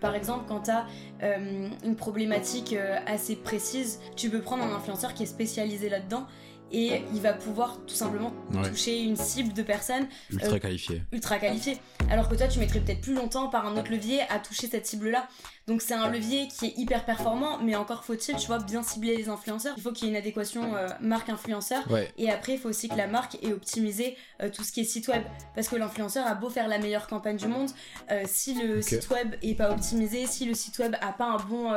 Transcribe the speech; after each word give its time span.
Par 0.00 0.14
exemple, 0.14 0.44
quand 0.48 0.62
tu 0.62 0.70
as 0.70 0.86
une 1.84 1.96
problématique 1.96 2.74
assez 3.06 3.36
précise, 3.36 4.00
tu 4.16 4.30
peux 4.30 4.40
prendre 4.40 4.64
un 4.64 4.74
influenceur 4.74 5.14
qui 5.14 5.22
est 5.24 5.26
spécialisé 5.26 5.88
là-dedans 5.88 6.26
et 6.70 7.02
il 7.14 7.20
va 7.22 7.32
pouvoir 7.32 7.78
tout 7.86 7.94
simplement 7.94 8.32
toucher 8.64 9.02
une 9.02 9.16
cible 9.16 9.54
de 9.54 9.62
personnes 9.62 10.06
ultra 10.30 10.58
qualifiées. 10.58 11.02
Ultra 11.12 11.38
qualifiées. 11.38 11.78
Alors 12.10 12.28
que 12.28 12.34
toi, 12.34 12.46
tu 12.46 12.58
mettrais 12.58 12.80
peut-être 12.80 13.00
plus 13.00 13.14
longtemps 13.14 13.48
par 13.48 13.66
un 13.66 13.76
autre 13.76 13.90
levier 13.90 14.20
à 14.28 14.38
toucher 14.38 14.66
cette 14.66 14.86
cible-là. 14.86 15.28
Donc 15.68 15.82
c'est 15.82 15.94
un 15.94 16.08
levier 16.08 16.48
qui 16.48 16.66
est 16.66 16.78
hyper 16.78 17.04
performant, 17.04 17.58
mais 17.58 17.76
encore 17.76 18.02
faut-il, 18.02 18.36
tu 18.36 18.46
vois, 18.46 18.58
bien 18.58 18.82
cibler 18.82 19.14
les 19.14 19.28
influenceurs. 19.28 19.74
Il 19.76 19.82
faut 19.82 19.92
qu'il 19.92 20.06
y 20.06 20.08
ait 20.08 20.14
une 20.14 20.18
adéquation 20.18 20.74
euh, 20.74 20.88
marque-influenceur. 21.02 21.86
Et 22.16 22.30
après, 22.30 22.54
il 22.54 22.58
faut 22.58 22.70
aussi 22.70 22.88
que 22.88 22.96
la 22.96 23.06
marque 23.06 23.36
ait 23.42 23.52
optimisé 23.52 24.16
euh, 24.42 24.48
tout 24.48 24.64
ce 24.64 24.72
qui 24.72 24.80
est 24.80 24.84
site 24.84 25.08
web. 25.08 25.22
Parce 25.54 25.68
que 25.68 25.76
l'influenceur 25.76 26.26
a 26.26 26.34
beau 26.34 26.48
faire 26.48 26.68
la 26.68 26.78
meilleure 26.78 27.06
campagne 27.06 27.36
du 27.36 27.48
monde, 27.48 27.68
euh, 28.10 28.22
si 28.24 28.54
le 28.54 28.80
site 28.80 29.10
web 29.10 29.34
est 29.42 29.54
pas 29.54 29.70
optimisé, 29.70 30.26
si 30.26 30.46
le 30.46 30.54
site 30.54 30.78
web 30.78 30.96
a 31.02 31.12
pas 31.12 31.26
un 31.26 31.36
bon, 31.36 31.70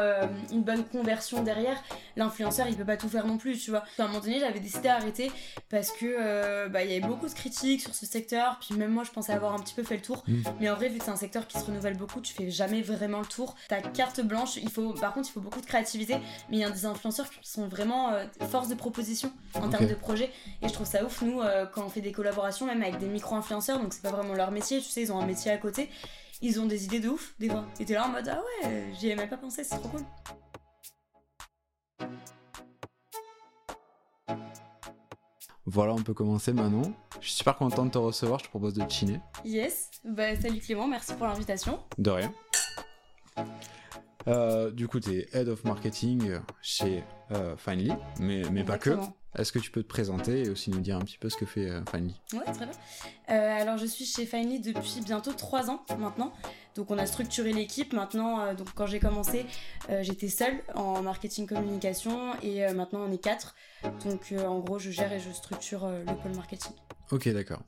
une 0.51 0.63
bonne 0.63 0.85
conversion 0.85 1.43
derrière, 1.43 1.77
l'influenceur 2.15 2.67
il 2.69 2.77
peut 2.77 2.85
pas 2.85 2.97
tout 2.97 3.09
faire 3.09 3.27
non 3.27 3.37
plus, 3.37 3.57
tu 3.57 3.71
vois. 3.71 3.83
À 3.99 4.03
un 4.03 4.07
moment 4.07 4.21
donné, 4.21 4.39
j'avais 4.39 4.61
décidé 4.61 4.83
d'arrêter 4.83 5.31
parce 5.69 5.91
que 5.91 6.69
bah, 6.69 6.83
il 6.85 6.91
y 6.91 6.95
avait 6.95 7.05
beaucoup 7.05 7.27
de 7.27 7.33
critiques 7.33 7.81
sur 7.81 7.93
ce 7.93 8.05
secteur. 8.05 8.57
Puis 8.61 8.77
même 8.77 8.91
moi, 8.91 9.03
je 9.03 9.11
pensais 9.11 9.33
avoir 9.33 9.53
un 9.53 9.59
petit 9.59 9.73
peu 9.73 9.83
fait 9.83 9.95
le 9.95 10.01
tour. 10.01 10.23
Mm. 10.27 10.43
Mais 10.61 10.69
en 10.69 10.75
vrai, 10.75 10.87
vu 10.87 10.99
que 10.99 11.03
c'est 11.03 11.11
un 11.11 11.17
secteur 11.17 11.45
qui 11.45 11.59
se 11.59 11.65
renouvelle 11.65 11.97
beaucoup, 11.97 12.21
tu 12.21 12.33
fais 12.33 12.49
jamais 12.49 12.81
vraiment 12.81 13.19
le 13.19 13.25
tour 13.25 13.55
carte 13.81 14.21
blanche. 14.21 14.57
Il 14.57 14.69
faut, 14.69 14.93
par 14.93 15.13
contre, 15.13 15.29
il 15.29 15.31
faut 15.31 15.41
beaucoup 15.41 15.61
de 15.61 15.65
créativité, 15.65 16.17
mais 16.49 16.57
il 16.57 16.59
y 16.59 16.63
a 16.63 16.69
des 16.69 16.85
influenceurs 16.85 17.29
qui 17.29 17.49
sont 17.49 17.67
vraiment 17.67 18.11
euh, 18.11 18.25
force 18.49 18.67
de 18.67 18.75
proposition 18.75 19.31
en 19.55 19.69
termes 19.69 19.87
de 19.87 19.95
projet. 19.95 20.31
Et 20.61 20.67
je 20.67 20.73
trouve 20.73 20.87
ça 20.87 21.03
ouf, 21.03 21.21
nous, 21.21 21.41
euh, 21.41 21.65
quand 21.65 21.85
on 21.85 21.89
fait 21.89 22.01
des 22.01 22.11
collaborations, 22.11 22.65
même 22.65 22.81
avec 22.81 22.97
des 22.97 23.07
micro-influenceurs, 23.07 23.79
donc 23.79 23.93
c'est 23.93 24.03
pas 24.03 24.11
vraiment 24.11 24.33
leur 24.33 24.51
métier, 24.51 24.79
tu 24.79 24.89
sais, 24.89 25.01
ils 25.01 25.11
ont 25.11 25.19
un 25.19 25.25
métier 25.25 25.51
à 25.51 25.57
côté, 25.57 25.89
ils 26.41 26.59
ont 26.59 26.65
des 26.65 26.85
idées 26.85 26.99
de 26.99 27.09
ouf, 27.09 27.33
des 27.39 27.49
fois. 27.49 27.65
Et 27.79 27.85
t'es 27.85 27.93
là 27.93 28.05
en 28.05 28.09
mode, 28.09 28.27
ah 28.27 28.41
ouais, 28.63 28.93
j'y 28.99 29.09
ai 29.09 29.15
même 29.15 29.29
pas 29.29 29.37
pensé, 29.37 29.63
c'est 29.63 29.77
trop 29.77 29.89
cool. 29.89 30.01
Voilà, 35.65 35.93
on 35.93 36.01
peut 36.01 36.13
commencer 36.13 36.51
maintenant. 36.51 36.91
Je 37.21 37.27
suis 37.27 37.37
super 37.37 37.55
content 37.55 37.85
de 37.85 37.91
te 37.91 37.97
recevoir, 37.97 38.39
je 38.39 38.45
te 38.45 38.49
propose 38.49 38.73
de 38.73 38.83
chiner. 38.89 39.21
Yes, 39.45 39.89
bah 40.03 40.35
salut 40.35 40.59
Clément, 40.59 40.87
merci 40.87 41.13
pour 41.13 41.27
l'invitation. 41.27 41.79
De 41.97 42.09
rien. 42.09 42.33
Euh, 44.27 44.71
du 44.71 44.87
coup, 44.87 44.99
tu 44.99 45.11
es 45.11 45.27
Head 45.33 45.49
of 45.49 45.63
Marketing 45.63 46.39
chez 46.61 47.03
euh, 47.31 47.55
Finely, 47.57 47.91
mais, 48.19 48.43
mais 48.51 48.63
pas 48.63 48.77
que. 48.77 48.97
Est-ce 49.33 49.53
que 49.53 49.59
tu 49.59 49.71
peux 49.71 49.81
te 49.81 49.87
présenter 49.87 50.43
et 50.43 50.49
aussi 50.49 50.71
nous 50.71 50.81
dire 50.81 50.97
un 50.97 51.01
petit 51.01 51.17
peu 51.17 51.29
ce 51.29 51.37
que 51.37 51.45
fait 51.45 51.69
euh, 51.69 51.81
Finely 51.89 52.19
Ouais, 52.33 52.43
très 52.43 52.65
bien. 52.65 52.75
Euh, 53.29 53.61
alors, 53.61 53.77
je 53.77 53.85
suis 53.85 54.03
chez 54.03 54.25
Finely 54.25 54.59
depuis 54.59 54.99
bientôt 55.05 55.31
trois 55.31 55.69
ans 55.69 55.85
maintenant. 55.97 56.33
Donc, 56.75 56.91
on 56.91 56.97
a 56.97 57.05
structuré 57.05 57.53
l'équipe. 57.53 57.93
Maintenant, 57.93 58.53
donc 58.53 58.67
quand 58.75 58.87
j'ai 58.87 58.99
commencé, 58.99 59.45
j'étais 60.01 60.27
seule 60.27 60.55
en 60.75 61.01
marketing 61.01 61.47
communication 61.47 62.33
et 62.41 62.71
maintenant 62.73 63.05
on 63.07 63.11
est 63.11 63.21
quatre. 63.21 63.55
Donc, 64.05 64.33
en 64.37 64.59
gros, 64.59 64.79
je 64.79 64.91
gère 64.91 65.11
et 65.11 65.19
je 65.19 65.31
structure 65.31 65.87
le 65.87 66.21
pôle 66.21 66.35
marketing. 66.35 66.73
Ok, 67.11 67.27
d'accord. 67.29 67.61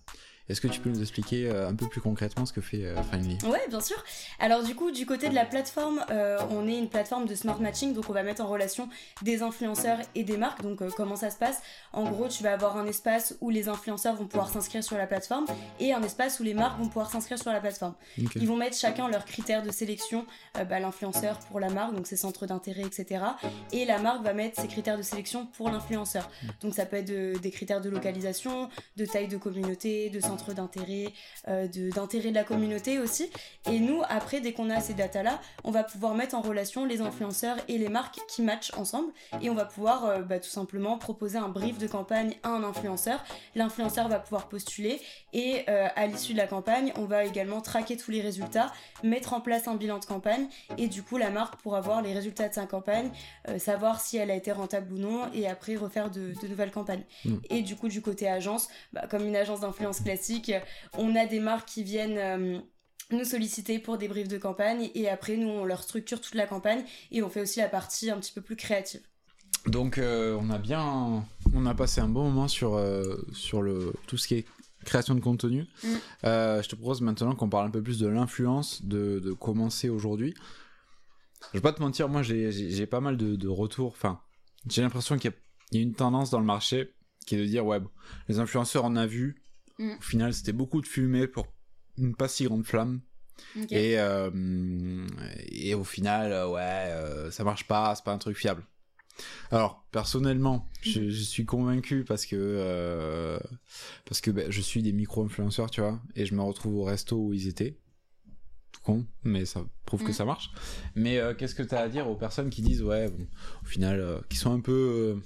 Est-ce 0.49 0.59
que 0.59 0.67
tu 0.67 0.81
peux 0.81 0.89
nous 0.89 1.01
expliquer 1.01 1.47
euh, 1.47 1.69
un 1.69 1.75
peu 1.75 1.87
plus 1.87 2.01
concrètement 2.01 2.45
ce 2.45 2.51
que 2.51 2.59
fait 2.59 2.83
euh, 2.83 3.01
Finally 3.03 3.37
Ouais, 3.45 3.65
bien 3.69 3.79
sûr. 3.79 3.95
Alors 4.39 4.61
du 4.63 4.75
coup, 4.75 4.91
du 4.91 5.05
côté 5.05 5.29
de 5.29 5.35
la 5.35 5.45
plateforme, 5.45 6.03
euh, 6.11 6.37
on 6.49 6.67
est 6.67 6.77
une 6.77 6.89
plateforme 6.89 7.27
de 7.27 7.35
smart 7.35 7.59
matching, 7.61 7.93
donc 7.93 8.09
on 8.09 8.13
va 8.13 8.23
mettre 8.23 8.41
en 8.41 8.47
relation 8.47 8.89
des 9.21 9.41
influenceurs 9.41 9.99
et 10.15 10.23
des 10.25 10.35
marques. 10.35 10.61
Donc 10.61 10.83
comment 10.95 11.15
ça 11.15 11.29
se 11.29 11.37
passe? 11.37 11.61
En 11.93 12.09
gros, 12.09 12.27
tu 12.27 12.43
vas 12.43 12.51
avoir 12.51 12.75
un 12.75 12.85
espace 12.85 13.37
où 13.39 13.49
les 13.49 13.69
influenceurs 13.69 14.15
vont 14.15 14.25
pouvoir 14.25 14.49
s'inscrire 14.49 14.83
sur 14.83 14.97
la 14.97 15.07
plateforme 15.07 15.45
et 15.79 15.93
un 15.93 16.03
espace 16.03 16.41
où 16.41 16.43
les 16.43 16.53
marques 16.53 16.77
vont 16.77 16.87
pouvoir 16.87 17.09
s'inscrire 17.09 17.39
sur 17.39 17.51
la 17.51 17.61
plateforme. 17.61 17.93
Ils 18.17 18.47
vont 18.47 18.57
mettre 18.57 18.75
chacun 18.75 19.07
leurs 19.07 19.25
critères 19.25 19.63
de 19.63 19.71
sélection, 19.71 20.25
bah, 20.55 20.79
l'influenceur 20.79 21.39
pour 21.39 21.61
la 21.61 21.69
marque, 21.69 21.95
donc 21.95 22.05
ses 22.05 22.17
centres 22.17 22.47
d'intérêt, 22.47 22.83
etc. 22.83 23.23
Et 23.71 23.85
la 23.85 23.99
marque 23.99 24.23
va 24.23 24.33
mettre 24.33 24.59
ses 24.59 24.67
critères 24.67 24.97
de 24.97 25.03
sélection 25.03 25.45
pour 25.57 25.69
l'influenceur. 25.69 26.29
Mm. 26.43 26.47
Donc 26.63 26.73
ça 26.73 26.85
peut 26.85 26.97
être 26.97 27.39
des 27.39 27.51
critères 27.51 27.79
de 27.79 27.89
localisation, 27.89 28.69
de 28.97 29.05
taille 29.05 29.29
de 29.29 29.37
communauté, 29.37 30.09
de 30.09 30.19
d'intérêt, 30.53 31.13
euh, 31.47 31.67
d'intérêt 31.67 32.29
de 32.29 32.35
la 32.35 32.43
communauté 32.43 32.99
aussi. 32.99 33.29
Et 33.69 33.79
nous, 33.79 34.01
après, 34.09 34.41
dès 34.41 34.53
qu'on 34.53 34.69
a 34.69 34.79
ces 34.79 34.93
datas-là, 34.93 35.39
on 35.63 35.71
va 35.71 35.83
pouvoir 35.83 36.15
mettre 36.15 36.35
en 36.35 36.41
relation 36.41 36.85
les 36.85 37.01
influenceurs 37.01 37.57
et 37.67 37.77
les 37.77 37.89
marques 37.89 38.19
qui 38.27 38.41
matchent 38.41 38.71
ensemble. 38.77 39.11
Et 39.41 39.49
on 39.49 39.55
va 39.55 39.65
pouvoir 39.65 40.05
euh, 40.05 40.21
bah, 40.21 40.39
tout 40.39 40.49
simplement 40.49 40.97
proposer 40.97 41.37
un 41.37 41.49
brief 41.49 41.77
de 41.77 41.87
campagne 41.87 42.35
à 42.43 42.49
un 42.49 42.63
influenceur. 42.63 43.23
L'influenceur 43.55 44.07
va 44.07 44.19
pouvoir 44.19 44.47
postuler 44.49 45.01
et 45.33 45.63
euh, 45.69 45.87
à 45.95 46.07
l'issue 46.07 46.33
de 46.33 46.37
la 46.37 46.47
campagne, 46.47 46.91
on 46.97 47.05
va 47.05 47.25
également 47.25 47.61
traquer 47.61 47.97
tous 47.97 48.11
les 48.11 48.21
résultats, 48.21 48.71
mettre 49.03 49.33
en 49.33 49.41
place 49.41 49.67
un 49.67 49.75
bilan 49.75 49.99
de 49.99 50.05
campagne 50.05 50.47
et 50.77 50.87
du 50.87 51.03
coup, 51.03 51.17
la 51.17 51.29
marque 51.29 51.55
pourra 51.61 51.81
voir 51.81 52.01
les 52.01 52.13
résultats 52.13 52.49
de 52.49 52.53
sa 52.53 52.65
campagne, 52.65 53.09
savoir 53.57 53.99
si 53.99 54.17
elle 54.17 54.31
a 54.31 54.35
été 54.35 54.51
rentable 54.51 54.93
ou 54.93 54.97
non 54.97 55.29
et 55.33 55.47
après 55.47 55.75
refaire 55.75 56.09
de, 56.09 56.33
nouvelles 56.47 56.71
campagnes. 56.71 57.03
Mm. 57.25 57.35
Et 57.49 57.61
du 57.61 57.75
coup, 57.75 57.87
du 57.87 58.01
côté 58.01 58.27
agence, 58.27 58.69
bah, 58.91 59.03
comme 59.09 59.25
une 59.25 59.35
agence 59.35 59.61
d'influence 59.61 59.99
classique, 60.01 60.22
on 60.97 61.15
a 61.15 61.25
des 61.25 61.39
marques 61.39 61.67
qui 61.69 61.83
viennent 61.83 62.17
euh, 62.17 62.59
nous 63.11 63.25
solliciter 63.25 63.79
pour 63.79 63.97
des 63.97 64.07
briefs 64.07 64.27
de 64.27 64.37
campagne 64.37 64.89
et 64.95 65.09
après 65.09 65.37
nous 65.37 65.47
on 65.47 65.65
leur 65.65 65.83
structure 65.83 66.21
toute 66.21 66.35
la 66.35 66.47
campagne 66.47 66.83
et 67.11 67.21
on 67.23 67.29
fait 67.29 67.41
aussi 67.41 67.59
la 67.59 67.69
partie 67.69 68.09
un 68.09 68.19
petit 68.19 68.31
peu 68.31 68.41
plus 68.41 68.55
créative. 68.55 69.01
Donc 69.67 69.97
euh, 69.97 70.37
on 70.41 70.49
a 70.49 70.57
bien 70.57 71.25
on 71.53 71.65
a 71.65 71.73
passé 71.73 72.01
un 72.01 72.09
bon 72.09 72.23
moment 72.23 72.47
sur 72.47 72.75
euh, 72.75 73.15
sur 73.33 73.61
le 73.61 73.93
tout 74.07 74.17
ce 74.17 74.27
qui 74.27 74.35
est 74.35 74.45
création 74.85 75.15
de 75.15 75.21
contenu. 75.21 75.65
Mm. 75.83 75.87
je 76.23 76.67
te 76.67 76.75
propose 76.75 76.99
maintenant 76.99 77.35
qu'on 77.35 77.47
parle 77.47 77.67
un 77.67 77.71
peu 77.71 77.81
plus 77.81 77.99
de 77.99 78.07
l'influence 78.07 78.83
de, 78.83 79.19
de 79.19 79.31
commencer 79.31 79.87
aujourd'hui. 79.87 80.33
Je 81.51 81.57
vais 81.57 81.61
pas 81.61 81.73
te 81.73 81.81
mentir, 81.81 82.09
moi 82.09 82.21
j'ai 82.21 82.87
pas 82.87 83.01
mal 83.01 83.17
de, 83.17 83.47
retours. 83.47 83.91
Enfin, 83.91 84.21
j'ai 84.69 84.81
l'impression 84.81 85.17
qu'il 85.17 85.33
y, 85.71 85.77
a 85.77 85.81
une 85.81 85.93
tendance 85.93 86.29
dans 86.29 86.39
le 86.39 86.45
marché 86.45 86.93
qui 87.25 87.35
est 87.35 87.37
de 87.37 87.45
dire 87.45 87.65
ouais, 87.65 87.79
les 88.27 88.39
influenceurs 88.39 88.83
on 88.85 88.95
a 88.95 89.05
vu, 89.05 89.42
Mm. 89.79 89.91
Au 89.97 90.01
final, 90.01 90.33
c'était 90.33 90.53
beaucoup 90.53 90.81
de 90.81 90.87
fumée 90.87 91.27
pour 91.27 91.47
une 91.97 92.15
pas 92.15 92.27
si 92.27 92.45
grande 92.45 92.65
flamme. 92.65 93.01
Et, 93.69 93.99
euh, 93.99 95.07
et 95.47 95.73
au 95.73 95.83
final, 95.83 96.31
euh, 96.31 96.47
ouais, 96.49 96.61
euh, 96.61 97.31
ça 97.31 97.43
marche 97.43 97.67
pas, 97.67 97.93
c'est 97.95 98.03
pas 98.03 98.13
un 98.13 98.17
truc 98.17 98.37
fiable. 98.37 98.63
Alors, 99.51 99.85
personnellement, 99.91 100.67
je, 100.81 101.01
mm. 101.01 101.11
suis 101.11 101.45
convaincu 101.45 102.03
parce 102.03 102.25
que, 102.25 103.39
parce 104.05 104.21
que 104.21 104.31
ben, 104.31 104.51
je 104.51 104.61
suis 104.61 104.81
des 104.81 104.91
micro-influenceurs, 104.91 105.69
tu 105.69 105.81
vois, 105.81 105.99
et 106.15 106.25
je 106.25 106.33
me 106.33 106.41
retrouve 106.41 106.75
au 106.75 106.83
resto 106.83 107.17
où 107.17 107.33
ils 107.33 107.47
étaient. 107.47 107.77
Tout 108.71 108.81
con, 108.81 109.05
mais 109.23 109.45
ça 109.45 109.63
prouve 109.85 110.03
que 110.03 110.09
mm. 110.09 110.13
ça 110.13 110.25
marche. 110.25 110.51
Mais 110.95 111.19
qu'est-ce 111.37 111.53
que 111.53 111.63
tu 111.63 111.75
as 111.75 111.81
à 111.81 111.89
dire 111.89 112.07
aux 112.07 112.15
personnes 112.15 112.49
qui 112.49 112.63
disent, 112.63 112.81
ouais, 112.81 113.09
bon, 113.09 113.27
au 113.61 113.65
final, 113.65 114.21
qui 114.29 114.37
sont 114.37 114.51
un 114.51 114.61
peu. 114.61 115.19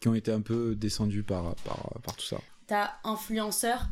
qui 0.00 0.08
ont 0.08 0.14
été 0.14 0.30
un 0.30 0.42
peu 0.42 0.74
descendues 0.74 1.22
par, 1.22 1.54
par, 1.56 2.00
par 2.02 2.16
tout 2.16 2.26
ça? 2.26 2.40
T'as 2.70 2.92
influenceur 3.02 3.88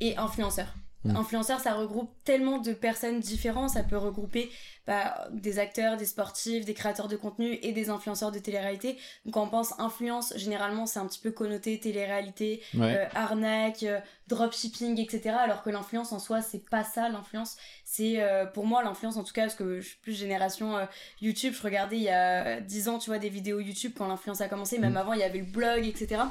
et 0.00 0.16
influenceur. 0.16 0.74
Mm. 1.04 1.16
Influenceur, 1.16 1.60
ça 1.60 1.74
regroupe 1.74 2.10
tellement 2.24 2.58
de 2.58 2.72
personnes 2.72 3.20
différentes. 3.20 3.70
Ça 3.70 3.82
peut 3.82 3.98
regrouper 3.98 4.50
bah, 4.86 5.28
des 5.32 5.58
acteurs, 5.58 5.98
des 5.98 6.06
sportifs, 6.06 6.64
des 6.64 6.72
créateurs 6.72 7.08
de 7.08 7.16
contenu 7.16 7.58
et 7.60 7.72
des 7.72 7.90
influenceurs 7.90 8.32
de 8.32 8.38
télé-réalité. 8.38 8.96
Donc, 9.26 9.34
quand 9.34 9.42
on 9.42 9.48
pense 9.48 9.78
influence, 9.78 10.32
généralement, 10.36 10.86
c'est 10.86 10.98
un 10.98 11.06
petit 11.06 11.20
peu 11.20 11.30
connoté 11.30 11.78
télé-réalité, 11.78 12.62
euh, 12.76 13.04
arnaque, 13.14 13.82
euh, 13.82 14.00
dropshipping, 14.28 14.98
etc. 14.98 15.36
Alors 15.38 15.62
que 15.62 15.68
l'influence 15.68 16.12
en 16.12 16.18
soi, 16.18 16.40
c'est 16.40 16.66
pas 16.70 16.84
ça, 16.84 17.10
l'influence. 17.10 17.58
C'est, 17.84 18.22
euh, 18.22 18.46
pour 18.46 18.64
moi, 18.64 18.82
l'influence, 18.82 19.18
en 19.18 19.24
tout 19.24 19.34
cas, 19.34 19.42
parce 19.42 19.56
que 19.56 19.80
je 19.80 19.88
suis 19.88 19.98
plus 19.98 20.18
génération 20.18 20.74
YouTube, 21.20 21.52
je 21.54 21.62
regardais 21.62 21.96
il 21.96 22.02
y 22.04 22.08
a 22.08 22.62
10 22.62 22.88
ans, 22.88 22.98
tu 22.98 23.10
vois, 23.10 23.18
des 23.18 23.28
vidéos 23.28 23.60
YouTube 23.60 23.92
quand 23.94 24.08
l'influence 24.08 24.40
a 24.40 24.48
commencé. 24.48 24.78
Même 24.78 24.94
mm. 24.94 24.96
avant, 24.96 25.12
il 25.12 25.20
y 25.20 25.24
avait 25.24 25.40
le 25.40 25.44
blog, 25.44 25.84
etc. 25.86 26.22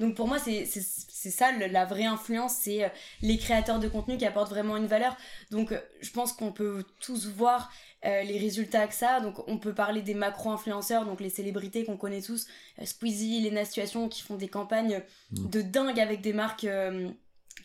Donc 0.00 0.14
pour 0.14 0.28
moi, 0.28 0.38
c'est 0.38 0.64
ça 0.66 1.52
la 1.52 1.84
vraie 1.84 2.04
influence, 2.04 2.54
c'est 2.54 2.84
euh, 2.84 2.88
les 3.22 3.38
créateurs 3.38 3.78
de 3.78 3.88
contenu 3.88 4.16
qui 4.16 4.26
apportent 4.26 4.50
vraiment 4.50 4.76
une 4.76 4.86
valeur. 4.86 5.16
Donc 5.50 5.72
euh, 5.72 5.80
je 6.00 6.10
pense 6.10 6.32
qu'on 6.32 6.52
peut 6.52 6.84
tous 7.00 7.28
voir 7.28 7.70
euh, 8.04 8.22
les 8.22 8.38
résultats 8.38 8.86
que 8.86 8.94
ça. 8.94 9.20
Donc 9.20 9.46
on 9.48 9.58
peut 9.58 9.74
parler 9.74 10.02
des 10.02 10.14
macro-influenceurs, 10.14 11.04
donc 11.04 11.20
les 11.20 11.30
célébrités 11.30 11.84
qu'on 11.84 11.96
connaît 11.96 12.22
tous, 12.22 12.46
Squeezie, 12.84 13.42
Lena 13.42 13.64
Situation, 13.64 14.08
qui 14.08 14.22
font 14.22 14.36
des 14.36 14.48
campagnes 14.48 15.02
mmh. 15.32 15.48
de 15.48 15.62
dingue 15.62 16.00
avec 16.00 16.20
des 16.20 16.32
marques 16.32 16.66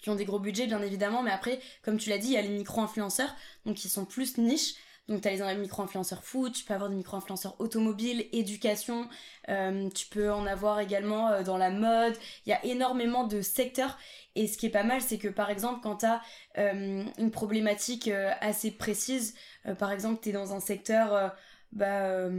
qui 0.02 0.10
ont 0.10 0.16
des 0.16 0.26
gros 0.26 0.40
budgets 0.40 0.68
bien 0.68 0.82
évidemment. 0.82 1.24
Mais 1.24 1.32
après, 1.32 1.60
comme 1.82 1.98
tu 1.98 2.10
l'as 2.10 2.18
dit, 2.18 2.28
il 2.28 2.34
y 2.34 2.38
a 2.38 2.42
les 2.42 2.50
micro-influenceurs, 2.50 3.36
donc 3.66 3.78
qui 3.78 3.90
sont 3.90 4.06
plus 4.06 4.38
niches. 4.38 4.76
Donc, 5.10 5.22
tu 5.22 5.28
as 5.28 5.54
les 5.54 5.60
micro-influenceurs 5.60 6.24
foot, 6.24 6.54
tu 6.54 6.64
peux 6.64 6.76
avoir 6.76 6.90
des 6.90 6.96
micro-influenceurs 6.96 7.60
automobiles, 7.60 8.28
éducation, 8.32 9.10
euh, 9.50 9.90
tu 9.90 10.06
peux 10.06 10.32
en 10.32 10.46
avoir 10.46 10.80
également 10.80 11.30
euh, 11.30 11.42
dans 11.42 11.58
la 11.58 11.72
mode. 11.72 12.14
Il 12.46 12.50
y 12.50 12.54
a 12.54 12.64
énormément 12.64 13.26
de 13.26 13.42
secteurs. 13.42 13.98
Et 14.36 14.48
ce 14.48 14.58
qui 14.58 14.68
est 14.68 14.72
pas 14.72 14.84
mal, 14.84 15.02
c'est 15.02 15.18
que 15.18 15.28
par 15.28 15.50
exemple, 15.50 15.80
quand 15.82 15.98
tu 15.98 16.06
as 16.06 16.22
euh, 16.60 17.04
une 17.18 17.32
problématique 17.32 18.10
assez 18.40 18.70
précise, 18.70 19.34
par 19.80 19.92
exemple, 19.92 20.20
tu 20.22 20.30
es 20.30 20.32
dans 20.32 20.54
un 20.54 20.60
secteur 20.60 21.34
bah, 21.72 22.30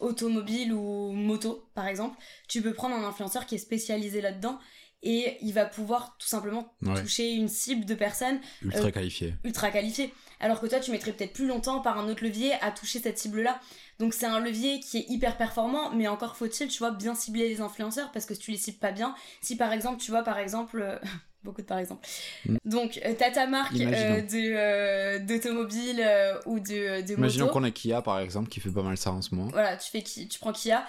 automobile 0.00 0.72
ou 0.72 1.12
moto, 1.12 1.64
par 1.74 1.86
exemple, 1.86 2.18
tu 2.48 2.60
peux 2.60 2.72
prendre 2.72 2.96
un 2.96 3.04
influenceur 3.04 3.46
qui 3.46 3.54
est 3.54 3.58
spécialisé 3.58 4.20
là-dedans 4.20 4.58
et 5.02 5.36
il 5.40 5.52
va 5.52 5.64
pouvoir 5.64 6.16
tout 6.18 6.28
simplement 6.28 6.74
toucher 6.96 7.32
une 7.32 7.48
cible 7.48 7.84
de 7.84 7.94
personnes 7.94 8.38
ultra 8.62 8.92
qualifiées. 8.92 9.34
Ultra 9.44 9.70
qualifiées. 9.70 10.14
Alors 10.42 10.60
que 10.60 10.66
toi, 10.66 10.80
tu 10.80 10.90
mettrais 10.90 11.12
peut-être 11.12 11.32
plus 11.32 11.46
longtemps 11.46 11.80
par 11.80 11.98
un 11.98 12.08
autre 12.08 12.22
levier 12.22 12.52
à 12.60 12.70
toucher 12.70 12.98
cette 12.98 13.18
cible-là. 13.18 13.60
Donc 13.98 14.12
c'est 14.12 14.26
un 14.26 14.40
levier 14.40 14.80
qui 14.80 14.98
est 14.98 15.06
hyper 15.08 15.36
performant, 15.36 15.90
mais 15.94 16.08
encore 16.08 16.36
faut-il, 16.36 16.68
tu 16.68 16.78
vois, 16.78 16.90
bien 16.90 17.14
cibler 17.14 17.48
les 17.48 17.60
influenceurs 17.60 18.10
parce 18.12 18.26
que 18.26 18.34
si 18.34 18.40
tu 18.40 18.50
les 18.50 18.56
cibles 18.56 18.78
pas 18.78 18.92
bien, 18.92 19.14
si 19.40 19.56
par 19.56 19.72
exemple, 19.72 20.02
tu 20.02 20.10
vois, 20.10 20.22
par 20.22 20.38
exemple, 20.38 21.00
beaucoup 21.44 21.62
de 21.62 21.66
par 21.66 21.78
exemple. 21.78 22.06
Mm. 22.46 22.56
Donc, 22.64 23.00
euh, 23.04 23.14
t'as 23.16 23.30
ta 23.30 23.46
marque 23.46 23.74
euh, 23.74 24.22
euh, 24.34 25.18
d'automobile 25.20 26.04
ou 26.46 26.58
de, 26.58 27.06
de 27.06 27.12
Imaginons 27.14 27.48
qu'on 27.48 27.64
a 27.64 27.70
Kia 27.70 28.02
par 28.02 28.18
exemple 28.18 28.48
qui 28.48 28.60
fait 28.60 28.70
pas 28.70 28.82
mal 28.82 28.96
ça 28.96 29.12
en 29.12 29.22
ce 29.22 29.34
moment. 29.34 29.50
Voilà, 29.52 29.76
tu, 29.76 29.90
fais, 29.90 30.02
tu 30.02 30.38
prends 30.40 30.52
Kia, 30.52 30.84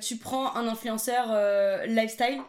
tu 0.00 0.16
prends 0.16 0.54
un 0.56 0.66
influenceur 0.66 1.26
lifestyle 1.86 2.40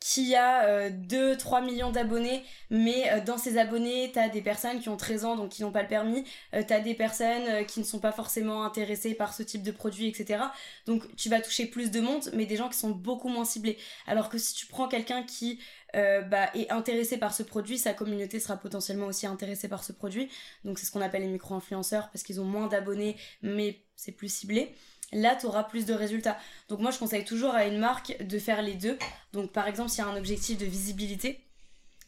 qui 0.00 0.34
a 0.34 0.88
2-3 0.88 1.64
millions 1.64 1.90
d'abonnés, 1.90 2.42
mais 2.70 3.20
dans 3.26 3.36
ces 3.36 3.58
abonnés, 3.58 4.10
t'as 4.12 4.28
des 4.28 4.40
personnes 4.40 4.80
qui 4.80 4.88
ont 4.88 4.96
13 4.96 5.24
ans, 5.26 5.36
donc 5.36 5.50
qui 5.50 5.62
n'ont 5.62 5.72
pas 5.72 5.82
le 5.82 5.88
permis, 5.88 6.24
t'as 6.52 6.80
des 6.80 6.94
personnes 6.94 7.66
qui 7.66 7.80
ne 7.80 7.84
sont 7.84 7.98
pas 7.98 8.10
forcément 8.10 8.64
intéressées 8.64 9.14
par 9.14 9.34
ce 9.34 9.42
type 9.42 9.62
de 9.62 9.70
produit, 9.70 10.08
etc. 10.08 10.42
Donc 10.86 11.04
tu 11.16 11.28
vas 11.28 11.40
toucher 11.40 11.66
plus 11.66 11.90
de 11.90 12.00
monde, 12.00 12.30
mais 12.32 12.46
des 12.46 12.56
gens 12.56 12.70
qui 12.70 12.78
sont 12.78 12.90
beaucoup 12.90 13.28
moins 13.28 13.44
ciblés. 13.44 13.76
Alors 14.06 14.30
que 14.30 14.38
si 14.38 14.54
tu 14.54 14.66
prends 14.66 14.88
quelqu'un 14.88 15.22
qui 15.22 15.60
euh, 15.96 16.22
bah, 16.22 16.50
est 16.54 16.70
intéressé 16.70 17.18
par 17.18 17.34
ce 17.34 17.42
produit, 17.42 17.78
sa 17.78 17.94
communauté 17.94 18.38
sera 18.38 18.56
potentiellement 18.56 19.06
aussi 19.06 19.26
intéressée 19.26 19.68
par 19.68 19.82
ce 19.82 19.92
produit. 19.92 20.30
Donc 20.64 20.78
c'est 20.78 20.86
ce 20.86 20.92
qu'on 20.92 21.00
appelle 21.00 21.22
les 21.22 21.28
micro-influenceurs 21.28 22.10
parce 22.10 22.22
qu'ils 22.22 22.40
ont 22.40 22.44
moins 22.44 22.68
d'abonnés, 22.68 23.16
mais 23.42 23.82
c'est 23.96 24.12
plus 24.12 24.32
ciblé. 24.32 24.74
Là, 25.12 25.36
tu 25.36 25.46
auras 25.46 25.64
plus 25.64 25.86
de 25.86 25.94
résultats. 25.94 26.38
Donc 26.68 26.80
moi, 26.80 26.90
je 26.90 26.98
conseille 26.98 27.24
toujours 27.24 27.54
à 27.54 27.66
une 27.66 27.78
marque 27.78 28.16
de 28.22 28.38
faire 28.38 28.62
les 28.62 28.74
deux. 28.74 28.98
Donc 29.32 29.52
par 29.52 29.66
exemple, 29.66 29.90
s'il 29.90 30.04
y 30.04 30.06
a 30.06 30.10
un 30.10 30.16
objectif 30.16 30.58
de 30.58 30.66
visibilité, 30.66 31.40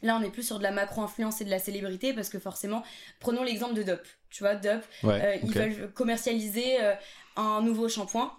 Là, 0.04 0.19
on 0.20 0.22
est 0.25 0.31
plus 0.31 0.43
sur 0.43 0.58
de 0.58 0.64
la 0.64 0.72
macro-influence 0.72 1.40
et 1.40 1.44
de 1.44 1.50
la 1.50 1.60
célébrité 1.60 2.12
parce 2.12 2.28
que 2.28 2.40
forcément, 2.40 2.82
prenons 3.20 3.44
l'exemple 3.44 3.75
de 3.75 3.84
Dop. 3.84 4.00
Tu 4.31 4.43
vois, 4.43 4.56
Dop, 4.56 4.82
euh, 5.04 5.37
ils 5.43 5.52
veulent 5.52 5.93
commercialiser 5.93 6.82
euh, 6.82 6.94
un 7.37 7.62
nouveau 7.62 7.88
shampoing 7.88 8.32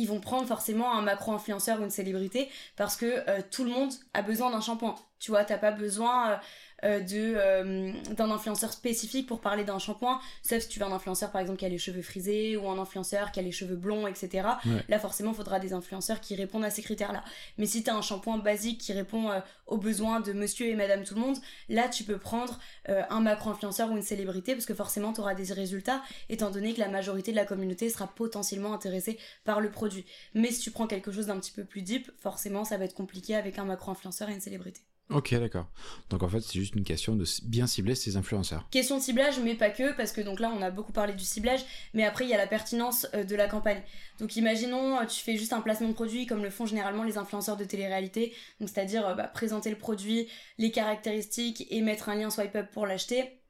ils 0.00 0.06
vont 0.06 0.20
prendre 0.20 0.46
forcément 0.48 0.94
un 0.94 1.02
macro-influenceur 1.02 1.78
ou 1.80 1.84
une 1.84 1.90
célébrité 1.90 2.48
parce 2.76 2.96
que 2.96 3.28
euh, 3.28 3.42
tout 3.50 3.64
le 3.64 3.70
monde 3.70 3.92
a 4.14 4.22
besoin 4.22 4.50
d'un 4.50 4.62
shampoing. 4.62 4.94
Tu 5.18 5.30
vois, 5.30 5.44
t'as 5.44 5.58
pas 5.58 5.72
besoin 5.72 6.40
euh, 6.84 7.00
de 7.00 7.34
euh, 7.36 7.92
d'un 8.16 8.30
influenceur 8.30 8.72
spécifique 8.72 9.26
pour 9.26 9.40
parler 9.40 9.64
d'un 9.64 9.78
shampoing. 9.78 10.20
Sauf 10.42 10.60
si 10.60 10.68
tu 10.68 10.78
veux 10.78 10.86
un 10.86 10.92
influenceur 10.92 11.30
par 11.30 11.40
exemple 11.40 11.58
qui 11.58 11.66
a 11.66 11.68
les 11.68 11.78
cheveux 11.78 12.02
frisés 12.02 12.56
ou 12.56 12.68
un 12.68 12.78
influenceur 12.78 13.32
qui 13.32 13.40
a 13.40 13.42
les 13.42 13.52
cheveux 13.52 13.76
blonds 13.76 14.06
etc 14.06 14.48
là 14.88 14.98
forcément 14.98 15.32
il 15.32 15.36
faudra 15.36 15.60
des 15.60 15.72
influenceurs 15.72 16.20
qui 16.20 16.34
répondent 16.34 16.64
à 16.64 16.70
ces 16.70 16.82
critères 16.82 17.12
là 17.12 17.22
mais 17.58 17.66
si 17.66 17.82
tu 17.82 17.90
as 17.90 17.94
un 17.94 18.02
shampoing 18.02 18.38
basique 18.38 18.80
qui 18.80 18.92
répond 18.92 19.30
euh, 19.30 19.40
aux 19.66 19.76
besoins 19.76 20.20
de 20.20 20.32
monsieur 20.32 20.68
et 20.68 20.74
madame 20.74 21.04
tout 21.04 21.14
le 21.14 21.20
monde 21.20 21.36
là 21.68 21.88
tu 21.88 22.04
peux 22.04 22.18
prendre 22.18 22.58
un 22.86 23.20
macro 23.20 23.50
influenceur 23.50 23.90
ou 23.90 23.96
une 23.96 24.02
célébrité 24.02 24.54
parce 24.54 24.66
que 24.66 24.74
forcément 24.74 25.12
tu 25.12 25.20
auras 25.20 25.34
des 25.34 25.52
résultats 25.52 26.02
étant 26.28 26.50
donné 26.50 26.74
que 26.74 26.80
la 26.80 26.88
majorité 26.88 27.30
de 27.30 27.36
la 27.36 27.44
communauté 27.44 27.90
sera 27.90 28.06
potentiellement 28.06 28.72
intéressée 28.72 29.18
par 29.44 29.60
le 29.60 29.70
produit. 29.70 30.04
Mais 30.34 30.50
si 30.50 30.60
tu 30.60 30.70
prends 30.70 30.86
quelque 30.86 31.12
chose 31.12 31.26
d'un 31.26 31.38
petit 31.38 31.52
peu 31.52 31.64
plus 31.64 31.82
deep 31.82 32.10
forcément 32.18 32.64
ça 32.64 32.76
va 32.78 32.84
être 32.84 32.94
compliqué 32.94 33.36
avec 33.36 33.58
un 33.58 33.64
macro 33.64 33.90
influenceur 33.90 34.28
et 34.28 34.32
une 34.32 34.40
célébrité 34.40 34.80
Ok, 35.10 35.34
d'accord. 35.34 35.66
Donc 36.08 36.22
en 36.22 36.28
fait, 36.28 36.40
c'est 36.40 36.58
juste 36.58 36.76
une 36.76 36.84
question 36.84 37.16
de 37.16 37.24
bien 37.42 37.66
cibler 37.66 37.96
ces 37.96 38.16
influenceurs. 38.16 38.68
Question 38.70 38.96
de 38.96 39.02
ciblage, 39.02 39.40
mais 39.40 39.56
pas 39.56 39.70
que, 39.70 39.92
parce 39.92 40.12
que 40.12 40.20
donc 40.20 40.38
là, 40.38 40.52
on 40.56 40.62
a 40.62 40.70
beaucoup 40.70 40.92
parlé 40.92 41.12
du 41.14 41.24
ciblage, 41.24 41.60
mais 41.94 42.04
après, 42.04 42.24
il 42.24 42.30
y 42.30 42.34
a 42.34 42.38
la 42.38 42.46
pertinence 42.46 43.08
euh, 43.14 43.24
de 43.24 43.34
la 43.34 43.48
campagne. 43.48 43.82
Donc 44.20 44.36
imaginons, 44.36 45.00
euh, 45.00 45.06
tu 45.06 45.20
fais 45.22 45.36
juste 45.36 45.52
un 45.52 45.62
placement 45.62 45.88
de 45.88 45.94
produit 45.94 46.26
comme 46.26 46.44
le 46.44 46.50
font 46.50 46.64
généralement 46.64 47.02
les 47.02 47.18
influenceurs 47.18 47.56
de 47.56 47.64
télé-réalité, 47.64 48.32
donc 48.60 48.68
c'est-à-dire 48.68 49.06
euh, 49.06 49.14
bah, 49.14 49.24
présenter 49.24 49.70
le 49.70 49.76
produit, 49.76 50.28
les 50.58 50.70
caractéristiques 50.70 51.66
et 51.70 51.80
mettre 51.80 52.08
un 52.08 52.14
lien 52.14 52.30
swipe 52.30 52.54
up 52.54 52.68
pour 52.72 52.86
l'acheter. 52.86 53.40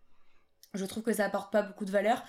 Je 0.72 0.84
trouve 0.86 1.02
que 1.02 1.12
ça 1.12 1.26
apporte 1.26 1.52
pas 1.52 1.62
beaucoup 1.62 1.84
de 1.84 1.90
valeur. 1.90 2.22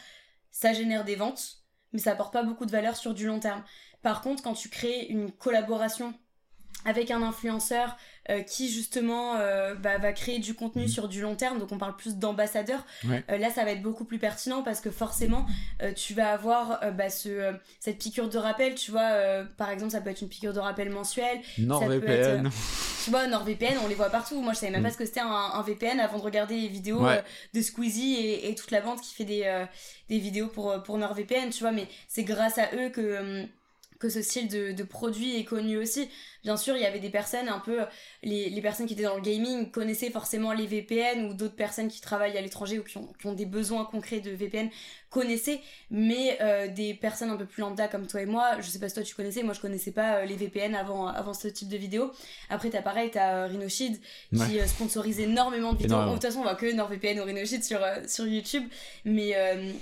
Ça 0.52 0.74
génère 0.74 1.06
des 1.06 1.16
ventes, 1.16 1.64
mais 1.94 2.00
ça 2.00 2.12
apporte 2.12 2.34
pas 2.34 2.44
beaucoup 2.44 2.66
de 2.66 2.72
valeur 2.72 2.98
sur 2.98 3.14
du 3.14 3.28
long 3.28 3.40
terme. 3.40 3.64
Par 4.02 4.22
contre, 4.22 4.44
quand 4.44 4.56
tu 4.56 4.68
crées 4.68 5.06
une 5.06 5.32
collaboration 5.32 6.14
avec 6.86 7.12
un 7.12 7.22
influenceur 7.22 7.96
euh, 8.30 8.42
qui 8.42 8.70
justement 8.70 9.38
euh, 9.38 9.74
bah, 9.74 9.98
va 9.98 10.14
créer 10.14 10.38
du 10.38 10.54
contenu 10.54 10.84
mhm. 10.84 10.88
sur 10.88 11.08
du 11.08 11.22
long 11.22 11.36
terme, 11.36 11.58
donc 11.58 11.72
on 11.72 11.80
parle 11.80 11.96
plus 11.96 12.18
d'ambassadeurs. 12.18 12.86
Euh, 13.10 13.38
là, 13.40 13.50
ça 13.50 13.66
va 13.66 13.72
être 13.72 13.82
beaucoup 13.82 14.06
plus 14.06 14.20
pertinent 14.20 14.62
parce 14.62 14.80
que 14.80 14.92
forcément, 14.92 15.48
tu 15.96 16.14
vas 16.14 16.32
avoir 16.32 16.94
bah, 16.94 17.10
ce, 17.10 17.54
cette 17.80 17.98
piqûre 17.98 18.30
de 18.30 18.38
rappel. 18.38 18.76
Tu 18.76 18.92
vois, 18.92 19.44
par 19.58 19.72
exemple, 19.72 19.92
ça 19.92 20.02
peut 20.02 20.12
être 20.12 20.22
une 20.22 20.30
piqûre 20.30 20.54
de 20.54 20.60
rappel 20.60 20.92
mensuelle. 20.92 21.40
NordVPN. 21.58 22.50
tu 23.04 23.10
vois, 23.10 23.26
NordVPN, 23.26 23.80
on 23.84 23.88
les 23.88 23.96
voit 23.96 24.10
partout. 24.10 24.40
Moi, 24.40 24.54
je 24.54 24.60
savais 24.60 24.72
même 24.72 24.84
pas 24.84 24.90
mm. 24.90 24.94
ce 24.94 24.98
que 24.98 25.06
c'était 25.06 25.22
un, 25.22 25.62
VPN 25.64 26.00
avant 26.00 26.20
de 26.20 26.24
regarder 26.24 26.56
les 26.56 26.68
vidéos 26.68 27.04
de 27.54 27.62
Squeezie 27.62 28.16
et, 28.16 28.50
et, 28.50 28.56
toute 28.56 28.70
la 28.70 28.82
bande 28.82 29.02
qui 29.02 29.16
fait 29.16 29.26
des, 29.26 29.66
des 30.10 30.20
vidéos 30.20 30.48
pour, 30.48 30.82
pour 30.84 30.98
NordVPN, 31.00 31.50
tu 31.50 31.62
vois, 31.62 31.72
mais 31.72 31.88
c'est 32.08 32.24
grâce 32.24 32.60
à 32.60 32.70
eux 32.76 32.90
que 32.90 33.48
que 34.02 34.10
ce 34.10 34.24
style 34.24 34.48
de, 34.48 34.84
produit 34.84 35.36
est 35.38 35.44
connu 35.46 35.78
aussi. 35.78 36.10
Bien 36.44 36.58
sûr, 36.58 36.76
il 36.76 36.82
y 36.82 36.86
avait 36.86 37.00
des 37.00 37.12
personnes 37.12 37.48
un 37.48 37.60
peu, 37.60 37.82
les, 38.24 38.62
personnes 38.62 38.88
qui 38.88 38.94
étaient 38.94 39.04
dans 39.04 39.16
le 39.16 39.22
gaming 39.22 39.70
connaissaient 39.70 40.10
forcément 40.10 40.54
les 40.54 40.66
VPN 40.66 41.26
ou 41.26 41.36
d'autres 41.36 41.56
personnes 41.56 41.88
qui 41.88 42.02
travaillent 42.02 42.36
à 42.36 42.42
l'étranger 42.42 42.80
ou 42.80 42.84
qui 42.84 42.98
ont, 42.98 43.34
des 43.34 43.46
besoins 43.46 43.86
concrets 43.86 44.20
de 44.20 44.32
VPN 44.32 44.70
connaissaient, 45.12 45.60
mais 45.92 46.38
euh, 46.42 46.70
des 46.70 46.94
personnes 46.94 47.30
un 47.30 47.36
peu 47.36 47.46
plus 47.46 47.60
lambda 47.62 47.90
comme 47.90 48.08
toi 48.08 48.22
et 48.22 48.26
moi, 48.26 48.60
je 48.62 48.68
sais 48.68 48.80
pas 48.80 48.88
si 48.88 48.96
toi 48.96 49.04
tu 49.04 49.14
connaissais, 49.14 49.44
moi 49.44 49.54
je 49.54 49.60
connaissais 49.60 49.92
pas 49.92 50.16
euh, 50.16 50.26
les 50.26 50.38
VPN 50.38 50.74
avant, 50.74 51.08
avant 51.08 51.34
ce 51.34 51.50
type 51.50 51.68
de 51.68 51.76
vidéo. 51.76 52.12
Après, 52.50 52.70
t'as 52.70 52.82
pareil, 52.82 53.12
t'as 53.12 53.44
euh, 53.44 53.48
Rhinoshield 53.48 54.00
qui 54.34 54.68
sponsorise 54.68 55.20
énormément 55.20 55.74
de 55.74 55.80
vidéos. 55.80 56.06
de 56.06 56.14
toute 56.14 56.22
façon, 56.22 56.40
on 56.40 56.44
voit 56.44 56.56
que 56.56 56.72
NordVPN 56.72 57.20
ou 57.20 57.26
Rhinoshield 57.26 57.64
sur, 57.64 57.82
sur 58.08 58.26
YouTube, 58.26 58.64
mais, 59.04 59.36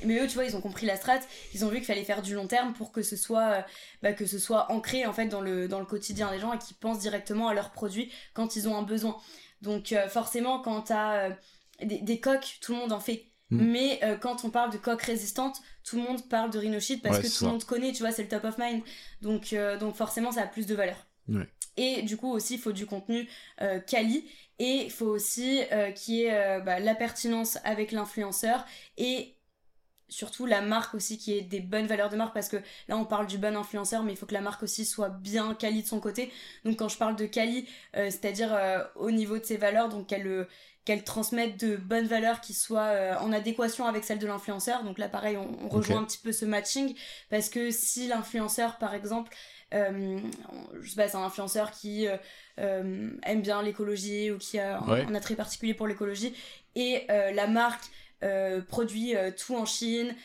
mais 0.04 0.20
eux, 0.20 0.28
tu 0.28 0.34
vois, 0.34 0.46
ils 0.46 0.56
ont 0.56 0.62
compris 0.62 0.88
la 0.88 0.96
strat, 0.96 1.20
ils 1.54 1.64
ont 1.64 1.70
vu 1.70 1.78
qu'il 1.78 1.86
fallait 1.86 2.04
faire 2.04 2.24
du 2.24 2.34
long 2.34 2.48
terme 2.48 2.74
pour 2.74 2.92
que 2.92 3.04
ce 3.04 3.16
soit, 3.16 3.64
bah, 4.02 4.14
que 4.14 4.26
ce 4.26 4.40
soit 4.40 4.72
ancré 4.72 5.06
en 5.06 5.14
fait 5.14 5.28
dans 5.28 5.42
le, 5.42 5.68
dans 5.68 5.80
le 5.80 5.86
quotidien 5.86 6.32
des 6.32 6.40
gens 6.40 6.52
et 6.54 6.58
qu'ils 6.58 6.76
pensent 6.76 7.00
directement 7.00 7.50
à 7.50 7.54
leurs 7.54 7.70
produits 7.70 8.12
quand 8.34 8.56
ils 8.56 8.68
ont 8.68 8.76
un 8.76 8.84
besoin. 8.84 9.16
Donc 9.62 9.94
forcément, 10.10 10.60
quand 10.60 10.82
t'as 10.84 11.30
des, 11.84 12.00
des 12.00 12.20
coques, 12.20 12.58
tout 12.62 12.74
le 12.74 12.80
monde 12.80 12.92
en 12.92 13.00
fait. 13.00 13.29
Mm. 13.52 13.72
Mais 13.72 14.00
euh, 14.04 14.16
quand 14.16 14.46
on 14.46 14.50
parle 14.50 14.72
de 14.72 14.78
coque 14.78 15.02
résistante, 15.02 15.62
tout 15.84 15.96
le 15.96 16.04
monde 16.04 16.28
parle 16.30 16.52
de 16.52 16.60
rhinoshite 16.60 17.02
parce 17.02 17.20
que 17.20 17.28
tout 17.28 17.46
le 17.46 17.52
monde 17.52 17.64
connaît, 17.64 17.92
tu 17.92 18.00
vois, 18.02 18.12
c'est 18.12 18.24
le 18.24 18.30
top 18.30 18.44
of 18.44 18.58
mind. 18.58 18.84
Donc, 19.22 19.54
euh, 19.54 19.78
donc 19.78 19.96
forcément, 19.96 20.32
ça 20.32 20.44
a 20.44 20.48
plus 20.48 20.66
de 20.66 20.76
valeur. 20.76 21.06
Et 21.78 22.02
du 22.02 22.18
coup 22.18 22.32
aussi, 22.32 22.56
il 22.56 22.60
faut 22.60 22.72
du 22.72 22.88
contenu 22.88 23.30
euh, 23.62 23.80
quali 23.80 24.28
et 24.58 24.86
il 24.86 24.92
faut 24.92 25.06
aussi 25.06 25.62
qu'il 25.96 26.16
y 26.16 26.24
ait 26.24 26.60
bah, 26.62 26.80
la 26.80 26.96
pertinence 26.96 27.60
avec 27.64 27.92
l'influenceur 27.92 28.66
et 28.98 29.36
surtout 30.10 30.48
la 30.48 30.62
marque 30.62 30.96
aussi 30.96 31.20
qui 31.20 31.38
ait 31.38 31.42
des 31.42 31.62
bonnes 31.62 31.86
valeurs 31.86 32.10
de 32.10 32.18
marque 32.18 32.34
parce 32.34 32.50
que 32.50 32.58
là 32.88 32.98
on 32.98 33.06
parle 33.06 33.28
du 33.28 33.38
bon 33.38 33.56
influenceur 33.56 34.02
mais 34.02 34.12
il 34.12 34.16
faut 34.18 34.26
que 34.26 34.34
la 34.34 34.42
marque 34.42 34.64
aussi 34.64 34.84
soit 34.84 35.10
bien 35.10 35.54
quali 35.54 35.84
de 35.84 35.88
son 35.88 36.00
côté 36.00 36.32
donc 36.66 36.78
quand 36.80 36.90
je 36.90 36.98
parle 36.98 37.16
de 37.16 37.28
quali 37.28 37.70
c'est 37.94 38.26
à 38.26 38.32
dire 38.32 38.60
au 38.96 39.12
niveau 39.12 39.38
de 39.38 39.44
ses 39.44 39.58
valeurs 39.58 39.88
donc 39.88 40.08
qu'elle 40.08 40.48
qu'elles 40.90 41.04
transmettent 41.04 41.64
de 41.64 41.76
bonnes 41.76 42.08
valeurs 42.08 42.42
qui 42.42 42.56
soient 42.56 42.88
euh, 42.88 43.16
en 43.20 43.32
adéquation 43.32 43.86
avec 43.86 44.04
celles 44.04 44.18
de 44.18 44.26
l'influenceur. 44.26 44.84
Donc 44.84 44.98
là, 44.98 45.08
pareil, 45.08 45.38
on, 45.38 45.70
rejoint 45.70 46.00
un 46.00 46.04
petit 46.04 46.18
peu 46.18 46.32
ce 46.32 46.46
matching 46.46 46.96
parce 47.30 47.48
que 47.50 47.70
si 47.70 48.08
l'influenceur, 48.08 48.80
par 48.80 48.96
exemple, 48.96 49.32
euh, 49.76 50.18
je 50.82 50.90
sais 50.90 50.96
pas, 50.96 51.08
c'est 51.08 51.16
un 51.16 51.22
influenceur 51.22 51.70
qui 51.70 52.08
euh, 52.08 53.12
aime 53.22 53.42
bien 53.44 53.62
l'écologie 53.62 54.32
ou 54.32 54.40
qui 54.40 54.58
a 54.58 54.80
un, 54.80 55.14
attrait 55.14 55.36
particulier 55.36 55.76
pour 55.76 55.86
l'écologie 55.86 56.34
et 56.74 57.06
la 57.08 57.46
marque 57.46 57.86
produit 58.68 59.14
tout 59.38 59.56
en 59.56 59.66
Chine 59.66 60.16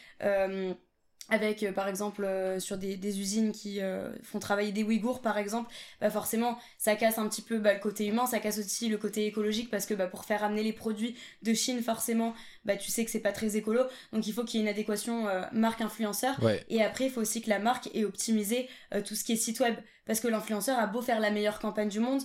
avec 1.31 1.62
euh, 1.62 1.73
par 1.73 1.88
exemple 1.88 2.25
euh, 2.25 2.61
sur 2.61 2.76
des, 2.76 2.97
des, 2.97 3.21
usines 3.21 3.52
qui 3.52 3.81
euh, 3.81 4.11
font 4.23 4.38
travailler 4.38 4.73
des 4.73 4.83
Ouïghours 4.83 5.23
par 5.23 5.38
exemple, 5.38 5.71
bah 6.00 6.11
forcément 6.11 6.59
ça 6.78 6.97
casse 6.97 7.19
un 7.19 7.28
petit 7.28 7.43
peu 7.43 7.59
bah, 7.59 7.73
le 7.75 7.81
côté 7.81 8.07
humain, 8.07 8.26
ça 8.26 8.40
casse 8.40 8.59
aussi 8.59 8.88
le 8.88 8.99
côté 8.99 9.26
écologique 9.26 9.71
parce 9.71 9.87
que 9.87 9.95
bah, 9.95 10.07
pour 10.07 10.25
faire 10.25 10.45
amener 10.45 10.62
les 10.62 10.73
produits 10.73 11.16
de 11.43 11.54
Chine 11.54 11.83
forcément 11.83 12.35
bah 12.64 12.76
tu 12.76 12.90
sais 12.90 13.04
que 13.04 13.11
c'est 13.11 13.21
pas 13.21 13.33
très 13.33 13.57
écolo. 13.57 13.83
Donc 14.12 14.26
il 14.26 14.33
faut 14.33 14.45
qu'il 14.45 14.61
y 14.61 14.62
ait 14.62 14.66
une 14.66 14.73
adéquation 14.73 15.26
marque 15.52 15.81
influenceur. 15.81 16.38
Et 16.69 16.83
après 16.83 17.07
il 17.07 17.11
faut 17.11 17.21
aussi 17.21 17.40
que 17.43 17.50
la 17.50 17.59
marque 17.59 17.88
ait 17.95 18.04
optimisé 18.04 18.69
tout 19.04 19.14
ce 19.14 19.25
qui 19.25 19.33
est 19.33 19.37
site 19.37 19.61
web 19.61 19.75
parce 20.07 20.21
que 20.21 20.29
l'influenceur 20.29 20.79
a 20.79 20.87
beau 20.87 21.01
faire 21.01 21.21
la 21.21 21.31
meilleure 21.31 21.59
campagne 21.59 21.89
du 21.89 22.01
monde 22.01 22.23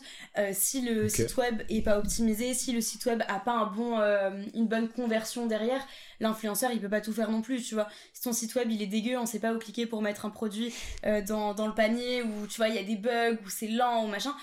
si 0.54 0.82
le 0.82 1.08
site 1.08 1.38
web 1.38 1.62
est 1.70 1.82
pas 1.82 1.98
optimisé 1.98 2.54
si 2.54 2.72
le 2.74 2.82
site 2.82 3.06
web 3.06 3.24
a 3.28 3.40
pas 3.40 3.54
un 3.54 3.66
bon 3.68 4.00
une 4.54 4.68
bonne 4.68 4.90
conversion 4.90 5.48
derrière 5.48 5.86
l'influenceur 6.20 6.72
il 6.72 6.80
peut 6.80 6.90
pas 6.90 7.02
tout 7.02 7.14
faire 7.14 7.32
non 7.32 7.42
plus 7.42 7.64
tu 7.64 7.76
vois. 7.76 7.88
Si 8.14 8.24
ton 8.24 8.34
site 8.34 8.56
web 8.56 8.70
il 8.72 8.82
est 8.82 8.88
dégueu 8.88 9.18
on 9.18 9.26
sait 9.26 9.40
pas 9.40 9.54
où 9.54 9.60
cliquer 9.60 9.86
pour 9.86 10.02
mettre 10.02 10.26
un 10.26 10.30
produit 10.30 10.74
euh, 11.06 11.22
dans, 11.22 11.54
dans, 11.54 11.68
le 11.68 11.74
panier 11.74 12.22
ou 12.22 12.48
tu 12.48 12.58
vois 12.58 12.70
il 12.70 12.76
y 12.76 12.80
a 12.80 12.84
des 12.84 12.96
bugs 12.96 13.38
ou 13.46 13.50
c'est 13.50 13.68
lent 13.68 14.06
ou 14.06 14.08
machin 14.08 14.36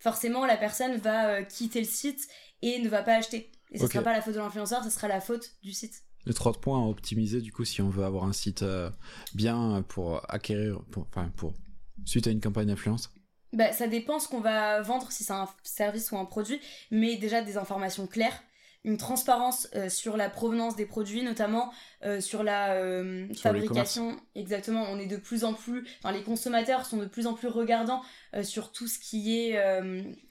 forcément 0.00 0.46
la 0.46 0.56
personne 0.56 0.96
va 0.96 1.28
euh, 1.28 1.42
quitter 1.42 1.80
le 1.80 1.86
site 1.86 2.28
et 2.62 2.78
ne 2.80 2.88
va 2.88 3.02
pas 3.02 3.14
acheter. 3.14 3.50
Et 3.72 3.78
ce 3.78 3.86
sera 3.86 4.02
pas 4.02 4.12
la 4.12 4.20
faute 4.20 4.34
de 4.34 4.38
l'influenceur 4.38 4.84
ce 4.84 4.90
sera 4.90 5.08
la 5.08 5.20
faute 5.20 5.52
du 5.62 5.72
site. 5.72 6.02
Les 6.26 6.34
trois 6.34 6.52
points 6.52 6.80
à 6.84 6.86
optimiser 6.86 7.40
du 7.40 7.52
coup 7.52 7.64
si 7.64 7.82
on 7.82 7.88
veut 7.88 8.04
avoir 8.04 8.24
un 8.24 8.32
site 8.32 8.62
euh, 8.62 8.90
bien 9.34 9.84
pour 9.88 10.22
acquérir 10.30 10.80
pour, 10.90 11.06
enfin 11.10 11.30
pour 11.36 11.54
suite 12.04 12.26
à 12.26 12.30
une 12.30 12.40
campagne 12.40 12.66
d'influence 12.66 13.10
bah, 13.52 13.72
ça 13.72 13.86
dépend 13.86 14.18
ce 14.18 14.28
qu'on 14.28 14.40
va 14.40 14.80
vendre, 14.80 15.12
si 15.12 15.24
c'est 15.24 15.32
un 15.32 15.48
service 15.62 16.10
ou 16.10 16.16
un 16.16 16.24
produit, 16.24 16.58
mais 16.90 17.16
déjà 17.16 17.42
des 17.42 17.58
informations 17.58 18.06
claires, 18.06 18.42
une 18.84 18.96
transparence 18.96 19.68
euh, 19.76 19.88
sur 19.88 20.16
la 20.16 20.28
provenance 20.28 20.74
des 20.74 20.86
produits, 20.86 21.22
notamment 21.22 21.72
euh, 22.04 22.20
sur 22.20 22.42
la 22.42 22.72
euh, 22.72 23.28
fabrication. 23.34 24.16
Exactement, 24.34 24.86
on 24.90 24.98
est 24.98 25.06
de 25.06 25.18
plus 25.18 25.44
en 25.44 25.54
plus, 25.54 25.86
enfin 25.98 26.12
les 26.12 26.22
consommateurs 26.22 26.86
sont 26.86 26.96
de 26.96 27.04
plus 27.04 27.26
en 27.26 27.34
plus 27.34 27.48
regardants 27.48 28.02
sur 28.42 28.72
tout 28.72 28.88
ce 28.88 28.98
qui 28.98 29.38
est 29.38 29.60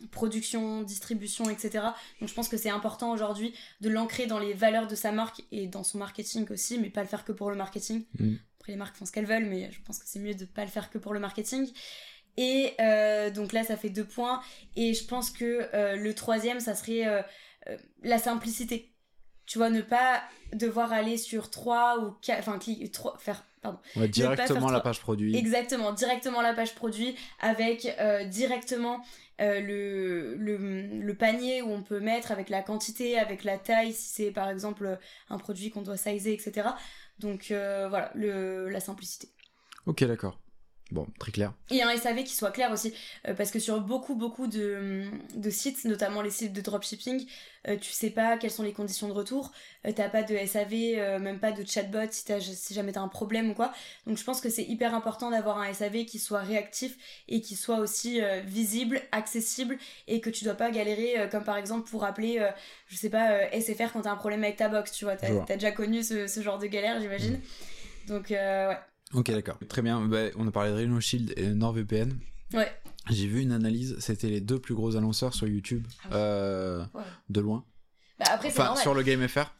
production, 0.09 0.81
distribution, 0.81 1.51
etc. 1.51 1.85
Donc 2.19 2.29
je 2.29 2.33
pense 2.33 2.49
que 2.49 2.57
c'est 2.57 2.71
important 2.71 3.11
aujourd'hui 3.11 3.53
de 3.81 3.89
l'ancrer 3.89 4.25
dans 4.25 4.39
les 4.39 4.55
valeurs 4.55 4.87
de 4.87 4.95
sa 4.95 5.11
marque 5.11 5.43
et 5.51 5.67
dans 5.67 5.83
son 5.83 5.99
marketing 5.99 6.49
aussi, 6.49 6.79
mais 6.79 6.89
pas 6.89 7.03
le 7.03 7.07
faire 7.07 7.23
que 7.23 7.31
pour 7.31 7.51
le 7.51 7.55
marketing. 7.55 8.05
Mm. 8.19 8.37
Après 8.62 8.72
les 8.72 8.77
marques 8.77 8.96
font 8.96 9.06
ce 9.06 9.12
qu'elles 9.12 9.25
veulent, 9.25 9.46
mais 9.46 9.70
je 9.72 9.82
pense 9.82 10.00
que 10.00 10.06
c'est 10.08 10.20
mieux 10.20 10.36
de 10.36 10.46
pas 10.46 10.63
le 10.63 10.72
faire 10.72 10.89
que 10.89 10.98
pour 10.98 11.13
le 11.13 11.20
marketing. 11.20 11.70
Et 12.38 12.74
donc 13.36 13.51
là, 13.51 13.63
ça 13.63 13.75
fait 13.75 13.89
deux 13.89 14.06
points. 14.06 14.41
Et 14.77 14.94
je 14.94 15.03
pense 15.03 15.30
que 15.32 15.68
le 15.98 16.13
troisième, 16.13 16.62
ça 16.62 16.75
serait 16.75 17.24
euh, 17.70 17.77
la 18.03 18.18
simplicité. 18.18 18.91
Tu 19.46 19.58
vois, 19.58 19.70
ne 19.70 19.82
pas 19.82 20.22
devoir 20.53 20.94
aller 20.94 21.18
sur 21.18 21.50
3 21.50 22.00
ou 22.00 22.12
4, 22.22 22.39
enfin, 22.39 22.60
faire, 23.20 23.44
pardon. 23.62 23.80
directement 24.08 24.70
la 24.70 24.80
page 24.80 25.00
produit. 25.01 25.36
Exactement, 25.36 25.91
directement 25.91 26.41
la 26.41 26.53
page 26.53 26.74
produit 26.74 27.15
avec 27.39 27.86
euh, 28.00 28.24
directement 28.24 29.03
euh, 29.41 29.60
le, 29.60 30.36
le, 30.36 31.13
panier 31.15 31.62
où 31.62 31.70
on 31.72 31.84
peut 31.84 32.00
mettre 32.00 32.32
avec 32.32 32.50
la 32.50 32.62
quantité, 32.62 33.20
avec 33.20 33.44
la 33.44 33.58
taille, 33.58 33.94
si 33.94 34.10
c'est 34.10 34.32
par 34.32 34.50
exemple 34.50 34.98
un 35.30 35.38
produit 35.38 35.70
qu'on 35.70 35.82
doit 35.82 35.98
sizer, 35.98 36.34
etc. 36.34 36.70
Donc 37.21 37.45
voilà, 37.49 38.11
le, 38.15 38.69
la 38.69 38.79
simplicité. 38.79 39.29
Ok, 39.85 40.03
d'accord. 40.03 40.39
Bon, 40.91 41.07
très 41.19 41.31
clair. 41.31 41.53
Et 41.69 41.81
un 41.81 41.95
SAV 41.95 42.25
qui 42.25 42.36
soit 42.36 42.51
clair 42.51 42.69
aussi, 42.69 42.93
euh, 43.25 43.33
parce 43.33 43.50
que 43.50 43.60
sur 43.60 43.79
beaucoup, 43.79 44.13
beaucoup 44.13 44.48
de, 44.48 45.05
de, 45.36 45.50
sites, 45.50 45.86
notamment 45.86 46.21
les 46.21 46.31
sites 46.31 46.51
de 46.51 46.60
dropshipping, 46.60 47.25
euh, 47.69 47.77
tu 47.77 47.91
sais 47.91 48.10
pas 48.10 48.38
quelles 48.38 48.51
sont 48.51 48.63
les 48.63 48.74
conditions 48.74 49.07
de 49.07 49.13
retour, 49.13 49.53
euh, 49.86 49.93
t'as 49.95 50.10
pas 50.10 50.21
de 50.21 50.36
SAV, 50.36 51.21
même 51.21 51.39
pas 51.39 51.53
de 51.53 51.65
chatbot 51.65 52.12
si, 52.12 52.25
si 52.41 52.74
jamais 52.74 52.91
t'as 52.91 53.00
un 53.00 53.07
problème 53.07 53.51
ou 53.51 53.53
quoi. 53.53 53.71
Donc 54.05 54.17
je 54.17 54.24
pense 54.25 54.41
que 54.41 54.50
c'est 54.50 54.63
hyper 54.63 54.93
important 54.93 55.31
d'avoir 55.31 55.60
un 55.60 55.74
SAV 55.74 56.03
qui 56.03 56.19
soit 56.19 56.41
réactif 56.41 56.98
et 57.29 57.39
qui 57.39 57.55
soit 57.55 57.77
aussi 57.77 58.19
visible, 58.43 59.01
accessible, 59.13 59.77
et 60.10 60.19
que 60.19 60.29
tu 60.29 60.43
dois 60.43 60.55
pas 60.55 60.71
galérer, 60.71 61.29
comme 61.31 61.45
par 61.45 61.55
exemple 61.55 61.89
pour 61.89 62.03
appeler, 62.03 62.45
je 62.88 62.98
sais 62.98 63.10
pas, 63.10 63.50
SFR 63.57 63.93
quand 63.93 64.01
t'as 64.01 64.12
un 64.12 64.17
problème 64.17 64.43
avec 64.43 64.57
ta 64.57 64.67
box, 64.67 64.91
tu 64.91 65.05
vois, 65.05 65.15
t'as 65.15 65.29
as 65.48 65.55
déjà 65.55 65.71
connu 65.71 66.03
ce, 66.03 66.27
ce, 66.27 66.41
genre 66.41 66.57
de 66.57 66.67
galère, 66.67 67.00
j'imagine. 67.00 67.36
Mm. 67.36 68.07
Donc 68.07 68.31
ouais. 68.31 68.75
Ok, 69.13 69.32
d'accord. 69.32 69.58
Très 69.68 69.82
bien. 69.82 70.01
Bah, 70.01 70.30
on 70.38 70.48
a 70.48 70.51
parlé 70.51 70.72
de 70.72 70.75
Rhino 70.75 71.00
Shield 71.00 71.34
et 71.38 71.48
NordVPN. 71.48 72.13
Ouais. 72.53 72.72
J'ai 73.10 73.27
vu 73.27 73.41
une 73.41 73.51
analyse, 73.51 73.98
c'était 74.00 74.30
les 74.30 74.41
deux 74.41 74.60
plus 74.60 74.75
gros 74.75 74.96
annonceurs 74.96 75.34
sur 75.34 75.48
YouTube, 75.48 75.86
ah 76.06 76.15
euh, 76.15 76.86
de 77.30 77.41
loin. 77.41 77.65
Bah 78.20 78.25
après, 78.30 78.50
enfin, 78.50 78.75
sur 78.75 78.94
le 78.94 79.01
Game 79.01 79.27
FR. 79.27 79.53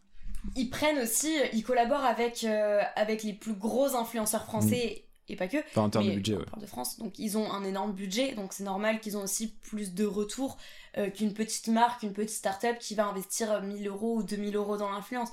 Ils 0.56 0.70
prennent 0.70 0.98
aussi, 0.98 1.34
ils 1.52 1.64
collaborent 1.64 2.04
avec, 2.04 2.44
euh, 2.44 2.80
avec 2.94 3.22
les 3.22 3.32
plus 3.32 3.54
gros 3.54 3.96
influenceurs 3.96 4.44
français. 4.44 5.04
Mm. 5.04 5.32
Et 5.32 5.36
pas 5.36 5.48
que. 5.48 5.58
Enfin, 5.58 5.82
en 5.82 5.90
termes 5.90 6.06
de 6.06 6.14
budget, 6.14 6.36
ouais. 6.36 6.44
de 6.60 6.66
France. 6.66 6.98
Donc, 6.98 7.18
ils 7.18 7.38
ont 7.38 7.50
un 7.52 7.64
énorme 7.64 7.92
budget. 7.92 8.34
Donc, 8.34 8.52
c'est 8.52 8.64
normal 8.64 9.00
qu'ils 9.00 9.16
ont 9.16 9.22
aussi 9.22 9.48
plus 9.48 9.94
de 9.94 10.04
retours 10.04 10.58
euh, 10.98 11.10
qu'une 11.10 11.32
petite 11.32 11.68
marque, 11.68 12.02
une 12.02 12.12
petite 12.12 12.36
start-up 12.36 12.76
qui 12.78 12.94
va 12.94 13.06
investir 13.06 13.62
1000 13.62 13.86
euros 13.86 14.18
ou 14.18 14.22
2000 14.24 14.56
euros 14.56 14.76
dans 14.76 14.90
l'influence 14.90 15.30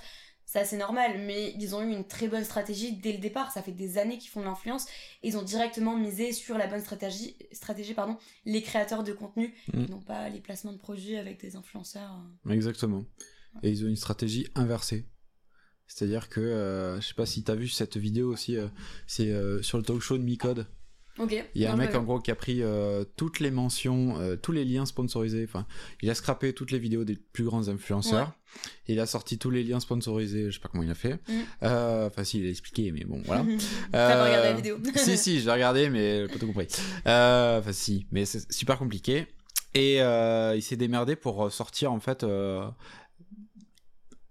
c'est 0.49 0.57
assez 0.57 0.77
normal, 0.77 1.19
mais 1.27 1.53
ils 1.59 1.75
ont 1.75 1.83
eu 1.83 1.91
une 1.93 2.07
très 2.07 2.27
bonne 2.27 2.43
stratégie 2.43 2.97
dès 2.97 3.11
le 3.11 3.19
départ. 3.19 3.51
Ça 3.51 3.61
fait 3.61 3.71
des 3.71 3.99
années 3.99 4.17
qu'ils 4.17 4.31
font 4.31 4.39
de 4.39 4.45
l'influence. 4.45 4.87
Ils 5.21 5.37
ont 5.37 5.43
directement 5.43 5.95
misé 5.95 6.33
sur 6.33 6.57
la 6.57 6.65
bonne 6.65 6.81
stratégie, 6.81 7.35
stratégie 7.51 7.93
pardon, 7.93 8.17
les 8.45 8.63
créateurs 8.63 9.03
de 9.03 9.13
contenu, 9.13 9.53
mm. 9.71 9.79
et 9.79 9.87
non 9.89 9.99
pas 9.99 10.27
les 10.27 10.39
placements 10.39 10.73
de 10.73 10.79
produits 10.79 11.17
avec 11.17 11.39
des 11.39 11.55
influenceurs. 11.55 12.19
Euh. 12.47 12.51
Exactement. 12.51 13.05
Et 13.61 13.69
ils 13.69 13.85
ont 13.85 13.89
une 13.89 13.95
stratégie 13.95 14.47
inversée. 14.55 15.05
C'est-à-dire 15.85 16.29
que, 16.29 16.39
euh, 16.39 16.99
je 16.99 17.07
sais 17.09 17.13
pas 17.13 17.27
si 17.27 17.43
tu 17.43 17.51
as 17.51 17.55
vu 17.55 17.67
cette 17.67 17.97
vidéo 17.97 18.33
aussi, 18.33 18.57
euh, 18.57 18.69
c'est 19.05 19.31
sur 19.61 19.77
le 19.77 19.83
talk 19.83 20.01
show 20.01 20.17
de 20.17 20.23
Micode. 20.23 20.65
Il 21.55 21.61
y 21.61 21.65
a 21.65 21.73
un 21.73 21.75
mec 21.75 21.95
en 21.95 22.03
gros 22.03 22.19
qui 22.19 22.31
a 22.31 22.35
pris 22.35 22.61
euh, 22.61 23.03
toutes 23.17 23.39
les 23.39 23.51
mentions, 23.51 24.19
euh, 24.19 24.35
tous 24.35 24.51
les 24.51 24.65
liens 24.65 24.85
sponsorisés. 24.85 25.43
Enfin, 25.43 25.65
il 26.01 26.09
a 26.09 26.15
scrappé 26.15 26.53
toutes 26.53 26.71
les 26.71 26.79
vidéos 26.79 27.03
des 27.03 27.15
plus 27.15 27.43
grands 27.43 27.67
influenceurs. 27.67 28.31
il 28.87 28.99
a 28.99 29.05
sorti 29.05 29.37
tous 29.37 29.49
les 29.49 29.63
liens 29.63 29.79
sponsorisés. 29.79 30.45
Je 30.45 30.51
sais 30.51 30.59
pas 30.59 30.69
comment 30.69 30.83
il 30.83 30.91
a 30.91 30.95
fait. 30.95 31.15
Mm. 31.27 31.41
Euh, 31.63 32.07
enfin, 32.07 32.23
si, 32.23 32.39
il 32.39 32.47
a 32.47 32.49
expliqué, 32.49 32.91
mais 32.91 33.03
bon, 33.03 33.21
voilà. 33.25 33.45
T'as 33.91 34.25
regardé 34.25 34.47
la 34.49 34.53
vidéo 34.53 34.77
Si, 34.95 35.17
si, 35.17 35.39
je 35.39 35.45
l'ai 35.45 35.53
regardé, 35.53 35.89
mais 35.89 36.27
pas 36.27 36.39
tout 36.39 36.47
compris. 36.47 36.67
Enfin, 37.05 37.71
si, 37.71 38.07
mais 38.11 38.25
c'est 38.25 38.51
super 38.51 38.77
compliqué. 38.77 39.27
Et 39.73 39.97
il 39.97 40.61
s'est 40.61 40.77
démerdé 40.77 41.15
pour 41.15 41.51
sortir 41.51 41.91
en 41.91 41.99
fait 41.99 42.25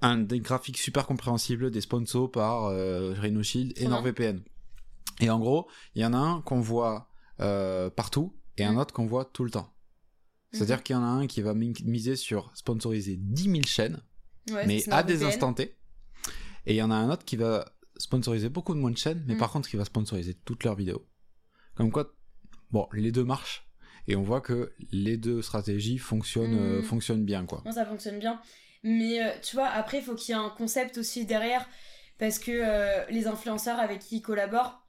un 0.00 0.18
des 0.18 0.40
graphiques 0.40 0.78
super 0.78 1.06
compréhensibles 1.06 1.70
des 1.70 1.80
sponsors 1.80 2.30
par 2.30 2.70
Rhino 2.70 3.42
Shield 3.42 3.72
et 3.76 3.86
NordVPN. 3.86 4.40
Et 5.20 5.30
en 5.30 5.38
gros, 5.38 5.68
il 5.94 6.02
y 6.02 6.04
en 6.04 6.12
a 6.12 6.18
un 6.18 6.40
qu'on 6.42 6.60
voit 6.60 7.08
euh, 7.40 7.90
partout 7.90 8.34
et 8.56 8.64
un 8.64 8.72
mm. 8.72 8.78
autre 8.78 8.94
qu'on 8.94 9.06
voit 9.06 9.24
tout 9.24 9.44
le 9.44 9.50
temps. 9.50 9.72
C'est-à-dire 10.52 10.78
mhm. 10.78 10.82
qu'il 10.82 10.96
y 10.96 10.98
en 10.98 11.02
a 11.02 11.08
un 11.08 11.26
qui 11.26 11.42
va 11.42 11.54
miser 11.54 12.16
sur 12.16 12.50
sponsoriser 12.54 13.16
10 13.16 13.42
000 13.42 13.54
chaînes, 13.66 14.00
mais 14.66 14.88
à 14.90 15.02
des 15.02 15.22
instants 15.22 15.52
T. 15.52 15.76
Et 16.66 16.74
il 16.74 16.76
y 16.76 16.82
en 16.82 16.90
a 16.90 16.94
un 16.94 17.10
autre 17.10 17.24
qui 17.24 17.36
va 17.36 17.66
sponsoriser 17.98 18.48
beaucoup 18.48 18.74
de 18.74 18.80
moins 18.80 18.90
de 18.90 18.96
chaînes, 18.96 19.22
mais 19.26 19.34
mm. 19.34 19.38
par 19.38 19.52
contre 19.52 19.68
qui 19.68 19.76
va 19.76 19.84
sponsoriser 19.84 20.34
toutes 20.34 20.64
leurs 20.64 20.74
vidéos. 20.74 21.06
Comme 21.74 21.92
quoi, 21.92 22.14
bon, 22.70 22.88
les 22.92 23.12
deux 23.12 23.24
marchent. 23.24 23.68
Et 24.06 24.16
on 24.16 24.22
voit 24.22 24.40
que 24.40 24.72
les 24.90 25.18
deux 25.18 25.42
stratégies 25.42 25.98
fonctionnent, 25.98 26.58
euh, 26.58 26.80
mm. 26.80 26.84
fonctionnent 26.84 27.24
bien, 27.24 27.44
quoi. 27.44 27.62
ça 27.70 27.84
fonctionne 27.84 28.18
bien. 28.18 28.40
Mais 28.82 29.22
euh, 29.22 29.32
tu 29.42 29.56
vois, 29.56 29.66
après, 29.66 29.98
il 29.98 30.04
faut 30.04 30.14
qu'il 30.14 30.34
y 30.34 30.38
ait 30.38 30.40
un 30.40 30.50
concept 30.50 30.98
aussi 30.98 31.26
derrière. 31.26 31.68
Parce 32.18 32.40
que 32.40 33.12
les 33.12 33.28
influenceurs 33.28 33.78
avec 33.78 34.00
qui 34.00 34.16
ils 34.16 34.22
collaborent, 34.22 34.87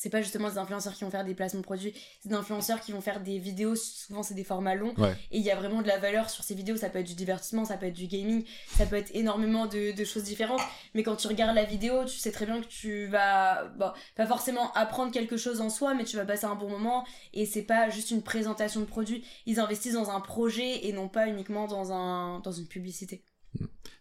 c'est 0.00 0.08
pas 0.08 0.22
justement 0.22 0.48
des 0.48 0.56
influenceurs 0.56 0.94
qui 0.94 1.04
vont 1.04 1.10
faire 1.10 1.26
des 1.26 1.34
placements 1.34 1.60
de 1.60 1.64
produits, 1.64 1.92
c'est 2.22 2.30
des 2.30 2.34
influenceurs 2.34 2.80
qui 2.80 2.90
vont 2.90 3.02
faire 3.02 3.20
des 3.20 3.38
vidéos, 3.38 3.76
souvent 3.76 4.22
c'est 4.22 4.32
des 4.32 4.44
formats 4.44 4.74
longs, 4.74 4.94
et 5.30 5.36
il 5.36 5.42
y 5.42 5.50
a 5.50 5.56
vraiment 5.56 5.82
de 5.82 5.88
la 5.88 5.98
valeur 5.98 6.30
sur 6.30 6.42
ces 6.42 6.54
vidéos, 6.54 6.78
ça 6.78 6.88
peut 6.88 7.00
être 7.00 7.06
du 7.06 7.14
divertissement, 7.14 7.66
ça 7.66 7.76
peut 7.76 7.84
être 7.84 7.96
du 7.96 8.06
gaming, 8.06 8.46
ça 8.68 8.86
peut 8.86 8.96
être 8.96 9.10
énormément 9.14 9.66
de, 9.66 9.92
choses 10.04 10.22
différentes, 10.22 10.62
mais 10.94 11.02
quand 11.02 11.16
tu 11.16 11.28
regardes 11.28 11.54
la 11.54 11.64
vidéo, 11.64 12.06
tu 12.06 12.16
sais 12.16 12.32
très 12.32 12.46
bien 12.46 12.62
que 12.62 12.66
tu 12.66 13.08
vas, 13.08 13.66
bon, 13.76 13.90
pas 14.16 14.26
forcément 14.26 14.72
apprendre 14.72 15.12
quelque 15.12 15.36
chose 15.36 15.60
en 15.60 15.68
soi, 15.68 15.92
mais 15.92 16.04
tu 16.04 16.16
vas 16.16 16.24
passer 16.24 16.46
un 16.46 16.54
bon 16.54 16.70
moment, 16.70 17.06
et 17.34 17.44
c'est 17.44 17.64
pas 17.64 17.90
juste 17.90 18.10
une 18.10 18.22
présentation 18.22 18.80
de 18.80 18.86
produit, 18.86 19.22
ils 19.44 19.60
investissent 19.60 19.92
dans 19.92 20.08
un 20.08 20.20
projet 20.20 20.86
et 20.86 20.94
non 20.94 21.10
pas 21.10 21.28
uniquement 21.28 21.66
dans, 21.66 21.92
un, 21.92 22.40
dans 22.40 22.52
une 22.52 22.66
publicité. 22.66 23.22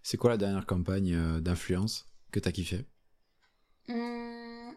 C'est 0.01 0.15
quoi 0.15 0.29
la 0.29 0.38
dernière 0.38 0.65
campagne 0.65 1.13
euh, 1.13 1.41
d'influence 1.41 2.06
que 2.32 2.39
t'as 2.39 2.53
kiffé? 2.53 2.86
Hum, 3.89 4.69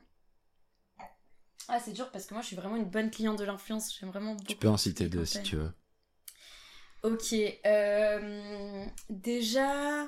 ah, 1.69 1.79
c'est 1.85 1.93
dur 1.93 2.11
parce 2.11 2.27
que 2.27 2.35
moi 2.35 2.43
je 2.43 2.49
suis 2.49 2.57
vraiment 2.57 2.77
une 2.77 2.89
bonne 2.89 3.11
cliente 3.11 3.39
de 3.39 3.45
l'influence. 3.45 3.97
J'aime 3.99 4.11
vraiment 4.11 4.33
beaucoup. 4.33 4.47
Tu 4.47 4.57
peux 4.57 4.69
en 4.69 4.77
citer 4.77 5.09
deux 5.09 5.25
si 5.25 5.43
tu 5.43 5.57
veux. 5.57 5.71
Ok. 7.03 7.35
Euh, 7.67 8.85
déjà, 9.11 10.05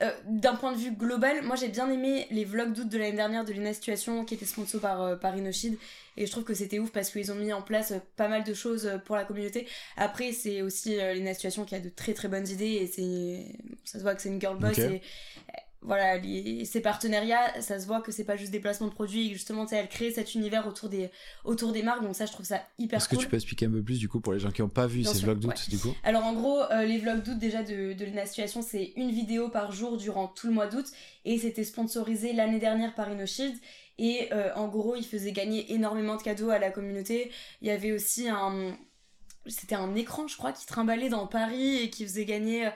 euh, 0.00 0.10
d'un 0.26 0.54
point 0.54 0.72
de 0.72 0.78
vue 0.78 0.92
global, 0.92 1.42
moi 1.42 1.54
j'ai 1.54 1.68
bien 1.68 1.90
aimé 1.90 2.26
les 2.30 2.46
vlogs 2.46 2.72
d'août 2.72 2.88
de 2.88 2.96
l'année 2.96 3.16
dernière 3.16 3.44
de 3.44 3.52
Lina 3.52 3.74
Situation 3.74 4.24
qui 4.24 4.34
était 4.34 4.46
sponsor 4.46 4.80
par, 4.80 5.02
euh, 5.02 5.16
par 5.16 5.36
Inoshid. 5.36 5.76
Et 6.16 6.24
je 6.24 6.30
trouve 6.30 6.44
que 6.44 6.54
c'était 6.54 6.78
ouf 6.78 6.92
parce 6.92 7.10
qu'ils 7.10 7.30
ont 7.30 7.34
mis 7.34 7.52
en 7.52 7.60
place 7.60 7.92
pas 8.16 8.28
mal 8.28 8.42
de 8.42 8.54
choses 8.54 8.90
pour 9.04 9.16
la 9.16 9.24
communauté. 9.24 9.68
Après, 9.98 10.32
c'est 10.32 10.62
aussi 10.62 10.96
Lina 10.96 11.34
Situation 11.34 11.66
qui 11.66 11.74
a 11.74 11.80
de 11.80 11.90
très 11.90 12.14
très 12.14 12.28
bonnes 12.28 12.48
idées 12.48 12.64
et 12.64 12.86
c'est 12.86 13.46
ça 13.84 13.98
se 13.98 14.02
voit 14.02 14.14
que 14.14 14.22
c'est 14.22 14.30
une 14.30 14.40
girl 14.40 14.58
boss 14.58 14.78
et 14.78 15.02
voilà, 15.82 16.20
ces 16.64 16.80
partenariats, 16.80 17.60
ça 17.62 17.80
se 17.80 17.86
voit 17.86 18.02
que 18.02 18.12
c'est 18.12 18.24
pas 18.24 18.36
juste 18.36 18.52
des 18.52 18.60
placements 18.60 18.88
de 18.88 18.92
produits, 18.92 19.32
justement, 19.32 19.66
elle 19.70 19.88
crée 19.88 20.10
cet 20.10 20.34
univers 20.34 20.66
autour 20.66 20.90
des, 20.90 21.10
autour 21.44 21.72
des 21.72 21.82
marques, 21.82 22.02
donc 22.02 22.14
ça, 22.14 22.26
je 22.26 22.32
trouve 22.32 22.44
ça 22.44 22.62
hyper 22.78 22.98
Est-ce 22.98 23.08
que 23.08 23.16
tu 23.16 23.28
peux 23.28 23.36
expliquer 23.36 23.66
un 23.66 23.70
peu 23.70 23.82
plus, 23.82 23.98
du 23.98 24.08
coup, 24.08 24.20
pour 24.20 24.34
les 24.34 24.40
gens 24.40 24.50
qui 24.50 24.60
n'ont 24.60 24.68
pas 24.68 24.86
vu 24.86 25.04
ces 25.04 25.20
vlogs 25.20 25.38
d'août, 25.38 25.70
du 25.70 25.78
coup? 25.78 25.94
Alors, 26.02 26.24
en 26.24 26.34
gros, 26.34 26.60
euh, 26.70 26.84
les 26.84 26.98
vlogs 26.98 27.22
d'août, 27.22 27.38
déjà, 27.38 27.62
de, 27.62 27.94
de 27.94 28.04
Lina 28.04 28.26
Situation, 28.26 28.60
c'est 28.60 28.92
une 28.96 29.10
vidéo 29.10 29.48
par 29.48 29.72
jour 29.72 29.96
durant 29.96 30.28
tout 30.28 30.48
le 30.48 30.52
mois 30.52 30.66
d'août, 30.66 30.86
et 31.24 31.38
c'était 31.38 31.64
sponsorisé 31.64 32.34
l'année 32.34 32.58
dernière 32.58 32.94
par 32.94 33.08
InnoShield, 33.08 33.56
et 33.98 34.28
euh, 34.32 34.50
en 34.56 34.68
gros, 34.68 34.96
ils 34.96 35.04
faisaient 35.04 35.32
gagner 35.32 35.72
énormément 35.72 36.16
de 36.16 36.22
cadeaux 36.22 36.50
à 36.50 36.58
la 36.58 36.70
communauté. 36.70 37.30
Il 37.62 37.68
y 37.68 37.70
avait 37.70 37.92
aussi 37.92 38.28
un... 38.28 38.76
C'était 39.46 39.74
un 39.74 39.94
écran, 39.94 40.26
je 40.26 40.36
crois, 40.36 40.52
qui 40.52 40.66
trimballait 40.66 41.08
dans 41.08 41.26
Paris 41.26 41.78
et 41.78 41.90
qui 41.90 42.04
faisait 42.04 42.26
gagner 42.26 42.66
euh, 42.66 42.70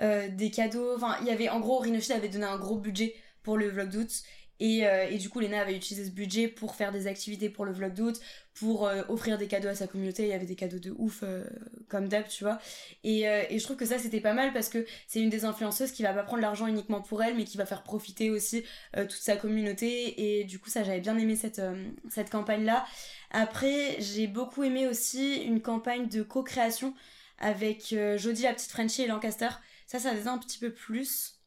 des 0.00 0.50
cadeaux. 0.50 0.94
Enfin, 0.96 1.16
il 1.20 1.26
y 1.26 1.30
avait 1.30 1.48
en 1.48 1.60
gros, 1.60 1.78
Rhinoshield 1.78 2.18
avait 2.18 2.28
donné 2.28 2.46
un 2.46 2.58
gros 2.58 2.78
budget 2.78 3.14
pour 3.42 3.56
le 3.56 3.68
vlog 3.68 3.90
d'août. 3.90 4.22
Et, 4.60 4.86
euh, 4.86 5.06
et, 5.08 5.16
du 5.16 5.30
coup, 5.30 5.40
Lena 5.40 5.62
avait 5.62 5.74
utilisé 5.74 6.04
ce 6.04 6.10
budget 6.10 6.46
pour 6.46 6.74
faire 6.74 6.92
des 6.92 7.06
activités 7.06 7.48
pour 7.48 7.64
le 7.64 7.72
vlog 7.72 7.94
d'août, 7.94 8.20
pour 8.52 8.86
euh, 8.86 9.02
offrir 9.08 9.38
des 9.38 9.46
cadeaux 9.46 9.68
à 9.68 9.74
sa 9.74 9.86
communauté. 9.86 10.24
Il 10.24 10.28
y 10.28 10.34
avait 10.34 10.44
des 10.44 10.54
cadeaux 10.54 10.78
de 10.78 10.94
ouf, 10.98 11.20
euh, 11.22 11.44
comme 11.88 12.08
d'hab, 12.08 12.28
tu 12.28 12.44
vois. 12.44 12.58
Et, 13.02 13.22
et, 13.22 13.58
je 13.58 13.64
trouve 13.64 13.76
que 13.76 13.86
ça, 13.86 13.98
c'était 13.98 14.20
pas 14.20 14.34
mal 14.34 14.52
parce 14.52 14.68
que 14.68 14.84
c'est 15.06 15.20
une 15.20 15.30
des 15.30 15.46
influenceuses 15.46 15.92
qui 15.92 16.02
va 16.02 16.12
pas 16.12 16.22
prendre 16.22 16.42
l'argent 16.42 16.66
uniquement 16.66 17.00
pour 17.00 17.22
elle, 17.22 17.36
mais 17.36 17.44
qui 17.44 17.56
va 17.56 17.64
faire 17.64 17.82
profiter 17.82 18.30
aussi 18.30 18.62
toute 18.94 19.12
sa 19.12 19.36
communauté. 19.36 20.40
Et 20.40 20.44
du 20.44 20.58
coup, 20.58 20.68
ça, 20.68 20.84
j'avais 20.84 21.00
bien 21.00 21.16
aimé 21.16 21.36
cette, 21.36 21.62
cette 22.10 22.28
campagne-là. 22.28 22.84
Après, 23.30 23.96
j'ai 23.98 24.26
beaucoup 24.26 24.62
aimé 24.62 24.86
aussi 24.86 25.36
une 25.36 25.62
campagne 25.62 26.06
de 26.08 26.22
co-création 26.22 26.94
avec 27.38 27.94
Jodie, 28.16 28.42
la 28.42 28.52
petite 28.52 28.70
Frenchie 28.70 29.02
et 29.02 29.06
Lancaster. 29.06 29.48
Ça, 29.90 29.98
ça 29.98 30.14
faisait 30.14 30.28
un 30.28 30.38
petit 30.38 30.58
peu 30.58 30.72
plus 30.72 31.40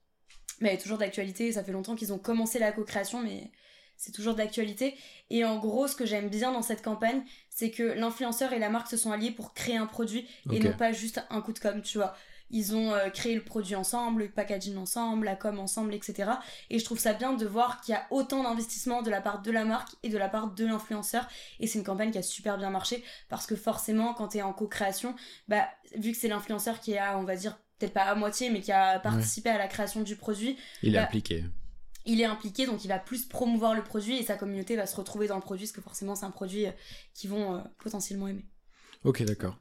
mais 0.60 0.70
elle 0.70 0.76
est 0.76 0.82
toujours 0.82 0.98
d'actualité. 0.98 1.52
Ça 1.52 1.64
fait 1.64 1.72
longtemps 1.72 1.96
qu'ils 1.96 2.14
ont 2.14 2.18
commencé 2.18 2.60
la 2.60 2.72
co-création, 2.72 3.22
mais 3.22 3.52
c'est 3.98 4.12
toujours 4.12 4.36
d'actualité. 4.36 4.96
Et 5.30 5.46
en 5.46 5.58
gros, 5.60 5.88
ce 5.88 5.96
que 5.96 6.06
j'aime 6.06 6.30
bien 6.30 6.52
dans 6.52 6.62
cette 6.62 6.82
campagne, 6.82 7.24
c'est 7.50 7.72
que 7.72 7.84
l'influenceur 7.84 8.54
et 8.54 8.60
la 8.60 8.70
marque 8.70 8.88
se 8.88 8.98
sont 8.98 9.12
alliés 9.12 9.32
pour 9.32 9.54
créer 9.54 9.78
un 9.78 9.86
produit 9.86 10.28
et 10.52 10.60
non 10.60 10.74
pas 10.74 10.92
juste 10.92 11.24
un 11.30 11.42
coup 11.42 11.54
de 11.54 11.60
com', 11.60 11.82
tu 11.82 11.98
vois. 11.98 12.16
Ils 12.50 12.76
ont 12.76 12.94
euh, 12.94 13.10
créé 13.10 13.34
le 13.34 13.44
produit 13.44 13.76
ensemble, 13.76 14.24
le 14.24 14.30
packaging 14.30 14.78
ensemble, 14.78 15.26
la 15.26 15.36
com 15.36 15.58
ensemble, 15.58 15.96
etc. 15.96 16.34
Et 16.70 16.78
je 16.78 16.86
trouve 16.86 17.00
ça 17.00 17.14
bien 17.14 17.34
de 17.34 17.48
voir 17.48 17.82
qu'il 17.82 17.94
y 17.94 17.98
a 17.98 18.06
autant 18.12 18.44
d'investissement 18.44 19.02
de 19.02 19.10
la 19.10 19.22
part 19.22 19.42
de 19.42 19.50
la 19.50 19.66
marque 19.66 19.90
et 20.04 20.10
de 20.10 20.18
la 20.20 20.30
part 20.30 20.52
de 20.52 20.66
l'influenceur. 20.66 21.28
Et 21.60 21.66
c'est 21.66 21.80
une 21.80 21.86
campagne 21.86 22.12
qui 22.12 22.20
a 22.20 22.24
super 22.24 22.60
bien 22.60 22.70
marché 22.70 23.04
parce 23.28 23.48
que 23.48 23.56
forcément, 23.56 24.14
quand 24.14 24.30
tu 24.30 24.38
es 24.38 24.42
en 24.44 24.54
co-création, 24.54 25.16
bah, 25.48 25.68
vu 25.96 26.12
que 26.12 26.18
c'est 26.18 26.28
l'influenceur 26.28 26.80
qui 26.80 26.96
a, 26.96 27.18
on 27.18 27.24
va 27.24 27.36
dire, 27.36 27.58
peut-être 27.80 27.94
pas 27.94 28.04
à 28.04 28.16
moitié, 28.16 28.50
mais 28.50 28.62
qui 28.62 28.72
a 28.72 29.00
participé 29.00 29.50
à 29.50 29.58
la 29.58 29.68
création 29.68 30.02
du 30.02 30.16
produit. 30.16 30.58
Il 30.82 30.96
est 30.96 31.00
impliqué. 31.00 31.44
Il 32.06 32.20
est 32.20 32.26
impliqué, 32.26 32.66
donc 32.66 32.84
il 32.84 32.90
va 32.90 33.00
plus 33.00 33.26
promouvoir 33.26 33.74
le 33.74 33.84
produit 33.84 34.18
et 34.18 34.24
sa 34.24 34.36
communauté 34.36 34.76
va 34.76 34.86
se 34.86 34.96
retrouver 34.96 35.28
dans 35.28 35.36
le 35.36 35.42
produit, 35.42 35.66
parce 35.66 35.72
que 35.72 35.82
forcément 35.82 36.16
c'est 36.16 36.26
un 36.26 36.32
produit 36.32 36.68
euh, 36.68 36.72
qu'ils 37.14 37.30
vont 37.30 37.56
euh, 37.56 37.60
potentiellement 37.80 38.28
aimer. 38.28 38.46
Ok, 39.06 39.24
d'accord. 39.24 39.58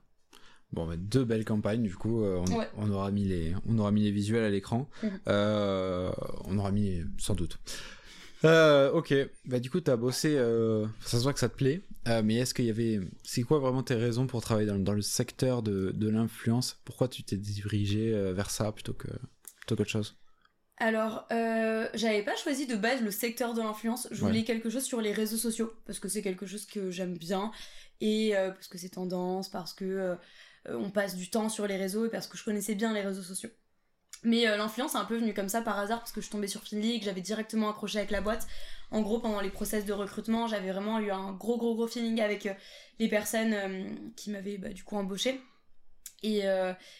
Bon, 0.73 0.87
bah, 0.87 0.97
deux 0.97 1.25
belles 1.25 1.45
campagnes, 1.45 1.83
du 1.83 1.95
coup, 1.95 2.23
euh, 2.25 2.42
on, 2.76 2.90
aura 2.90 3.11
mis 3.11 3.25
les, 3.25 3.54
on 3.66 3.78
aura 3.78 3.92
mis 3.92 4.02
les 4.02 4.11
visuels 4.11 4.45
à 4.45 4.50
l'écran. 4.50 4.88
Mhm. 5.02 5.21
on 5.26 6.59
aura 6.59 6.73
mis, 6.73 7.02
sans 7.19 7.35
doute. 7.35 7.59
Euh, 8.45 8.91
ok, 8.91 9.15
bah 9.45 9.61
du 9.61 9.71
coup 9.71 9.81
t'as 9.81 9.97
bossé, 9.97 10.35
euh, 10.37 10.85
ça 11.01 11.19
se 11.19 11.23
voit 11.23 11.33
que 11.33 11.39
ça 11.39 11.49
te 11.49 11.57
plaît, 11.57 11.81
euh, 12.09 12.23
mais 12.25 12.37
est-ce 12.37 12.55
qu'il 12.55 12.65
y 12.65 12.71
avait, 12.71 12.99
c'est 13.23 13.43
quoi 13.43 13.61
vraiment 13.61 13.85
tes 13.85 13.95
raisons 13.95 14.27
pour 14.27 14.43
travailler 14.43 14.67
dans, 14.67 14.79
dans 14.81 14.95
le 14.95 15.03
secteur 15.03 15.63
de, 15.63 15.93
de 15.95 16.09
l'influence? 16.09 16.81
Pourquoi 16.85 17.07
tu 17.07 17.23
t'es 17.23 17.37
dirigé 17.37 18.13
euh, 18.13 18.33
vers 18.33 18.51
ça 18.51 18.73
plutôt 18.73 18.95
que 18.95 19.07
plutôt 19.59 19.77
qu'autre 19.77 19.91
chose? 19.91 20.17
Alors, 20.79 21.27
euh, 21.31 21.87
j'avais 21.95 22.25
pas 22.25 22.35
choisi 22.35 22.67
de 22.67 22.75
base 22.75 23.01
le 23.03 23.13
secteur 23.13 23.55
de 23.55 23.61
l'influence. 23.61 24.09
Je 24.11 24.21
voulais 24.21 24.43
quelque 24.43 24.71
chose 24.71 24.83
sur 24.83 25.01
les 25.01 25.13
réseaux 25.13 25.37
sociaux 25.37 25.73
parce 25.87 26.01
que 26.01 26.09
c'est 26.09 26.23
quelque 26.23 26.47
chose 26.47 26.67
que 26.67 26.91
j'aime 26.91 27.17
bien. 27.17 27.53
Et 28.01 28.33
parce 28.35 28.67
que 28.67 28.79
c'est 28.79 28.89
tendance, 28.89 29.49
parce 29.49 29.75
que 29.75 30.17
on 30.67 30.91
passe 30.91 31.15
du 31.15 31.31
temps 31.31 31.49
sur 31.49 31.69
les 31.69 31.77
réseaux 31.77 32.07
et 32.07 32.09
parce 32.09 32.27
que 32.27 32.37
je 32.37 32.43
connaissais 32.43 32.75
bien 32.75 32.93
les 32.93 33.03
réseaux 33.03 33.23
sociaux. 33.23 33.51
Mais 34.23 34.47
euh, 34.47 34.57
l'influence 34.57 34.95
est 34.95 34.99
un 34.99 35.05
peu 35.05 35.17
venue 35.17 35.35
comme 35.35 35.49
ça 35.49 35.62
par 35.62 35.79
hasard 35.79 35.99
parce 35.99 36.12
que 36.12 36.21
je 36.21 36.31
tombais 36.31 36.47
sur 36.47 36.62
Finly 36.62 36.97
et 36.97 36.99
que 36.99 37.05
j'avais 37.05 37.21
directement 37.21 37.71
accroché 37.71 37.99
avec 37.99 38.11
la 38.11 38.21
boîte. 38.21 38.47
En 38.91 39.00
gros, 39.00 39.19
pendant 39.19 39.41
les 39.41 39.50
process 39.50 39.85
de 39.85 39.93
recrutement, 39.93 40.47
j'avais 40.47 40.71
vraiment 40.71 40.99
eu 41.00 41.11
un 41.11 41.33
gros 41.33 41.57
gros 41.57 41.75
gros 41.75 41.88
feeling 41.88 42.21
avec 42.21 42.47
euh, 42.47 42.55
les 42.99 43.09
personnes 43.09 43.52
euh, 43.52 43.85
qui 44.17 44.31
m'avaient 44.31 44.59
bah, 44.59 44.69
du 44.69 44.85
coup 44.85 44.97
embauché. 44.97 45.41
Et, 46.25 46.43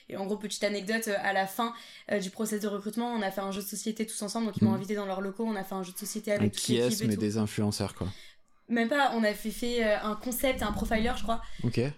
et, 0.09 0.17
en 0.17 0.27
gros, 0.27 0.37
petite 0.37 0.65
anecdote, 0.65 1.07
à 1.07 1.33
la 1.33 1.47
fin 1.47 1.73
du 2.21 2.31
process 2.31 2.61
de 2.61 2.67
recrutement, 2.67 3.07
on 3.13 3.23
a 3.23 3.31
fait 3.31 3.41
un 3.41 3.53
jeu 3.53 3.63
de 3.63 3.67
société 3.69 4.05
tous 4.05 4.21
ensemble. 4.21 4.47
Donc, 4.47 4.57
ils 4.57 4.65
m'ont 4.65 4.73
mmh. 4.73 4.75
invité 4.75 4.95
dans 4.97 5.07
leurs 5.07 5.21
locaux. 5.21 5.45
On 5.47 5.55
a 5.55 5.63
fait 5.63 5.77
un 5.77 5.85
jeu 5.85 5.93
de 5.93 5.97
société 5.97 6.33
avec 6.33 6.51
qui 6.51 6.79
est 6.79 7.05
mais 7.05 7.17
des 7.17 7.37
influenceurs, 7.37 7.95
quoi. 7.95 8.09
Même 8.73 8.89
pas, 8.89 9.13
on 9.15 9.23
a 9.23 9.35
fait, 9.35 9.85
euh, 9.85 9.99
un 10.03 10.17
concept, 10.17 10.63
un 10.63 10.73
profiler, 10.73 11.13
je 11.15 11.23
crois. 11.23 11.43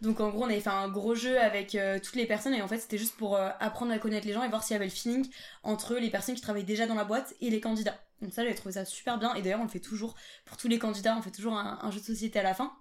Donc 0.03 0.19
en 0.19 0.31
gros, 0.31 0.43
on 0.43 0.47
avait 0.47 0.59
fait 0.59 0.71
un 0.71 0.89
gros 0.89 1.15
jeu 1.15 1.39
avec 1.39 1.77
euh, 1.77 2.01
toutes 2.01 2.17
les 2.17 2.27
personnes 2.27 2.53
et 2.53 2.63
en 2.63 2.67
fait, 2.67 2.79
c'était 2.79 2.99
juste 2.99 3.17
pour 3.17 3.37
euh, 3.37 3.51
apprendre 3.61 3.93
à 3.93 3.99
connaître 3.99 4.27
les 4.27 4.33
gens 4.33 4.43
et 4.43 4.49
voir 4.49 4.65
s'il 4.65 4.75
y 4.75 4.77
avait 4.77 4.87
le 4.87 4.91
feeling 4.91 5.25
entre 5.63 5.95
les 5.95 6.11
personnes 6.11 6.35
qui 6.35 6.41
travaillent 6.41 6.65
déjà 6.65 6.89
dans 6.89 6.97
la 6.97 7.05
boîte 7.05 7.33
et 7.41 7.49
les 7.49 7.61
candidats. 7.61 7.97
Donc 8.23 8.33
ça, 8.33 8.43
j'avais 8.43 8.57
trouvé 8.57 8.73
ça 8.73 8.85
super 8.85 9.19
bien 9.19 9.35
et 9.35 9.43
d'ailleurs, 9.43 9.61
on 9.61 9.65
le 9.65 9.69
fait 9.69 9.79
toujours 9.79 10.17
pour 10.47 10.57
tous 10.57 10.67
les 10.67 10.81
candidats, 10.81 11.17
on 11.17 11.23
fait 11.23 11.31
toujours 11.31 11.57
un, 11.57 11.91
jeu 11.93 12.01
de 12.01 12.05
société 12.05 12.41
à 12.41 12.43
la 12.43 12.55
fin. 12.55 12.73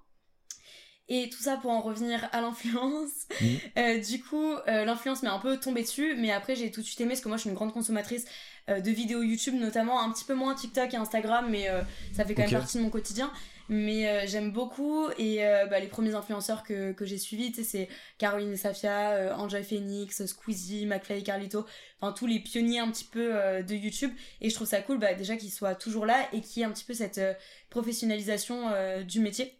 Et 1.10 1.29
tout 1.29 1.41
ça 1.41 1.57
pour 1.57 1.72
en 1.72 1.81
revenir 1.81 2.29
à 2.31 2.41
l'influence. 2.41 3.27
Mmh. 3.41 4.00
du 4.10 4.24
coup, 4.24 4.53
l'influence 4.67 5.22
m'est 5.22 5.29
un 5.29 5.39
peu 5.39 5.57
tombée 5.60 5.83
dessus, 5.83 6.15
mais 6.17 6.31
après 6.31 6.55
j'ai 6.55 6.72
tout 6.72 6.81
de 6.81 6.86
suite 6.86 7.01
aimé 7.01 7.10
parce 7.10 7.22
que 7.22 7.27
moi 7.27 7.38
je 7.38 7.41
suis 7.41 7.50
une 7.50 7.55
grande 7.55 7.74
consommatrice 7.74 8.25
de 8.69 8.89
vidéos 8.89 9.22
YouTube, 9.22 9.55
notamment 9.55 10.01
un 10.01 10.10
petit 10.12 10.24
peu 10.24 10.33
moins 10.33 10.55
TikTok 10.55 10.93
et 10.93 10.98
Instagram, 10.98 11.48
mais 11.50 11.67
ça 12.13 12.24
fait 12.24 12.33
quand 12.33 12.43
même 12.43 12.51
partie 12.51 12.77
de 12.77 12.83
mon 12.83 12.89
quotidien. 12.89 13.31
Mais 13.69 14.07
euh, 14.07 14.27
j'aime 14.27 14.51
beaucoup 14.51 15.07
et 15.17 15.45
euh, 15.45 15.65
bah, 15.67 15.79
les 15.79 15.88
premiers 15.88 16.15
influenceurs 16.15 16.63
que, 16.63 16.92
que 16.92 17.05
j'ai 17.05 17.18
suivis, 17.18 17.53
c'est 17.63 17.87
Caroline 18.18 18.51
et 18.51 18.57
Safia, 18.57 19.11
euh, 19.11 19.35
Enjoy 19.35 19.63
Phoenix, 19.63 20.25
Squeezie, 20.25 20.85
McFly 20.85 21.20
et 21.20 21.24
Carlito, 21.24 21.66
enfin 22.00 22.11
tous 22.11 22.27
les 22.27 22.39
pionniers 22.39 22.79
un 22.79 22.92
petit 22.92 23.05
peu 23.05 23.33
de 23.63 23.74
YouTube. 23.74 24.11
Et 24.42 24.50
je 24.50 24.55
trouve 24.55 24.68
ça 24.68 24.81
cool 24.81 25.00
bah, 25.00 25.13
déjà 25.13 25.37
qu'ils 25.37 25.51
soient 25.51 25.75
toujours 25.75 26.05
là 26.05 26.27
et 26.33 26.42
qu'il 26.42 26.61
y 26.61 26.63
ait 26.63 26.68
un 26.68 26.72
petit 26.72 26.83
peu 26.83 26.94
cette 26.94 27.22
professionnalisation 27.70 28.70
du 29.03 29.20
métier. 29.20 29.57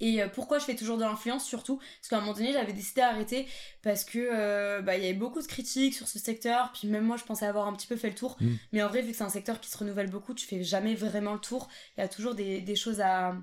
Et 0.00 0.22
euh, 0.22 0.28
pourquoi 0.28 0.58
je 0.58 0.64
fais 0.64 0.74
toujours 0.74 0.96
de 0.96 1.04
l'influence 1.04 1.44
surtout? 1.44 1.76
Parce 1.76 2.08
qu'à 2.08 2.16
un 2.16 2.20
moment 2.20 2.32
donné, 2.32 2.52
j'avais 2.52 2.72
décidé 2.72 3.02
d'arrêter 3.02 3.46
parce 3.82 4.04
que 4.04 4.18
euh, 4.18 4.82
bah, 4.82 4.96
il 4.96 5.02
y 5.02 5.06
avait 5.06 5.14
beaucoup 5.14 5.40
de 5.40 5.46
critiques 5.46 5.94
sur 5.94 6.08
ce 6.08 6.18
secteur. 6.18 6.72
Puis 6.72 6.88
même 6.88 7.04
moi, 7.04 7.16
je 7.16 7.24
pensais 7.24 7.46
avoir 7.46 7.66
un 7.68 7.72
petit 7.74 7.86
peu 7.86 7.96
fait 7.96 8.08
le 8.08 8.14
tour. 8.14 8.36
Mm. 8.40 8.54
Mais 8.72 8.82
en 8.82 8.88
vrai, 8.88 9.02
vu 9.02 9.12
que 9.12 9.16
c'est 9.16 9.24
un 9.24 9.28
secteur 9.28 9.60
qui 9.60 9.70
se 9.70 9.78
renouvelle 9.78 10.10
beaucoup, 10.10 10.34
tu 10.34 10.46
fais 10.46 10.62
jamais 10.64 10.94
vraiment 10.94 11.34
le 11.34 11.40
tour. 11.40 11.68
Il 11.96 12.00
y 12.00 12.04
a 12.04 12.08
toujours 12.08 12.34
des, 12.34 12.60
des 12.60 12.76
choses 12.76 13.00
à, 13.00 13.36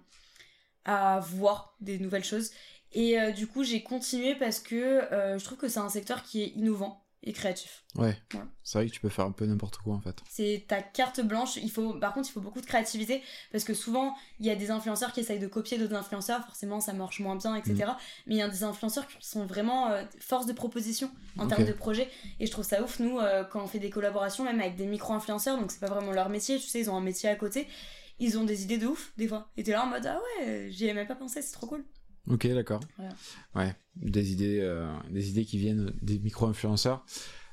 à 0.85 1.19
voir, 1.19 1.75
des 1.79 1.99
nouvelles 1.99 2.25
choses. 2.25 2.51
Et 2.93 3.19
euh, 3.19 3.31
du 3.31 3.47
coup, 3.47 3.63
j'ai 3.63 3.83
continué 3.83 4.35
parce 4.35 4.59
que 4.59 5.01
je 5.11 5.43
trouve 5.43 5.57
que 5.57 5.67
c'est 5.67 5.79
un 5.79 5.89
secteur 5.89 6.23
qui 6.23 6.41
est 6.43 6.47
innovant 6.55 7.06
et 7.27 7.33
créatif. 7.33 7.83
Ouais. 7.95 8.17
C'est 8.63 8.77
vrai 8.77 8.87
que 8.87 8.93
tu 8.93 9.01
peux 9.01 9.09
faire 9.09 9.25
un 9.25 9.31
peu 9.31 9.45
n'importe 9.45 9.77
quoi 9.77 9.95
en 9.95 9.99
fait. 9.99 10.15
C'est 10.29 10.65
ta 10.67 10.81
carte 10.81 11.19
blanche. 11.19 11.57
Il 11.57 11.69
faut, 11.69 11.93
par 11.93 12.13
contre, 12.13 12.29
il 12.29 12.31
faut 12.31 12.39
beaucoup 12.39 12.61
de 12.61 12.65
créativité 12.65 13.21
parce 13.51 13.65
que 13.65 13.73
souvent 13.73 14.15
il 14.39 14.45
y 14.45 14.49
a 14.49 14.55
des 14.55 14.71
influenceurs 14.71 15.11
qui 15.11 15.19
essayent 15.19 15.39
de 15.39 15.47
copier 15.47 15.77
d'autres 15.77 15.95
influenceurs. 15.95 16.45
Forcément, 16.45 16.79
ça 16.79 16.93
marche 16.93 17.19
moins 17.19 17.35
bien, 17.35 17.55
etc. 17.55 17.73
Mm. 17.73 17.95
Mais 18.27 18.35
il 18.35 18.37
y 18.37 18.41
a 18.41 18.47
des 18.47 18.63
influenceurs 18.63 19.07
qui 19.07 19.27
sont 19.27 19.45
vraiment 19.45 19.89
euh, 19.89 20.03
force 20.19 20.45
de 20.45 20.53
proposition 20.53 21.11
en 21.37 21.47
termes 21.47 21.65
de 21.65 21.73
projet. 21.73 22.09
Et 22.39 22.45
je 22.45 22.51
trouve 22.51 22.65
ça 22.65 22.81
ouf 22.81 22.99
nous 22.99 23.19
euh, 23.19 23.43
quand 23.43 23.61
on 23.61 23.67
fait 23.67 23.79
des 23.79 23.89
collaborations, 23.89 24.45
même 24.45 24.61
avec 24.61 24.77
des 24.77 24.85
micro-influenceurs. 24.85 25.59
Donc 25.59 25.71
c'est 25.71 25.81
pas 25.81 25.87
vraiment 25.87 26.11
leur 26.11 26.29
métier. 26.29 26.59
Tu 26.59 26.67
sais, 26.67 26.79
ils 26.79 26.89
ont 26.89 26.95
un 26.95 27.01
métier 27.01 27.27
à 27.27 27.35
côté. 27.35 27.67
Ils 28.19 28.37
ont 28.37 28.45
des 28.45 28.63
idées 28.63 28.77
de 28.77 28.87
ouf 28.87 29.11
des 29.17 29.27
fois. 29.27 29.49
Et 29.57 29.63
t'es 29.63 29.73
là 29.73 29.83
en 29.83 29.87
mode 29.87 30.05
ah 30.05 30.19
ouais, 30.39 30.67
j'y 30.69 30.87
ai 30.87 30.93
même 30.93 31.07
pas 31.07 31.15
pensé. 31.15 31.41
C'est 31.41 31.53
trop 31.53 31.67
cool. 31.67 31.83
Ok, 32.29 32.47
d'accord. 32.47 32.81
Ouais, 33.55 33.73
des 33.95 34.31
idées, 34.31 34.59
euh, 34.61 34.93
des 35.09 35.29
idées 35.29 35.45
qui 35.45 35.57
viennent 35.57 35.93
des 36.01 36.19
micro-influenceurs. 36.19 37.05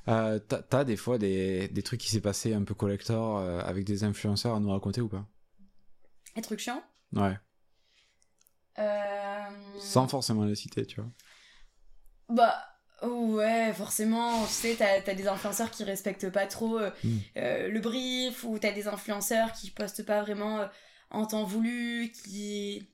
Euh, 0.07 0.39
T'as 0.39 0.83
des 0.83 0.97
fois 0.97 1.17
des, 1.17 1.67
des 1.69 1.81
trucs 1.81 1.99
qui 1.99 2.09
s'est 2.09 2.21
passé 2.21 2.53
un 2.53 2.63
peu 2.63 2.73
collector 2.73 3.37
euh, 3.37 3.59
avec 3.61 3.85
des 3.85 4.03
influenceurs 4.03 4.55
à 4.55 4.59
nous 4.59 4.69
raconter 4.69 5.01
ou 5.01 5.07
pas? 5.07 5.25
Des 6.35 6.41
trucs 6.41 6.59
chiants 6.59 6.83
Ouais. 7.13 7.37
Sans 9.79 10.07
forcément 10.07 10.43
les 10.43 10.55
citer, 10.55 10.85
tu 10.85 11.01
vois. 11.01 11.09
Bah. 12.29 12.55
Ouais, 13.03 13.73
forcément, 13.73 14.45
tu 14.45 14.53
sais, 14.53 14.75
t'as 14.79 15.11
as 15.11 15.15
des 15.15 15.27
influenceurs 15.27 15.69
qui 15.69 15.83
respectent 15.83 16.29
pas 16.29 16.47
trop 16.47 16.79
hmm. 16.79 17.19
le 17.35 17.79
brief, 17.79 18.45
ou 18.45 18.57
t'as 18.57 18.71
des 18.71 18.87
influenceurs 18.87 19.51
qui 19.51 19.69
postent 19.69 20.05
pas 20.05 20.21
vraiment 20.21 20.65
en 21.11 21.25
temps 21.25 21.43
voulu, 21.43 22.11
qui 22.11 22.87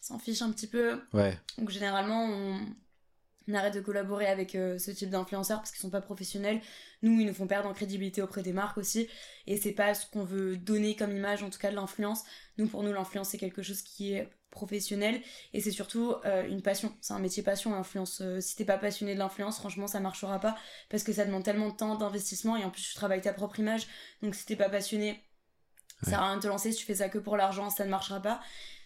s'en 0.00 0.18
fiche 0.18 0.42
un 0.42 0.50
petit 0.52 0.66
peu. 0.66 1.00
Ouais. 1.12 1.38
Donc 1.58 1.70
généralement, 1.70 2.24
on, 2.24 3.54
arrête 3.54 3.74
de 3.74 3.80
collaborer 3.80 4.26
avec 4.26 4.54
euh, 4.54 4.78
ce 4.78 4.90
type 4.90 5.08
d'influenceurs 5.08 5.58
parce 5.58 5.70
qu'ils 5.70 5.80
sont 5.80 5.88
pas 5.88 6.02
professionnels. 6.02 6.60
Nous, 7.00 7.18
ils 7.18 7.26
nous 7.26 7.32
font 7.32 7.46
perdre 7.46 7.68
en 7.68 7.72
crédibilité 7.72 8.20
auprès 8.20 8.42
des 8.42 8.52
marques 8.52 8.76
aussi. 8.76 9.08
Et 9.46 9.56
c'est 9.56 9.72
pas 9.72 9.94
ce 9.94 10.06
qu'on 10.06 10.24
veut 10.24 10.58
donner 10.58 10.96
comme 10.96 11.16
image, 11.16 11.42
en 11.42 11.48
tout 11.48 11.58
cas 11.58 11.70
de 11.70 11.76
l'influence. 11.76 12.24
Nous, 12.58 12.66
pour 12.68 12.82
nous, 12.82 12.92
l'influence, 12.92 13.30
c'est 13.30 13.38
quelque 13.38 13.62
chose 13.62 13.80
qui 13.80 14.12
est 14.12 14.28
professionnel 14.50 15.20
et 15.52 15.60
c'est 15.60 15.70
surtout 15.70 16.14
euh, 16.24 16.46
une 16.48 16.62
passion. 16.62 16.94
C'est 17.00 17.12
un 17.12 17.18
métier 17.18 17.42
passion, 17.42 17.70
l'influence. 17.72 18.20
Euh, 18.20 18.40
si 18.40 18.56
t'es 18.56 18.64
pas 18.64 18.78
passionné 18.78 19.14
de 19.14 19.18
l'influence, 19.18 19.58
franchement, 19.58 19.86
ça 19.86 20.00
marchera 20.00 20.38
pas 20.40 20.56
parce 20.88 21.02
que 21.02 21.12
ça 21.12 21.24
demande 21.24 21.44
tellement 21.44 21.68
de 21.70 21.76
temps, 21.76 21.94
d'investissement 21.96 22.56
et 22.56 22.64
en 22.64 22.70
plus, 22.70 22.82
tu 22.82 22.94
travailles 22.94 23.20
ta 23.20 23.32
propre 23.32 23.60
image. 23.60 23.86
Donc, 24.22 24.34
si 24.34 24.46
t'es 24.46 24.56
pas 24.56 24.68
passionné, 24.68 25.22
ça 26.02 26.10
sert 26.10 26.22
à 26.22 26.26
rien 26.26 26.36
de 26.36 26.42
te 26.42 26.48
lancer. 26.48 26.72
Si 26.72 26.78
tu 26.78 26.84
fais 26.84 26.96
ça 26.96 27.08
que 27.08 27.18
pour 27.18 27.36
l'argent, 27.36 27.70
ça 27.70 27.84
ne 27.84 27.90
marchera 27.90 28.20
pas. 28.20 28.40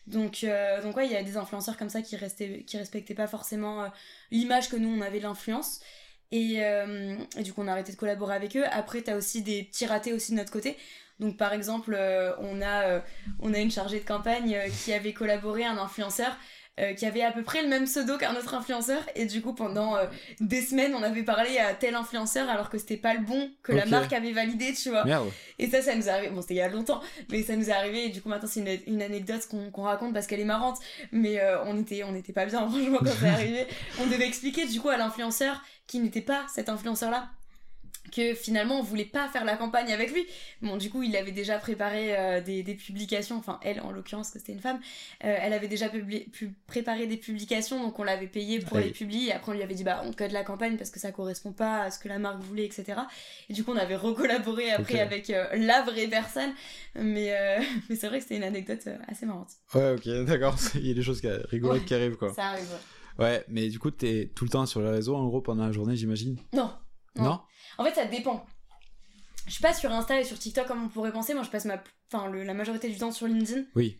Donc, 0.06 0.44
euh, 0.44 0.80
il 1.04 1.12
y 1.12 1.16
a 1.16 1.22
des 1.22 1.36
influenceurs 1.36 1.76
comme 1.76 1.88
ça 1.88 2.02
qui, 2.02 2.16
restaient, 2.16 2.64
qui 2.66 2.76
respectaient 2.76 3.14
pas 3.14 3.28
forcément 3.28 3.84
euh, 3.84 3.88
l'image 4.30 4.68
que 4.68 4.76
nous 4.76 4.88
on 4.88 5.00
avait 5.00 5.18
de 5.18 5.24
l'influence. 5.24 5.80
Euh, 6.34 7.16
et, 7.36 7.42
du 7.42 7.52
coup, 7.52 7.62
on 7.62 7.68
a 7.68 7.72
arrêté 7.72 7.92
de 7.92 7.96
collaborer 7.96 8.34
avec 8.34 8.56
eux. 8.56 8.64
Après, 8.70 9.02
t'as 9.02 9.16
aussi 9.16 9.42
des 9.42 9.64
petits 9.64 9.86
ratés 9.86 10.12
aussi 10.12 10.32
de 10.32 10.38
notre 10.38 10.50
côté. 10.50 10.76
Donc, 11.20 11.36
par 11.36 11.52
exemple, 11.52 11.96
on, 12.38 12.62
a, 12.62 13.02
on 13.38 13.54
a 13.54 13.58
une 13.58 13.70
chargée 13.70 14.00
de 14.00 14.04
campagne 14.04 14.58
qui 14.82 14.92
avait 14.92 15.12
collaboré, 15.12 15.64
un 15.64 15.76
influenceur, 15.76 16.36
euh, 16.80 16.94
qui 16.94 17.04
avait 17.04 17.22
à 17.22 17.32
peu 17.32 17.42
près 17.42 17.62
le 17.62 17.68
même 17.68 17.84
pseudo 17.84 18.16
qu'un 18.16 18.34
autre 18.34 18.54
influenceur. 18.54 19.02
Et 19.14 19.26
du 19.26 19.42
coup, 19.42 19.52
pendant 19.54 19.96
euh, 19.96 20.06
des 20.40 20.62
semaines, 20.62 20.94
on 20.94 21.02
avait 21.02 21.22
parlé 21.22 21.58
à 21.58 21.74
tel 21.74 21.94
influenceur 21.94 22.48
alors 22.48 22.70
que 22.70 22.78
c'était 22.78 22.96
pas 22.96 23.12
le 23.12 23.20
bon 23.20 23.50
que 23.62 23.72
la 23.72 23.84
marque 23.84 24.12
avait 24.12 24.32
validé, 24.32 24.72
tu 24.72 24.88
vois. 24.88 25.04
Merde. 25.04 25.30
Et 25.58 25.68
ça, 25.68 25.82
ça 25.82 25.94
nous 25.94 26.08
est 26.08 26.10
arrivé. 26.10 26.30
Bon, 26.30 26.40
c'était 26.40 26.54
il 26.54 26.58
y 26.58 26.62
a 26.62 26.68
longtemps, 26.68 27.02
mais 27.30 27.42
ça 27.42 27.56
nous 27.56 27.68
est 27.68 27.72
arrivé. 27.72 28.06
Et 28.06 28.08
du 28.08 28.22
coup, 28.22 28.28
maintenant, 28.28 28.48
c'est 28.50 28.60
une, 28.60 28.94
une 28.94 29.02
anecdote 29.02 29.46
qu'on 29.50 29.70
qu'on 29.70 29.82
raconte 29.82 30.14
parce 30.14 30.26
qu'elle 30.26 30.40
est 30.40 30.44
marrante. 30.44 30.78
Mais 31.12 31.40
euh, 31.40 31.62
on 31.64 31.78
était, 31.78 32.04
on 32.04 32.14
était 32.14 32.32
pas 32.32 32.46
bien, 32.46 32.60
franchement, 32.68 32.98
quand 33.00 33.12
c'est 33.20 33.28
arrivé. 33.28 33.66
On 34.00 34.06
devait 34.06 34.26
expliquer, 34.26 34.66
du 34.66 34.80
coup, 34.80 34.88
à 34.88 34.96
l'influenceur 34.96 35.62
qui 35.86 35.98
n'était 35.98 36.20
pas 36.22 36.46
cet 36.52 36.68
influenceur-là 36.68 37.30
que 38.14 38.34
finalement 38.34 38.78
on 38.78 38.82
voulait 38.82 39.04
pas 39.04 39.26
faire 39.28 39.44
la 39.44 39.56
campagne 39.56 39.90
avec 39.92 40.12
lui. 40.12 40.26
Bon, 40.60 40.76
du 40.76 40.90
coup, 40.90 41.02
il 41.02 41.16
avait 41.16 41.32
déjà 41.32 41.58
préparé 41.58 42.16
euh, 42.16 42.40
des, 42.40 42.62
des 42.62 42.74
publications, 42.74 43.36
enfin 43.36 43.58
elle 43.62 43.80
en 43.80 43.90
l'occurrence, 43.90 44.30
que 44.30 44.38
c'était 44.38 44.52
une 44.52 44.60
femme, 44.60 44.78
euh, 45.24 45.36
elle 45.40 45.52
avait 45.52 45.68
déjà 45.68 45.88
publié- 45.88 46.28
pu 46.30 46.54
préparé 46.66 47.06
des 47.06 47.16
publications, 47.16 47.82
donc 47.82 47.98
on 47.98 48.04
l'avait 48.04 48.26
payé 48.26 48.58
pour 48.60 48.76
Oui. 48.76 48.84
les 48.84 48.90
publier, 48.90 49.28
et 49.28 49.32
après 49.32 49.52
on 49.52 49.54
lui 49.54 49.62
avait 49.62 49.74
dit 49.74 49.84
bah 49.84 50.02
on 50.04 50.12
code 50.12 50.30
la 50.32 50.44
campagne 50.44 50.76
parce 50.76 50.90
que 50.90 51.00
ça 51.00 51.10
correspond 51.10 51.52
pas 51.52 51.82
à 51.82 51.90
ce 51.90 51.98
que 51.98 52.08
la 52.08 52.18
marque 52.18 52.40
voulait, 52.42 52.66
etc. 52.66 53.00
Et 53.48 53.54
du 53.54 53.64
coup, 53.64 53.72
on 53.72 53.76
avait 53.76 53.96
recollaboré 53.96 54.70
après 54.70 55.00
avec 55.00 55.30
euh, 55.30 55.46
la 55.56 55.82
vraie 55.82 56.06
personne, 56.08 56.52
mais, 56.94 57.34
mais 57.88 57.96
c'est 57.96 58.08
vrai 58.08 58.18
que 58.18 58.24
c'était 58.24 58.36
une 58.36 58.42
anecdote 58.44 58.86
assez 59.08 59.26
marrante. 59.26 59.50
Ouais, 59.74 59.94
ok, 59.94 60.24
d'accord. 60.26 60.56
Il 60.74 60.86
y 60.86 60.90
a 60.90 60.94
des 60.94 61.02
choses 61.02 61.20
qui- 61.20 61.28
rigolotes 61.48 61.80
Ouais. 61.80 61.84
qui 61.86 61.94
arrivent, 61.94 62.16
quoi. 62.16 62.32
Ça 62.34 62.48
arrive. 62.48 62.68
ouais. 62.70 63.24
Ouais, 63.24 63.44
mais 63.48 63.68
du 63.68 63.78
coup, 63.78 63.90
t'es 63.90 64.30
tout 64.34 64.44
le 64.44 64.50
temps 64.50 64.64
sur 64.66 64.80
les 64.80 64.88
réseaux, 64.88 65.14
en 65.14 65.26
gros, 65.26 65.40
pendant 65.42 65.66
la 65.66 65.72
journée, 65.72 65.96
j'imagine? 65.96 66.36
Non, 66.54 66.70
Non. 67.16 67.24
Non? 67.24 67.40
En 67.78 67.84
fait, 67.84 67.94
ça 67.94 68.04
dépend. 68.04 68.44
Je 69.46 69.52
suis 69.52 69.62
pas 69.62 69.74
sur 69.74 69.90
Insta 69.92 70.20
et 70.20 70.24
sur 70.24 70.38
TikTok 70.38 70.66
comme 70.66 70.84
on 70.84 70.88
pourrait 70.88 71.12
penser. 71.12 71.34
Moi, 71.34 71.42
je 71.42 71.50
passe 71.50 71.64
ma, 71.64 71.82
enfin, 72.12 72.28
le- 72.30 72.44
la 72.44 72.54
majorité 72.54 72.88
du 72.88 72.96
temps 72.96 73.10
sur 73.12 73.26
LinkedIn. 73.26 73.64
Oui. 73.74 73.98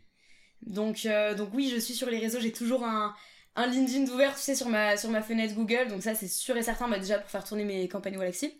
Donc, 0.62 1.06
euh, 1.06 1.34
donc 1.34 1.50
oui, 1.54 1.70
je 1.74 1.80
suis 1.80 1.94
sur 1.94 2.08
les 2.08 2.18
réseaux. 2.18 2.38
J'ai 2.40 2.52
toujours 2.52 2.84
un, 2.84 3.14
un 3.56 3.66
LinkedIn 3.66 4.10
ouvert, 4.12 4.34
tu 4.36 4.40
sais, 4.40 4.54
sur 4.54 4.68
ma, 4.68 4.96
sur 4.96 5.10
ma 5.10 5.20
fenêtre 5.22 5.54
Google. 5.54 5.88
Donc 5.88 6.02
ça, 6.02 6.14
c'est 6.14 6.28
sûr 6.28 6.56
et 6.56 6.62
certain, 6.62 6.88
bah, 6.88 6.98
déjà 6.98 7.18
pour 7.18 7.30
faire 7.30 7.42
tourner 7.44 7.64
mes 7.64 7.88
campagnes 7.88 8.16
Walaxy. 8.16 8.54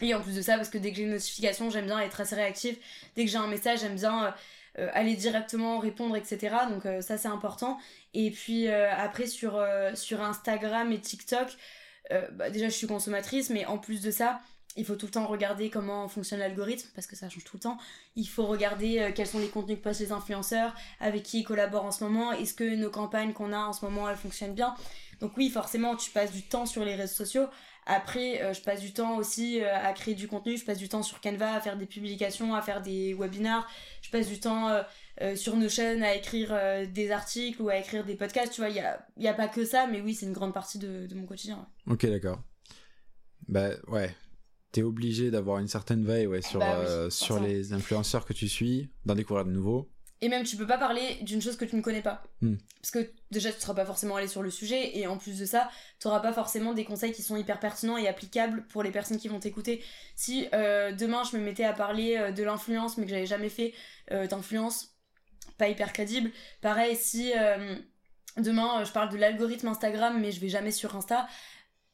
Et 0.00 0.14
en 0.14 0.20
plus 0.22 0.34
de 0.34 0.42
ça, 0.42 0.56
parce 0.56 0.70
que 0.70 0.78
dès 0.78 0.90
que 0.90 0.96
j'ai 0.96 1.02
une 1.02 1.10
notification, 1.10 1.68
j'aime 1.70 1.84
bien 1.86 2.00
être 2.00 2.20
assez 2.20 2.34
réactive. 2.34 2.78
Dès 3.14 3.24
que 3.26 3.30
j'ai 3.30 3.36
un 3.36 3.46
message, 3.46 3.80
j'aime 3.80 3.94
bien 3.96 4.24
euh, 4.24 4.30
euh, 4.78 4.90
aller 4.94 5.14
directement 5.14 5.78
répondre, 5.78 6.16
etc. 6.16 6.56
Donc 6.70 6.86
euh, 6.86 7.02
ça, 7.02 7.18
c'est 7.18 7.28
important. 7.28 7.78
Et 8.14 8.30
puis 8.30 8.68
euh, 8.68 8.90
après, 8.96 9.26
sur, 9.26 9.62
sur 9.94 10.22
Instagram 10.22 10.90
et 10.92 10.98
TikTok, 10.98 11.48
euh, 12.10 12.28
bah, 12.32 12.50
déjà, 12.50 12.68
je 12.68 12.74
suis 12.74 12.86
consommatrice, 12.86 13.50
mais 13.50 13.64
en 13.66 13.78
plus 13.78 14.02
de 14.02 14.10
ça, 14.10 14.40
il 14.76 14.84
faut 14.84 14.96
tout 14.96 15.06
le 15.06 15.12
temps 15.12 15.26
regarder 15.26 15.70
comment 15.70 16.08
fonctionne 16.08 16.40
l'algorithme, 16.40 16.88
parce 16.94 17.06
que 17.06 17.14
ça 17.14 17.28
change 17.28 17.44
tout 17.44 17.56
le 17.56 17.62
temps. 17.62 17.78
Il 18.16 18.26
faut 18.26 18.46
regarder 18.46 18.98
euh, 18.98 19.12
quels 19.14 19.26
sont 19.26 19.38
les 19.38 19.48
contenus 19.48 19.78
que 19.78 19.82
postent 19.82 20.00
les 20.00 20.12
influenceurs, 20.12 20.74
avec 21.00 21.22
qui 21.22 21.40
ils 21.40 21.44
collaborent 21.44 21.84
en 21.84 21.90
ce 21.92 22.04
moment, 22.04 22.32
est-ce 22.32 22.54
que 22.54 22.74
nos 22.74 22.90
campagnes 22.90 23.32
qu'on 23.32 23.52
a 23.52 23.58
en 23.58 23.72
ce 23.72 23.84
moment, 23.84 24.08
elles 24.08 24.16
fonctionnent 24.16 24.54
bien? 24.54 24.74
Donc 25.20 25.36
oui, 25.36 25.50
forcément, 25.50 25.94
tu 25.94 26.10
passes 26.10 26.32
du 26.32 26.42
temps 26.42 26.66
sur 26.66 26.84
les 26.84 26.94
réseaux 26.94 27.14
sociaux. 27.14 27.46
Après, 27.86 28.42
euh, 28.42 28.54
je 28.54 28.62
passe 28.62 28.80
du 28.80 28.92
temps 28.92 29.16
aussi 29.16 29.60
à 29.60 29.92
créer 29.92 30.14
du 30.14 30.28
contenu, 30.28 30.56
je 30.56 30.64
passe 30.64 30.78
du 30.78 30.88
temps 30.88 31.02
sur 31.02 31.20
Canva 31.20 31.54
à 31.54 31.60
faire 31.60 31.76
des 31.76 31.86
publications, 31.86 32.54
à 32.54 32.62
faire 32.62 32.80
des 32.80 33.14
webinars, 33.14 33.68
je 34.02 34.10
passe 34.10 34.28
du 34.28 34.40
temps 34.40 34.70
euh, 35.20 35.36
sur 35.36 35.56
Notion 35.56 36.00
à 36.02 36.14
écrire 36.14 36.48
euh, 36.52 36.86
des 36.86 37.10
articles 37.10 37.60
ou 37.60 37.68
à 37.68 37.76
écrire 37.76 38.04
des 38.04 38.14
podcasts, 38.16 38.52
tu 38.52 38.60
vois, 38.62 38.70
il 38.70 38.74
n'y 38.74 38.80
a, 38.80 39.06
y 39.18 39.28
a 39.28 39.34
pas 39.34 39.48
que 39.48 39.64
ça, 39.64 39.86
mais 39.86 40.00
oui, 40.00 40.14
c'est 40.14 40.26
une 40.26 40.32
grande 40.32 40.54
partie 40.54 40.78
de, 40.78 41.06
de 41.06 41.14
mon 41.14 41.26
quotidien. 41.26 41.66
ouais. 41.86 41.92
Ok, 41.92 42.06
d'accord. 42.06 42.40
Bah, 43.48 43.70
ouais. 43.88 44.14
T'es 44.70 44.82
obligé 44.82 45.30
d'avoir 45.30 45.58
une 45.58 45.68
certaine 45.68 46.04
veille 46.04 46.26
ouais, 46.26 46.40
sur, 46.40 46.60
Bah 46.60 46.78
oui, 46.80 46.86
euh, 46.88 47.10
sur 47.10 47.38
les 47.38 47.74
influenceurs 47.74 48.24
que 48.24 48.32
tu 48.32 48.48
suis, 48.48 48.90
d'en 49.04 49.14
découvrir 49.14 49.44
de 49.44 49.50
nouveaux. 49.50 49.90
Et 50.22 50.28
même, 50.28 50.44
tu 50.44 50.56
peux 50.56 50.68
pas 50.68 50.78
parler 50.78 51.18
d'une 51.22 51.42
chose 51.42 51.56
que 51.56 51.64
tu 51.64 51.74
ne 51.76 51.82
connais 51.82 52.00
pas. 52.00 52.22
Hmm. 52.40 52.54
Parce 52.80 52.92
que 52.92 53.12
déjà, 53.30 53.52
tu 53.52 53.60
seras 53.60 53.74
pas 53.74 53.84
forcément 53.84 54.16
allé 54.16 54.28
sur 54.28 54.42
le 54.42 54.50
sujet, 54.50 54.96
et 54.96 55.06
en 55.08 55.18
plus 55.18 55.38
de 55.38 55.44
ça, 55.44 55.68
tu 56.00 56.06
auras 56.06 56.20
pas 56.20 56.32
forcément 56.32 56.72
des 56.72 56.84
conseils 56.84 57.12
qui 57.12 57.22
sont 57.22 57.36
hyper 57.36 57.58
pertinents 57.60 57.98
et 57.98 58.06
applicables 58.08 58.64
pour 58.68 58.82
les 58.82 58.92
personnes 58.92 59.18
qui 59.18 59.28
vont 59.28 59.40
t'écouter. 59.40 59.82
Si 60.14 60.46
euh, 60.54 60.92
demain, 60.92 61.22
je 61.30 61.36
me 61.36 61.42
mettais 61.42 61.64
à 61.64 61.72
parler 61.72 62.32
de 62.34 62.42
l'influence, 62.44 62.96
mais 62.96 63.04
que 63.04 63.10
j'avais 63.10 63.26
jamais 63.26 63.48
fait 63.48 63.74
euh, 64.12 64.26
d'influence, 64.28 64.91
pas 65.58 65.68
hyper 65.68 65.92
crédible. 65.92 66.30
Pareil, 66.60 66.96
si 66.96 67.32
euh, 67.36 67.76
demain, 68.36 68.80
euh, 68.80 68.84
je 68.84 68.92
parle 68.92 69.10
de 69.10 69.16
l'algorithme 69.16 69.68
Instagram, 69.68 70.20
mais 70.20 70.32
je 70.32 70.40
vais 70.40 70.48
jamais 70.48 70.70
sur 70.70 70.96
Insta, 70.96 71.26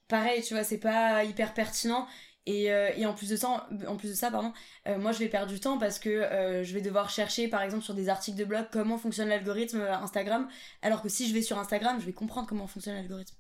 pareil, 0.09 0.43
tu 0.43 0.55
vois, 0.55 0.65
c'est 0.65 0.79
pas 0.79 1.25
hyper 1.25 1.55
pertinent. 1.55 2.07
Et, 2.47 2.73
euh, 2.73 2.91
et 2.97 3.05
en 3.05 3.13
plus 3.13 3.29
de 3.29 3.37
ça, 3.37 3.69
en 3.87 3.97
plus 3.97 4.09
de 4.09 4.15
ça 4.15 4.31
pardon, 4.31 4.55
moi 4.87 5.13
je 5.13 5.19
vais 5.19 5.29
perdre 5.29 5.53
du 5.53 5.61
temps 5.61 5.77
parce 5.77 5.99
que 5.99 6.63
je 6.65 6.73
vais 6.73 6.81
devoir 6.81 7.11
chercher 7.11 7.47
par 7.47 7.61
exemple 7.61 7.85
sur 7.85 7.93
des 7.93 8.09
articles 8.09 8.39
de 8.39 8.45
blog 8.47 8.69
comment 8.73 8.97
fonctionne 8.97 9.29
l'algorithme 9.29 9.83
Instagram, 9.83 10.49
alors 10.81 11.03
que 11.03 11.11
si 11.11 11.29
je 11.29 11.35
vais 11.35 11.43
sur 11.43 11.59
Instagram, 11.59 12.01
je 12.01 12.07
vais 12.07 12.15
comprendre 12.15 12.49
comment 12.49 12.67
fonctionne 12.67 12.95
l'algorithme. 12.95 13.37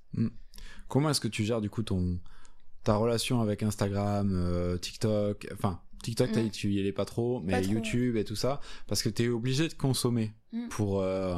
Comment 0.88 1.08
est-ce 1.08 1.22
que 1.22 1.28
tu 1.28 1.42
gères 1.42 1.62
du 1.62 1.70
coup 1.70 1.82
ton 1.82 2.20
ta 2.84 2.96
relation 2.96 3.40
avec 3.40 3.62
Instagram, 3.62 4.78
TikTok, 4.82 5.48
enfin 5.54 5.80
TikTok 6.02 6.30
Mm. 6.36 6.50
tu 6.50 6.70
y 6.72 6.80
allais 6.80 6.92
pas 6.92 7.04
trop, 7.04 7.40
mais 7.40 7.52
Pas 7.52 7.60
trop, 7.62 7.72
YouTube 7.72 8.16
et 8.16 8.24
tout 8.24 8.36
ça, 8.36 8.60
parce 8.86 9.02
que 9.02 9.08
t'es 9.08 9.28
obligé 9.28 9.68
de 9.68 9.74
consommer 9.74 10.32
Mm. 10.52 10.68
pour 10.68 11.00
euh, 11.02 11.34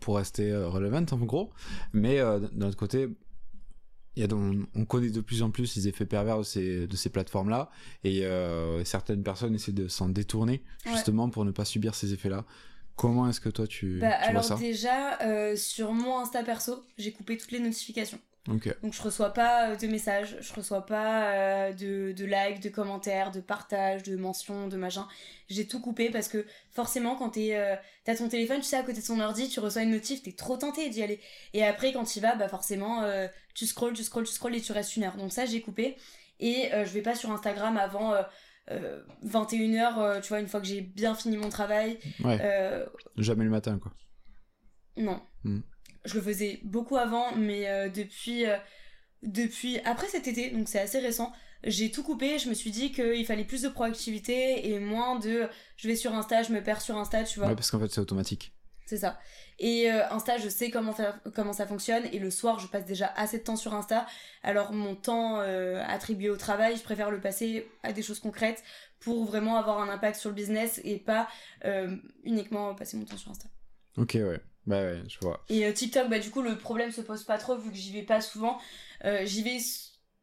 pour 0.00 0.16
rester 0.16 0.50
euh, 0.50 0.68
relevant 0.68 1.04
en 1.12 1.18
gros, 1.18 1.50
mais 1.92 2.18
euh, 2.18 2.40
d'un 2.52 2.68
autre 2.68 2.76
côté. 2.76 3.08
Il 4.16 4.20
y 4.20 4.24
a 4.24 4.26
donc- 4.26 4.66
on 4.74 4.84
connaît 4.84 5.10
de 5.10 5.20
plus 5.20 5.40
en 5.44 5.50
plus 5.52 5.76
les 5.76 5.86
effets 5.86 6.04
pervers 6.04 6.38
de 6.38 6.42
ces, 6.42 6.88
de 6.88 6.96
ces 6.96 7.10
plateformes-là 7.10 7.70
et 8.02 8.26
euh, 8.26 8.84
certaines 8.84 9.22
personnes 9.22 9.54
essaient 9.54 9.70
de 9.70 9.86
s'en 9.86 10.08
détourner 10.08 10.64
Ouais. 10.84 10.92
justement 10.92 11.30
pour 11.30 11.44
ne 11.44 11.52
pas 11.52 11.64
subir 11.64 11.94
ces 11.94 12.12
effets-là. 12.12 12.44
Comment 12.96 13.28
est-ce 13.30 13.40
que 13.40 13.48
toi 13.48 13.68
tu, 13.68 13.98
Bah, 14.00 14.08
tu 14.10 14.18
vois 14.18 14.28
alors 14.30 14.44
ça? 14.44 14.56
déjà, 14.56 15.56
sur 15.56 15.92
mon 15.92 16.18
Insta 16.18 16.42
perso, 16.42 16.82
j'ai 16.98 17.12
coupé 17.12 17.36
toutes 17.38 17.52
les 17.52 17.60
notifications. 17.60 18.18
Donc 18.82 18.92
je 18.94 19.02
reçois 19.02 19.32
pas 19.32 19.70
euh, 19.70 19.76
de 19.76 19.86
messages, 19.86 20.36
je 20.40 20.52
reçois 20.54 20.84
pas 20.84 21.32
euh, 21.32 21.72
de, 21.72 22.12
de 22.12 22.24
likes, 22.24 22.60
de 22.60 22.68
commentaires, 22.68 23.30
de 23.30 23.40
partages, 23.40 24.02
de 24.02 24.16
mentions, 24.16 24.66
de 24.68 24.76
machin. 24.76 25.06
J'ai 25.48 25.66
tout 25.66 25.80
coupé 25.80 26.10
parce 26.10 26.28
que 26.28 26.44
forcément 26.70 27.14
quand 27.16 27.30
t'es, 27.30 27.56
euh, 27.56 27.76
t'as 28.04 28.16
ton 28.16 28.28
téléphone, 28.28 28.58
tu 28.58 28.64
sais, 28.64 28.76
à 28.76 28.82
côté 28.82 29.00
de 29.00 29.06
ton 29.06 29.20
ordi, 29.20 29.48
tu 29.48 29.60
reçois 29.60 29.82
une 29.82 29.90
notif, 29.92 30.22
t'es 30.22 30.32
trop 30.32 30.56
tenté 30.56 30.88
d'y 30.90 31.02
aller. 31.02 31.20
Et 31.54 31.64
après 31.64 31.92
quand 31.92 32.04
tu 32.04 32.18
vas, 32.20 32.34
bah 32.34 32.48
forcément, 32.48 33.02
euh, 33.02 33.28
tu 33.54 33.66
scrolls, 33.66 33.92
tu 33.94 34.02
scrolls, 34.02 34.26
tu 34.26 34.32
scrolls 34.32 34.56
et 34.56 34.60
tu 34.60 34.72
restes 34.72 34.96
une 34.96 35.04
heure. 35.04 35.16
Donc 35.16 35.32
ça 35.32 35.46
j'ai 35.46 35.60
coupé. 35.62 35.96
Et 36.40 36.72
euh, 36.72 36.84
je 36.84 36.90
vais 36.90 37.02
pas 37.02 37.14
sur 37.14 37.30
Instagram 37.30 37.76
avant... 37.76 38.14
euh, 38.14 38.22
21h, 39.26 40.20
tu 40.20 40.28
vois, 40.28 40.38
une 40.38 40.46
fois 40.46 40.60
que 40.60 40.66
j'ai 40.66 40.80
bien 40.80 41.16
fini 41.16 41.36
mon 41.36 41.48
travail. 41.48 41.98
Ouais. 42.22 42.38
Jamais 43.16 43.42
le 43.42 43.50
matin 43.50 43.80
quoi. 43.82 43.92
non. 44.96 45.20
Hmm. 45.42 45.60
Je 46.04 46.14
le 46.14 46.20
faisais 46.20 46.60
beaucoup 46.62 46.96
avant, 46.96 47.34
mais 47.36 47.68
euh, 47.68 47.88
depuis, 47.88 48.46
euh, 48.46 48.56
depuis 49.22 49.78
après 49.80 50.08
cet 50.08 50.28
été, 50.28 50.50
donc 50.50 50.68
c'est 50.68 50.80
assez 50.80 50.98
récent, 50.98 51.32
j'ai 51.64 51.90
tout 51.90 52.02
coupé. 52.02 52.38
Je 52.38 52.48
me 52.48 52.54
suis 52.54 52.70
dit 52.70 52.92
qu'il 52.92 53.26
fallait 53.26 53.44
plus 53.44 53.62
de 53.62 53.68
proactivité 53.68 54.70
et 54.70 54.78
moins 54.78 55.18
de 55.18 55.48
je 55.76 55.88
vais 55.88 55.96
sur 55.96 56.14
Insta, 56.14 56.42
je 56.42 56.52
me 56.52 56.62
perds 56.62 56.80
sur 56.80 56.96
Insta, 56.96 57.24
tu 57.24 57.38
vois. 57.38 57.48
Ouais, 57.48 57.54
parce 57.54 57.70
qu'en 57.70 57.80
fait 57.80 57.88
c'est 57.90 58.00
automatique. 58.00 58.54
C'est 58.90 58.96
ça. 58.96 59.20
Et 59.60 59.88
euh, 59.88 60.08
Insta, 60.10 60.38
je 60.38 60.48
sais 60.48 60.68
comment, 60.68 60.92
faire, 60.92 61.20
comment 61.36 61.52
ça 61.52 61.64
fonctionne. 61.64 62.06
Et 62.12 62.18
le 62.18 62.28
soir, 62.32 62.58
je 62.58 62.66
passe 62.66 62.84
déjà 62.84 63.06
assez 63.14 63.38
de 63.38 63.44
temps 63.44 63.54
sur 63.54 63.72
Insta. 63.72 64.04
Alors, 64.42 64.72
mon 64.72 64.96
temps 64.96 65.38
euh, 65.38 65.80
attribué 65.86 66.28
au 66.28 66.36
travail, 66.36 66.76
je 66.76 66.82
préfère 66.82 67.08
le 67.12 67.20
passer 67.20 67.70
à 67.84 67.92
des 67.92 68.02
choses 68.02 68.18
concrètes 68.18 68.64
pour 68.98 69.24
vraiment 69.26 69.58
avoir 69.58 69.80
un 69.80 69.88
impact 69.88 70.18
sur 70.18 70.30
le 70.30 70.34
business 70.34 70.80
et 70.82 70.98
pas 70.98 71.28
euh, 71.66 71.94
uniquement 72.24 72.74
passer 72.74 72.96
mon 72.96 73.04
temps 73.04 73.16
sur 73.16 73.30
Insta. 73.30 73.48
Ok, 73.96 74.14
ouais. 74.14 74.40
Bah 74.66 74.82
ouais, 74.82 75.02
je 75.08 75.18
vois. 75.20 75.42
Et 75.48 75.66
euh, 75.66 75.72
TikTok, 75.72 76.08
bah 76.08 76.18
du 76.18 76.30
coup, 76.30 76.42
le 76.42 76.56
problème 76.58 76.90
se 76.90 77.00
pose 77.00 77.24
pas 77.24 77.38
trop 77.38 77.56
vu 77.56 77.70
que 77.70 77.76
j'y 77.76 77.92
vais 77.92 78.02
pas 78.02 78.20
souvent. 78.20 78.58
Euh, 79.04 79.24
j'y 79.24 79.42
vais, 79.42 79.58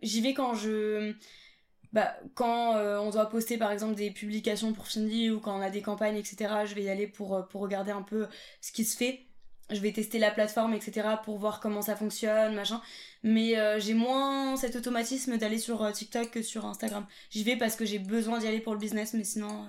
j'y 0.02 0.22
vais 0.22 0.34
quand 0.34 0.54
je, 0.54 1.14
bah 1.92 2.16
quand 2.36 2.76
euh, 2.76 3.00
on 3.00 3.10
doit 3.10 3.30
poster 3.30 3.58
par 3.58 3.72
exemple 3.72 3.96
des 3.96 4.12
publications 4.12 4.74
pour 4.74 4.88
Findy 4.88 5.32
ou 5.32 5.40
quand 5.40 5.58
on 5.58 5.62
a 5.62 5.70
des 5.70 5.82
campagnes, 5.82 6.18
etc. 6.18 6.66
Je 6.66 6.76
vais 6.76 6.84
y 6.84 6.90
aller 6.90 7.08
pour 7.08 7.48
pour 7.50 7.62
regarder 7.62 7.92
un 7.92 8.04
peu 8.04 8.28
ce 8.62 8.72
qui 8.72 8.86
se 8.86 8.96
fait. 8.96 9.24
Je 9.70 9.82
vais 9.82 9.92
tester 9.92 10.18
la 10.18 10.32
plateforme, 10.32 10.74
etc. 10.74 11.10
pour 11.26 11.38
voir 11.40 11.60
comment 11.60 11.82
ça 11.82 11.96
fonctionne, 11.98 12.56
machin. 12.56 12.82
Mais 13.24 13.56
j'ai 13.82 13.94
moins 13.96 14.56
cet 14.56 14.78
automatisme 14.78 15.38
d'aller 15.38 15.58
sur 15.58 15.92
TikTok 15.92 16.32
que 16.32 16.42
sur 16.42 16.66
Instagram. 16.66 17.06
J'y 17.32 17.44
vais 17.44 17.58
parce 17.58 17.76
que 17.76 17.84
j'ai 17.86 18.00
besoin 18.00 18.40
d'y 18.40 18.48
aller 18.48 18.62
pour 18.62 18.74
le 18.74 18.80
business, 18.80 19.14
mais 19.14 19.26
sinon. 19.26 19.68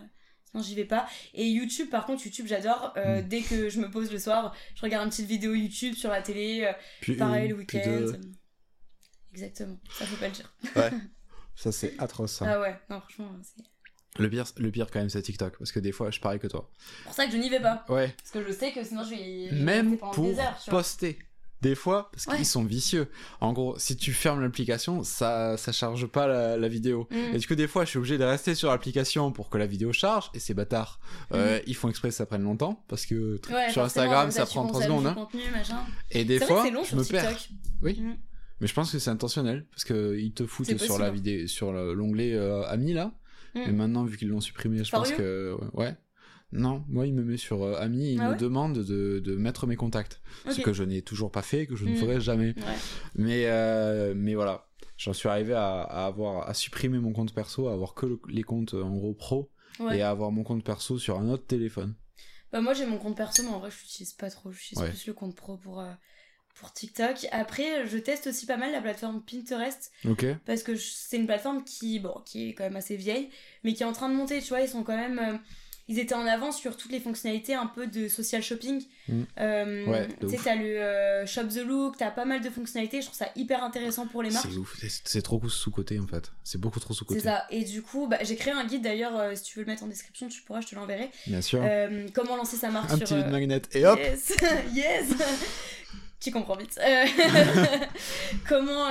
Euh, 0.49 0.51
Sinon, 0.51 0.63
j'y 0.63 0.75
vais 0.75 0.85
pas. 0.85 1.07
Et 1.35 1.47
YouTube, 1.49 1.89
par 1.91 2.07
contre, 2.07 2.25
YouTube, 2.25 2.47
j'adore. 2.49 2.93
Euh, 2.97 3.21
Mm. 3.23 3.29
Dès 3.29 3.41
que 3.43 3.69
je 3.69 3.81
me 3.81 3.91
pose 3.91 4.11
le 4.13 4.19
soir, 4.19 4.55
je 4.75 4.83
regarde 4.83 5.05
une 5.05 5.11
petite 5.11 5.27
vidéo 5.27 5.55
YouTube 5.55 5.95
sur 5.95 6.11
la 6.11 6.23
télé. 6.23 6.65
euh, 6.65 6.73
Puis 7.01 7.15
pareil, 7.17 7.45
une, 7.47 7.51
le 7.53 7.59
week-end. 7.59 8.07
Exactement. 9.33 9.79
Ça 9.99 10.07
faut 10.07 10.17
pas 10.17 10.27
le 10.29 10.33
dire. 10.35 10.53
Ouais. 10.77 10.91
ça 11.57 11.73
c'est 11.73 11.95
atroce. 11.99 12.33
ça. 12.33 12.47
Ah 12.49 12.61
ouais, 12.61 12.77
non, 12.91 13.01
franchement, 13.01 13.31
c'est 13.43 13.63
Le 14.23 14.31
pire, 14.31 14.45
le 14.57 14.71
pire 14.71 14.91
quand 14.91 14.99
même 15.01 15.11
c'est 15.11 15.23
TikTok 15.23 15.59
parce 15.59 15.71
que 15.73 15.81
des 15.81 15.93
fois 15.93 16.11
je 16.11 16.19
parie 16.21 16.39
que 16.39 16.47
toi. 16.47 16.71
pour 17.05 17.13
ça 17.15 17.27
que 17.27 17.33
je 17.33 17.37
n'y 17.37 17.51
vais 17.51 17.61
pas. 17.61 17.85
Ouais. 17.89 18.15
Parce 18.17 18.31
que 18.31 18.45
je 18.47 18.53
sais 18.53 18.73
que 18.73 18.83
sinon 18.83 19.05
je 19.05 19.11
vais. 19.11 19.53
Même 19.53 19.99
pour 19.99 20.19
heures, 20.27 20.59
poster. 20.69 21.19
Des 21.61 21.75
fois, 21.75 22.11
parce 22.13 22.27
qu'ils 22.27 22.47
sont 22.47 22.65
vicieux. 22.65 23.09
En 23.41 23.53
gros, 23.53 23.77
si 23.79 23.97
tu 23.97 24.13
fermes 24.13 24.41
l'application, 24.41 25.03
ça, 25.03 25.57
ça 25.57 25.73
charge 25.73 26.07
pas 26.07 26.57
la, 26.57 26.69
vidéo. 26.69 27.09
Mm. 27.11 27.35
Et 27.35 27.39
du 27.39 27.47
coup, 27.47 27.55
des 27.55 27.67
fois, 27.67 27.85
je 27.85 27.91
suis 27.91 27.99
obligé 27.99 28.19
de 28.19 28.25
rester 28.25 28.55
sur 28.55 28.71
l'application 28.71 29.33
pour 29.33 29.51
que 29.51 29.59
la 29.59 29.67
vidéo 29.67 29.93
charge, 29.93 30.31
et 30.35 30.39
ces 30.39 30.55
bâtards, 30.55 31.01
euh, 31.33 31.59
mm. 31.59 31.63
ils 31.67 31.75
font 31.75 31.89
exprès 31.89 32.09
que 32.09 32.15
ça 32.15 32.27
prenne 32.27 32.43
longtemps, 32.43 32.85
parce 32.89 33.07
que 33.07 33.41
sur 33.71 33.83
Instagram, 33.83 34.31
ça 34.31 34.47
prend 34.47 34.67
3 34.67 34.83
secondes. 34.83 35.07
Hein. 35.07 35.29
Et 36.11 36.25
des 36.25 36.39
fois, 36.39 36.65
je 36.89 36.97
me 36.97 37.05
perds. 37.05 37.37
Oui. 37.83 38.01
Mm. 38.01 38.17
Mais 38.61 38.67
je 38.67 38.75
pense 38.75 38.91
que 38.91 38.99
c'est 38.99 39.11
intentionnel, 39.11 39.67
parce 39.71 39.85
qu'ils 39.85 40.33
te 40.33 40.47
foutent 40.47 40.79
sur 40.79 40.99
la 40.99 41.11
vidéo, 41.11 41.47
sur 41.47 41.73
l'onglet 41.73 42.35
euh, 42.35 42.67
Amis, 42.67 42.93
là. 42.93 43.13
Et 43.55 43.73
maintenant, 43.73 44.05
vu 44.05 44.17
qu'ils 44.17 44.29
l'ont 44.29 44.41
supprimé, 44.41 44.85
je 44.85 44.91
pense 44.93 45.11
que... 45.11 45.57
Ouais. 45.73 45.97
Non, 46.51 46.85
moi 46.89 47.07
il 47.07 47.13
me 47.13 47.23
met 47.23 47.37
sur 47.37 47.63
euh, 47.63 47.79
ami, 47.79 48.15
il 48.15 48.21
ah 48.21 48.31
me 48.31 48.37
demande 48.37 48.79
de, 48.79 49.19
de, 49.19 49.37
mettre 49.37 49.67
mes 49.67 49.77
contacts. 49.77 50.21
Ce 50.49 50.61
que 50.61 50.73
je 50.73 50.83
n'ai 50.83 51.03
toujours 51.03 51.31
pas 51.31 51.43
fait, 51.43 51.67
que 51.67 51.77
je 51.77 51.85
ne 51.85 51.93
mm. 51.93 51.97
ferai 51.97 52.21
jamais. 52.21 52.55
Mais, 53.15 53.45
euh, 53.47 54.15
mais 54.17 54.35
voilà, 54.35 54.67
j'en 54.97 55.13
suis 55.13 55.29
arrivé 55.29 55.53
à, 55.53 55.83
avoir, 55.83 56.49
à 56.49 56.55
supprimer 56.55 56.99
mon 56.99 57.13
compte 57.13 57.35
perso, 57.35 57.69
à 57.69 57.75
avoir 57.75 57.95
que 57.95 58.19
les 58.29 58.43
comptes 58.43 58.75
en 58.75 58.97
gros 58.97 59.13
pro, 59.13 59.51
et 59.93 60.01
à 60.01 60.11
avoir 60.11 60.31
mon 60.31 60.43
compte 60.43 60.65
perso 60.65 60.99
sur 60.99 61.19
un 61.19 61.29
autre 61.29 61.47
téléphone. 61.47 61.95
Bah 62.51 62.63
moi 62.63 62.73
j'ai 62.73 62.87
mon 62.87 62.97
compte 62.97 63.17
perso, 63.17 63.43
mais 63.43 63.51
en 63.51 63.59
vrai 63.59 63.71
je 63.71 63.79
l'utilise 63.83 64.15
pas 64.15 64.31
trop, 64.31 64.51
j'utilise 64.51 64.89
plus 64.89 65.07
le 65.07 65.13
compte 65.13 65.37
pro 65.37 65.57
pour... 65.57 65.81
Euh, 65.81 65.93
pour 66.55 66.73
TikTok. 66.73 67.29
Après, 67.31 67.87
je 67.87 67.99
teste 67.99 68.27
aussi 68.27 68.45
pas 68.45 68.57
mal 68.57 68.73
la 68.73 68.81
plateforme 68.81 69.23
Pinterest. 69.23 69.93
Parce 70.45 70.65
que 70.65 70.75
c'est 70.75 71.17
une 71.17 71.27
plateforme 71.27 71.63
qui, 71.63 72.01
bon, 72.01 72.21
qui 72.27 72.49
est 72.49 72.55
quand 72.55 72.65
même 72.65 72.75
assez 72.75 72.97
vieille, 72.97 73.31
mais 73.63 73.75
qui 73.75 73.85
est 73.85 73.87
en 73.87 73.93
train 73.93 74.09
de 74.09 74.17
monter, 74.17 74.43
tu 74.43 74.49
vois. 74.49 74.63
Ils 74.63 74.69
sont 74.69 74.83
quand 74.83 74.97
même 74.97 75.39
ils 75.89 75.99
étaient 75.99 76.15
en 76.15 76.27
avance 76.27 76.59
sur 76.59 76.77
toutes 76.77 76.93
les 76.93 77.01
fonctionnalités 77.01 77.55
un 77.55 77.67
peu 77.67 77.87
de 77.87 78.09
social 78.09 78.43
shopping. 78.43 78.85
Mm. 79.09 79.23
Euh, 79.41 80.07
tu 80.21 80.29
sais, 80.29 80.39
t'as 80.45 80.55
le 80.55 80.65
euh, 80.65 81.27
Shop 81.27 81.45
the 81.45 81.65
Look, 81.67 81.97
t'as 81.97 82.11
pas 82.11 82.27
mal 82.27 82.43
de 82.43 82.51
fonctionnalités. 82.51 83.01
Je 83.01 83.07
trouve 83.07 83.17
ça 83.19 83.31
hyper 83.37 83.65
intéressant 83.65 84.07
pour 84.07 84.23
les 84.23 84.31
marques. 84.31 84.49
C'est 84.51 84.59
ouf, 84.59 84.77
c'est 85.05 85.23
trop 85.23 85.49
sous-côté 85.49 85.99
en 85.99 86.07
fait. 86.07 86.31
C'est 86.45 86.61
beaucoup 86.61 86.79
trop 86.79 86.93
sous-côté. 86.93 87.21
C'est 87.21 87.27
ça. 87.27 87.47
Et 87.51 87.65
du 87.65 87.81
coup, 87.81 88.07
bah, 88.07 88.19
j'ai 88.21 88.37
créé 88.37 88.53
un 88.53 88.67
guide 88.67 88.83
d'ailleurs. 88.83 89.19
Euh, 89.19 89.35
si 89.35 89.45
tu 89.45 89.59
veux 89.59 89.65
le 89.65 89.71
mettre 89.71 89.83
en 89.83 89.87
description, 89.87 90.29
tu 90.29 90.43
pourras, 90.43 90.61
je 90.61 90.67
te 90.67 90.75
l'enverrai. 90.75 91.11
Bien 91.27 91.41
sûr. 91.41 91.65
comment 92.13 92.37
lancer 92.37 92.59
sa 92.59 92.69
marque 92.69 92.91
un 92.91 92.97
sur. 92.97 93.17
Un 93.17 93.23
petit 93.23 93.31
magnet 93.31 93.63
et 93.73 93.87
hop 93.87 93.99
Yes 93.99 94.37
Yes 94.75 95.07
Tu 96.21 96.33
comprends 96.33 96.57
vite. 96.57 96.79
comment 98.49 98.89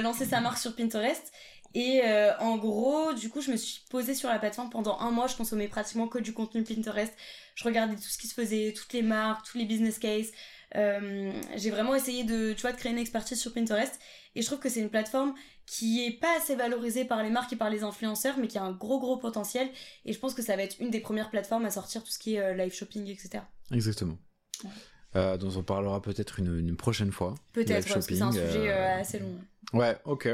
lancer 0.00 0.26
sa 0.26 0.40
marque 0.40 0.58
sur 0.58 0.76
Pinterest 0.76 1.32
et 1.74 2.02
euh, 2.04 2.36
en 2.38 2.56
gros, 2.56 3.12
du 3.12 3.28
coup, 3.28 3.40
je 3.40 3.50
me 3.50 3.56
suis 3.56 3.82
posée 3.90 4.14
sur 4.14 4.28
la 4.28 4.38
plateforme 4.38 4.70
pendant 4.70 4.98
un 4.98 5.10
mois. 5.10 5.26
Je 5.26 5.36
consommais 5.36 5.68
pratiquement 5.68 6.08
que 6.08 6.18
du 6.18 6.32
contenu 6.32 6.62
Pinterest. 6.62 7.12
Je 7.54 7.64
regardais 7.64 7.96
tout 7.96 8.02
ce 8.02 8.18
qui 8.18 8.28
se 8.28 8.34
faisait, 8.34 8.72
toutes 8.76 8.92
les 8.92 9.02
marques, 9.02 9.46
tous 9.46 9.58
les 9.58 9.64
business 9.64 9.98
cases. 9.98 10.32
Euh, 10.74 11.32
j'ai 11.56 11.70
vraiment 11.70 11.94
essayé 11.94 12.24
de, 12.24 12.52
tu 12.52 12.62
vois, 12.62 12.72
de 12.72 12.76
créer 12.76 12.92
une 12.92 12.98
expertise 12.98 13.40
sur 13.40 13.52
Pinterest. 13.52 13.98
Et 14.34 14.42
je 14.42 14.46
trouve 14.46 14.58
que 14.58 14.68
c'est 14.68 14.80
une 14.80 14.90
plateforme 14.90 15.34
qui 15.64 16.04
est 16.06 16.12
pas 16.12 16.36
assez 16.36 16.54
valorisée 16.54 17.04
par 17.04 17.22
les 17.22 17.30
marques 17.30 17.52
et 17.52 17.56
par 17.56 17.70
les 17.70 17.82
influenceurs, 17.82 18.38
mais 18.38 18.48
qui 18.48 18.58
a 18.58 18.62
un 18.62 18.72
gros 18.72 19.00
gros 19.00 19.16
potentiel. 19.16 19.68
Et 20.04 20.12
je 20.12 20.18
pense 20.18 20.34
que 20.34 20.42
ça 20.42 20.56
va 20.56 20.62
être 20.62 20.76
une 20.80 20.90
des 20.90 21.00
premières 21.00 21.30
plateformes 21.30 21.64
à 21.64 21.70
sortir 21.70 22.04
tout 22.04 22.10
ce 22.10 22.18
qui 22.18 22.36
est 22.36 22.40
euh, 22.40 22.54
live 22.54 22.72
shopping, 22.72 23.06
etc. 23.08 23.42
Exactement. 23.72 24.18
Ouais. 24.64 25.38
dont 25.38 25.50
on 25.56 25.62
parlera 25.62 26.00
peut-être 26.00 26.38
une, 26.38 26.58
une, 26.58 26.76
prochaine 26.76 27.12
fois. 27.12 27.34
Peut-être, 27.52 27.92
parce 27.92 28.06
que 28.06 28.14
c'est 28.14 28.22
un 28.22 28.32
sujet 28.32 28.70
assez 28.70 29.18
long. 29.18 29.38
Ouais, 29.72 29.96
ok. 30.04 30.28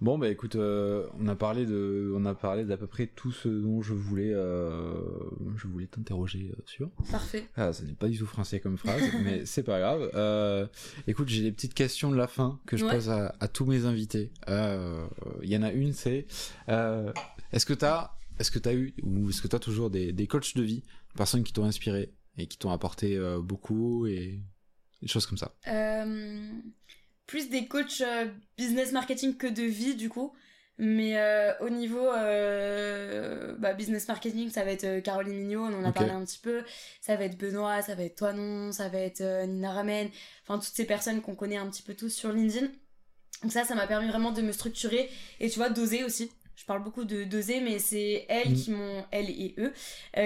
Bon 0.00 0.16
bah 0.16 0.30
écoute, 0.30 0.56
euh, 0.56 1.06
on 1.18 1.28
a 1.28 1.36
parlé 1.36 1.66
de, 1.66 2.10
on 2.16 2.24
a 2.24 2.34
parlé 2.34 2.64
d'à 2.64 2.78
peu 2.78 2.86
près 2.86 3.06
tout 3.06 3.32
ce 3.32 3.48
dont 3.48 3.82
je 3.82 3.92
voulais, 3.92 4.32
euh, 4.32 4.94
je 5.56 5.68
voulais 5.68 5.86
t'interroger 5.86 6.52
euh, 6.56 6.62
sur. 6.64 6.90
Parfait. 7.10 7.46
Ah, 7.54 7.74
ça 7.74 7.84
n'est 7.84 7.92
pas 7.92 8.08
du 8.08 8.16
tout 8.16 8.26
français 8.26 8.60
comme 8.60 8.78
phrase, 8.78 9.02
mais 9.24 9.44
c'est 9.44 9.62
pas 9.62 9.78
grave. 9.78 10.70
écoute, 11.06 11.28
j'ai 11.28 11.42
des 11.42 11.52
petites 11.52 11.74
questions 11.74 12.10
de 12.10 12.16
la 12.16 12.28
fin 12.28 12.58
que 12.64 12.78
je 12.78 12.86
pose 12.86 13.10
à, 13.10 13.48
tous 13.48 13.66
mes 13.66 13.84
invités. 13.84 14.32
Il 14.48 15.48
y 15.48 15.56
en 15.56 15.62
a 15.62 15.70
une, 15.70 15.92
c'est, 15.92 16.26
est-ce 16.66 17.66
que 17.66 17.74
t'as, 17.74 18.12
est-ce 18.38 18.50
que 18.50 18.58
t'as 18.58 18.72
eu 18.72 18.94
ou 19.02 19.28
est-ce 19.28 19.42
que 19.42 19.48
t'as 19.48 19.58
toujours 19.58 19.90
des, 19.90 20.12
des 20.12 20.26
coachs 20.26 20.56
de 20.56 20.62
vie, 20.62 20.82
personnes 21.14 21.44
qui 21.44 21.52
t'ont 21.52 21.64
inspiré 21.64 22.14
et 22.38 22.46
qui 22.46 22.56
t'ont 22.56 22.70
apporté 22.70 23.20
beaucoup 23.42 24.06
et 24.06 24.40
des 25.02 25.08
choses 25.08 25.26
comme 25.26 25.36
ça? 25.36 25.52
Plus 27.30 27.48
des 27.48 27.68
coachs 27.68 28.00
euh, 28.00 28.26
business 28.58 28.90
marketing 28.90 29.36
que 29.36 29.46
de 29.46 29.62
vie 29.62 29.94
du 29.94 30.08
coup. 30.08 30.32
Mais 30.78 31.16
euh, 31.16 31.52
au 31.60 31.68
niveau 31.68 32.04
euh, 32.04 33.54
bah, 33.56 33.72
business 33.72 34.08
marketing, 34.08 34.50
ça 34.50 34.64
va 34.64 34.72
être 34.72 34.98
Caroline 34.98 35.36
Mignot, 35.36 35.66
on 35.66 35.74
en 35.78 35.84
a 35.84 35.92
parlé 35.92 36.10
un 36.10 36.24
petit 36.24 36.40
peu. 36.40 36.64
Ça 37.00 37.14
va 37.14 37.26
être 37.26 37.38
Benoît, 37.38 37.82
ça 37.82 37.94
va 37.94 38.02
être 38.02 38.16
toi 38.16 38.32
non, 38.32 38.72
ça 38.72 38.88
va 38.88 38.98
être 38.98 39.22
Nina 39.46 39.70
Ramen. 39.70 40.08
Enfin, 40.42 40.58
toutes 40.58 40.74
ces 40.74 40.86
personnes 40.86 41.20
qu'on 41.20 41.36
connaît 41.36 41.56
un 41.56 41.70
petit 41.70 41.82
peu 41.82 41.94
tous 41.94 42.08
sur 42.08 42.32
LinkedIn. 42.32 42.66
Donc 43.42 43.52
ça, 43.52 43.62
ça 43.62 43.76
m'a 43.76 43.86
permis 43.86 44.08
vraiment 44.08 44.32
de 44.32 44.42
me 44.42 44.50
structurer 44.50 45.08
et 45.38 45.48
tu 45.48 45.60
vois, 45.60 45.70
d'oser 45.70 46.02
aussi. 46.02 46.32
Je 46.56 46.64
parle 46.64 46.82
beaucoup 46.82 47.04
de 47.04 47.22
d'oser, 47.22 47.60
mais 47.60 47.78
c'est 47.78 48.26
elles 48.28 48.50
mm. 48.50 48.56
qui 48.56 48.70
m'ont, 48.72 49.04
elles 49.12 49.30
et 49.30 49.54
eux, 49.58 49.72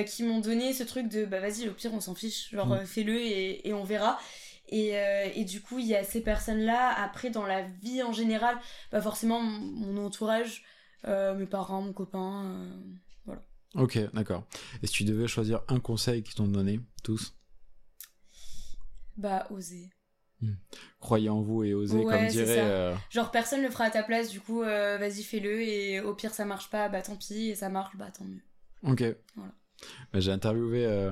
qui 0.05 0.23
m'ont 0.23 0.41
donné 0.41 0.73
ce 0.73 0.85
truc 0.85 1.09
de 1.09 1.27
bah 1.27 1.41
vas-y, 1.41 1.69
au 1.69 1.75
pire, 1.75 1.93
on 1.93 2.01
s'en 2.01 2.15
fiche, 2.15 2.51
genre 2.51 2.69
mm. 2.69 2.87
fais-le 2.87 3.21
et, 3.21 3.69
et 3.69 3.75
on 3.75 3.85
verra. 3.85 4.19
Et, 4.69 4.97
euh, 4.97 5.29
et, 5.35 5.45
du 5.45 5.61
coup, 5.61 5.79
il 5.79 5.87
y 5.87 5.95
a 5.95 6.05
ces 6.05 6.23
personnes-là. 6.23 6.95
Après, 6.97 7.31
dans 7.31 7.47
la 7.47 7.63
vie 7.63 8.03
en 8.03 8.13
général, 8.13 8.59
pas 8.91 9.01
forcément 9.01 9.41
mon, 9.41 10.05
entourage, 10.05 10.65
euh, 11.07 11.35
mes 11.35 11.47
parents, 11.47 11.83
mon 11.83 11.93
copain, 11.93 12.45
euh, 12.47 12.73
voilà. 13.27 13.43
Ok, 13.75 13.99
d'accord. 14.15 14.47
Et 14.83 14.87
si 14.87 14.95
tu 14.95 15.05
devais 15.05 15.27
choisir 15.27 15.61
un 15.69 15.81
conseil 15.81 16.23
qu'ils 16.23 16.35
t'ont 16.35 16.49
donné, 16.49 16.81
tous 17.03 17.35
Bah, 19.17 19.47
oser. 19.51 19.91
Hmm. 20.41 20.55
Croyez 20.99 21.29
en 21.29 21.43
vous 21.43 21.63
et 21.63 21.75
osez, 21.75 22.03
comme 22.03 22.27
dirait. 22.27 22.95
Genre, 23.11 23.31
personne 23.31 23.63
le 23.63 23.71
fera 23.71 23.85
à 23.85 23.91
ta 23.91 24.03
place, 24.03 24.31
du 24.31 24.41
coup, 24.41 24.61
vas-y, 24.61 25.23
fais-le. 25.23 25.63
Et 25.63 26.01
au 26.01 26.15
pire, 26.15 26.33
ça 26.33 26.45
marche 26.45 26.71
pas, 26.71 26.89
bah 26.89 27.03
tant 27.03 27.17
pis. 27.17 27.51
Et 27.51 27.55
ça 27.55 27.69
marche, 27.69 27.97
bah 27.97 28.11
tant 28.17 28.25
mieux. 28.25 28.43
Ok. 28.83 29.05
Voilà. 29.37 29.53
Bah, 30.13 30.21
J'ai 30.21 30.33
interviewé 30.33 31.11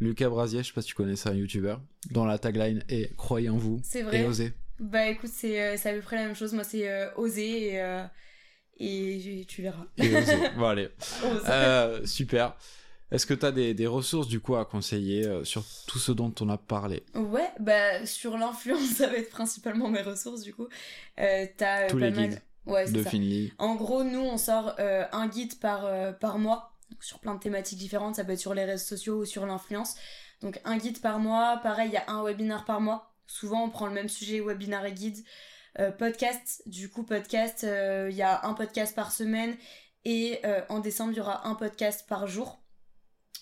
Lucas 0.00 0.28
Brasier, 0.28 0.62
je 0.62 0.68
sais 0.68 0.72
pas 0.72 0.82
si 0.82 0.88
tu 0.88 0.94
connais 0.94 1.16
ça, 1.16 1.30
un 1.30 1.34
youtubeur, 1.34 1.80
dans 2.10 2.24
la 2.24 2.38
tagline 2.38 2.84
est 2.88 3.14
croyez 3.16 3.48
en 3.48 3.56
vous 3.56 3.80
et 4.12 4.24
osez. 4.24 4.52
Bah 4.78 5.08
écoute, 5.08 5.30
c'est 5.32 5.60
euh, 5.60 5.74
à 5.74 5.92
peu 5.92 6.00
près 6.00 6.16
la 6.16 6.26
même 6.26 6.36
chose. 6.36 6.52
Moi, 6.52 6.62
c'est 6.62 6.88
euh, 6.88 7.10
oser 7.16 7.72
et, 7.72 7.82
euh, 7.82 8.04
et 8.78 9.44
tu 9.48 9.62
verras. 9.62 9.86
Et 9.96 10.14
oser. 10.14 10.36
bon, 10.56 10.66
allez. 10.66 10.88
Euh, 11.48 12.06
super. 12.06 12.56
Est-ce 13.10 13.26
que 13.26 13.34
tu 13.34 13.44
as 13.44 13.50
des, 13.50 13.74
des, 13.74 13.86
ressources 13.86 14.28
du 14.28 14.38
coup 14.38 14.54
à 14.54 14.66
conseiller 14.66 15.26
sur 15.42 15.64
tout 15.86 15.98
ce 15.98 16.12
dont 16.12 16.32
on 16.40 16.48
a 16.50 16.58
parlé? 16.58 17.02
Ouais, 17.14 17.50
bah 17.58 18.04
sur 18.06 18.36
l'influence, 18.36 18.82
ça 18.96 19.08
va 19.08 19.16
être 19.16 19.30
principalement 19.30 19.88
mes 19.88 20.02
ressources 20.02 20.42
du 20.42 20.54
coup. 20.54 20.68
as 21.16 21.86
Tous 21.88 21.98
les 21.98 22.12
guides 22.12 22.42
ouais, 22.66 22.88
de 22.90 23.02
Finley. 23.02 23.52
En 23.58 23.74
gros, 23.74 24.04
nous 24.04 24.20
on 24.20 24.36
sort 24.36 24.76
un 24.78 25.26
guide 25.26 25.58
par, 25.58 25.88
par 26.18 26.38
mois 26.38 26.77
sur 27.00 27.18
plein 27.20 27.34
de 27.34 27.40
thématiques 27.40 27.78
différentes, 27.78 28.16
ça 28.16 28.24
peut 28.24 28.32
être 28.32 28.38
sur 28.38 28.54
les 28.54 28.64
réseaux 28.64 28.84
sociaux 28.84 29.20
ou 29.20 29.24
sur 29.24 29.46
l'influence. 29.46 29.96
Donc 30.40 30.60
un 30.64 30.76
guide 30.76 31.00
par 31.00 31.18
mois, 31.18 31.58
pareil, 31.62 31.88
il 31.90 31.94
y 31.94 31.96
a 31.96 32.04
un 32.08 32.22
webinaire 32.22 32.64
par 32.64 32.80
mois. 32.80 33.14
Souvent 33.26 33.64
on 33.64 33.70
prend 33.70 33.86
le 33.86 33.92
même 33.92 34.08
sujet, 34.08 34.40
webinaire 34.40 34.84
et 34.84 34.92
guide. 34.92 35.24
Euh, 35.78 35.90
podcast, 35.92 36.62
du 36.66 36.90
coup 36.90 37.04
podcast, 37.04 37.64
euh, 37.64 38.08
il 38.10 38.16
y 38.16 38.22
a 38.22 38.44
un 38.44 38.54
podcast 38.54 38.96
par 38.96 39.12
semaine 39.12 39.56
et 40.04 40.40
euh, 40.44 40.60
en 40.70 40.80
décembre 40.80 41.12
il 41.12 41.18
y 41.18 41.20
aura 41.20 41.46
un 41.46 41.54
podcast 41.54 42.06
par 42.08 42.26
jour. 42.26 42.60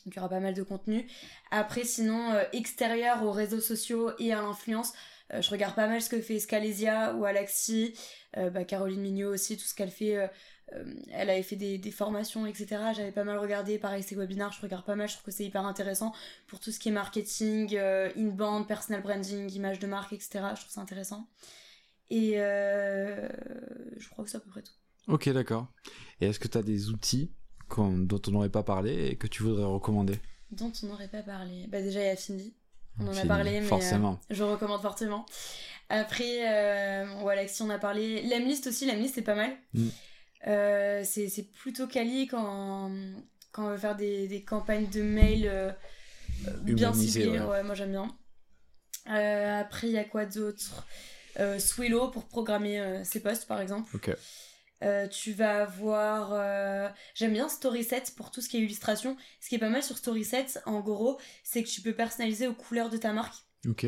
Donc 0.05 0.15
il 0.15 0.17
y 0.17 0.19
aura 0.19 0.29
pas 0.29 0.41
mal 0.41 0.55
de 0.55 0.63
contenu. 0.63 1.07
Après 1.51 1.85
sinon 1.85 2.39
extérieur 2.53 3.23
aux 3.25 3.33
réseaux 3.33 3.61
sociaux 3.61 4.13
et 4.19 4.33
à 4.33 4.43
l'influence, 4.43 4.93
je 5.37 5.51
regarde 5.51 5.75
pas 5.75 5.89
mal 5.89 6.01
ce 6.01 6.09
que 6.09 6.21
fait 6.21 6.39
Scalesia 6.39 7.15
ou 7.15 7.25
Alexi, 7.25 7.99
bah, 8.37 8.65
Caroline 8.65 9.01
Mignot 9.01 9.33
aussi, 9.33 9.57
tout 9.57 9.65
ce 9.65 9.75
qu'elle 9.75 9.91
fait 9.91 10.31
elle 11.12 11.31
avait 11.31 11.42
fait 11.42 11.57
des, 11.57 11.90
formations, 11.90 12.46
etc. 12.46 12.66
J'avais 12.94 13.12
pas 13.12 13.24
mal 13.24 13.38
regardé, 13.38 13.79
pareil, 13.79 14.02
ces 14.02 14.16
webinaires, 14.16 14.52
je 14.52 14.61
regarde 14.61 14.85
pas 14.85 14.96
mal, 14.96 15.09
je 15.09 15.14
trouve 15.14 15.26
que 15.26 15.31
c'est 15.31 15.44
hyper 15.44 15.64
intéressant 15.64 16.12
pour 16.46 16.61
tout 16.61 16.72
ce 16.72 16.79
qui 16.79 16.88
est 16.88 16.92
marketing, 16.92 17.76
euh, 17.76 18.11
inbound, 18.16 18.66
personal 18.66 19.02
branding, 19.02 19.50
image 19.52 19.79
de 19.79 19.87
marque, 19.87 20.12
etc. 20.12 20.40
Je 20.55 20.61
trouve 20.61 20.72
ça 20.72 20.81
intéressant. 20.81 21.29
Et 22.11 22.35
euh, 22.37 23.29
je 23.96 24.09
crois 24.09 24.24
que 24.24 24.31
c'est 24.31 24.37
à 24.37 24.40
peu 24.40 24.50
près 24.50 24.62
tout. 24.62 24.72
Ok, 25.09 25.29
d'accord. 25.31 25.68
Et 26.20 26.26
est-ce 26.26 26.40
que 26.40 26.48
tu 26.48 26.59
as 26.59 26.62
des 26.62 26.88
outils 26.90 27.33
dont 27.76 28.22
on 28.26 28.31
n'aurait 28.31 28.50
pas 28.50 28.62
parlé 28.62 29.09
et 29.09 29.16
que 29.16 29.26
tu 29.26 29.42
voudrais 29.42 29.64
recommander? 29.64 30.18
Dont 30.50 30.72
on 30.83 30.87
n'aurait 30.87 31.09
pas 31.09 31.22
parlé 31.22 31.66
Bah 31.68 31.83
déjà, 31.83 32.00
il 32.00 32.07
y 32.07 32.11
a 32.11 32.16
Findy. 32.16 32.55
On 32.98 33.09
en 33.09 33.16
a 33.16 33.26
parlé, 33.26 33.61
mais 33.61 33.66
forcément. 33.66 34.20
je 34.31 34.42
recommande 34.42 34.81
fortement. 34.81 35.26
Après, 35.88 36.48
euh, 36.48 37.07
voilà, 37.20 37.46
si 37.46 37.62
on 37.62 37.70
a 37.70 37.79
parlé. 37.79 38.22
Lemlist 38.22 38.66
aussi, 38.66 38.87
Lemlist 38.87 39.14
c'est 39.14 39.22
pas 39.22 39.35
mal. 39.35 39.52
Mm. 39.74 39.88
Euh, 40.46 41.03
c'est 41.05 41.51
plutôt 41.53 41.87
quali 41.87 42.27
quand, 42.27 42.90
quand 43.53 43.66
on 43.66 43.70
veut 43.70 43.79
faire 43.79 43.96
des, 43.96 44.29
des 44.29 44.42
campagnes 44.42 44.88
de 44.88 45.03
mail 45.03 45.49
euh, 45.49 45.72
bien 46.62 46.92
ciblées. 46.92 47.40
Ouais. 47.40 47.62
moi 47.62 47.75
j'aime 47.75 47.90
bien. 47.90 48.16
Euh, 49.09 49.61
après, 49.61 49.88
il 49.88 49.92
y 49.92 49.99
a 49.99 50.05
quoi 50.05 50.27
d'autre? 50.27 50.87
Swillow 51.59 52.09
pour 52.09 52.27
programmer 52.27 53.03
ses 53.05 53.20
posts 53.20 53.46
par 53.46 53.61
exemple. 53.61 53.94
Ok. 53.94 54.11
tu 55.11 55.33
vas 55.33 55.62
avoir. 55.62 56.92
J'aime 57.14 57.35
bien 57.35 57.49
Storyset 57.49 58.05
pour 58.16 58.31
tout 58.31 58.40
ce 58.40 58.49
qui 58.49 58.57
est 58.57 58.61
illustration. 58.61 59.16
Ce 59.40 59.49
qui 59.49 59.57
est 59.57 59.59
pas 59.59 59.68
mal 59.68 59.83
sur 59.83 59.99
Storyset, 59.99 60.46
en 60.64 60.81
gros, 60.81 61.20
c'est 61.44 61.62
que 61.62 61.68
tu 61.68 61.83
peux 61.83 61.92
personnaliser 61.92 62.46
aux 62.46 62.55
couleurs 62.55 62.88
de 62.88 62.96
ta 62.96 63.12
marque. 63.12 63.35
Ok. 63.68 63.87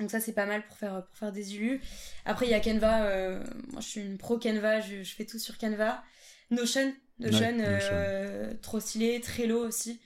Donc 0.00 0.10
ça 0.10 0.20
c'est 0.20 0.32
pas 0.32 0.46
mal 0.46 0.66
pour 0.66 0.76
faire, 0.76 1.04
pour 1.06 1.16
faire 1.16 1.32
des 1.32 1.56
UU. 1.56 1.80
Après 2.24 2.46
il 2.46 2.50
y 2.50 2.54
a 2.54 2.60
Canva, 2.60 3.04
euh, 3.04 3.44
moi 3.70 3.80
je 3.80 3.86
suis 3.86 4.00
une 4.00 4.18
pro 4.18 4.38
Canva, 4.38 4.80
je, 4.80 5.02
je, 5.02 5.14
fais 5.14 5.24
tout 5.24 5.38
sur 5.38 5.58
Canva. 5.58 6.02
Notion, 6.50 6.92
Notion, 7.18 7.56
euh, 7.60 8.52
trop 8.60 8.80
stylé, 8.80 9.20
Trello 9.20 9.66
aussi, 9.66 10.00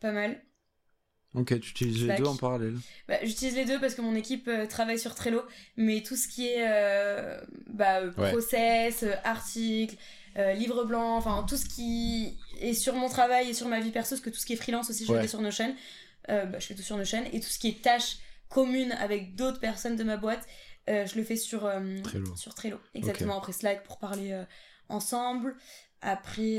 pas 0.00 0.12
mal. 0.12 0.40
Ok, 1.34 1.48
tu 1.60 1.70
utilises 1.70 2.06
les 2.06 2.16
deux 2.16 2.24
en 2.24 2.36
parallèle. 2.36 2.76
Bah, 3.08 3.16
J'utilise 3.22 3.56
les 3.56 3.64
deux 3.64 3.80
parce 3.80 3.94
que 3.94 4.02
mon 4.02 4.14
équipe 4.14 4.46
euh, 4.46 4.66
travaille 4.66 4.98
sur 4.98 5.14
Trello, 5.16 5.42
mais 5.76 6.02
tout 6.02 6.16
ce 6.16 6.28
qui 6.28 6.46
est 6.46 6.64
euh, 6.68 7.40
bah, 7.68 8.02
process, 8.16 9.04
articles, 9.24 9.96
livre 10.56 10.84
blanc, 10.84 11.16
enfin 11.16 11.44
tout 11.48 11.56
ce 11.56 11.66
qui 11.66 12.36
est 12.60 12.74
sur 12.74 12.94
mon 12.94 13.08
travail 13.08 13.50
et 13.50 13.54
sur 13.54 13.68
ma 13.68 13.80
vie 13.80 13.90
perso, 13.90 14.10
parce 14.10 14.20
que 14.20 14.30
tout 14.30 14.38
ce 14.38 14.46
qui 14.46 14.54
est 14.54 14.56
freelance 14.56 14.90
aussi 14.90 15.04
je 15.04 15.12
le 15.12 15.20
fais 15.20 15.28
sur 15.28 15.40
Notion, 15.40 15.74
bah, 16.28 16.58
je 16.58 16.66
fais 16.66 16.74
tout 16.74 16.82
sur 16.82 16.96
Notion, 16.96 17.22
et 17.32 17.40
tout 17.40 17.48
ce 17.48 17.58
qui 17.58 17.68
est 17.68 17.82
tâches 17.82 18.16
commune 18.48 18.92
avec 18.92 19.34
d'autres 19.34 19.60
personnes 19.60 19.96
de 19.96 20.04
ma 20.04 20.16
boîte, 20.16 20.46
euh, 20.88 21.06
je 21.06 21.16
le 21.16 21.24
fais 21.24 21.36
sur 21.36 21.64
euh, 21.64 22.00
Trello. 22.02 22.36
Sur 22.36 22.54
Trello. 22.54 22.78
Exactement, 22.94 23.38
après 23.38 23.52
Slack 23.52 23.84
pour 23.84 23.98
parler 23.98 24.32
euh, 24.32 24.44
ensemble. 24.88 25.56
Après, 26.02 26.58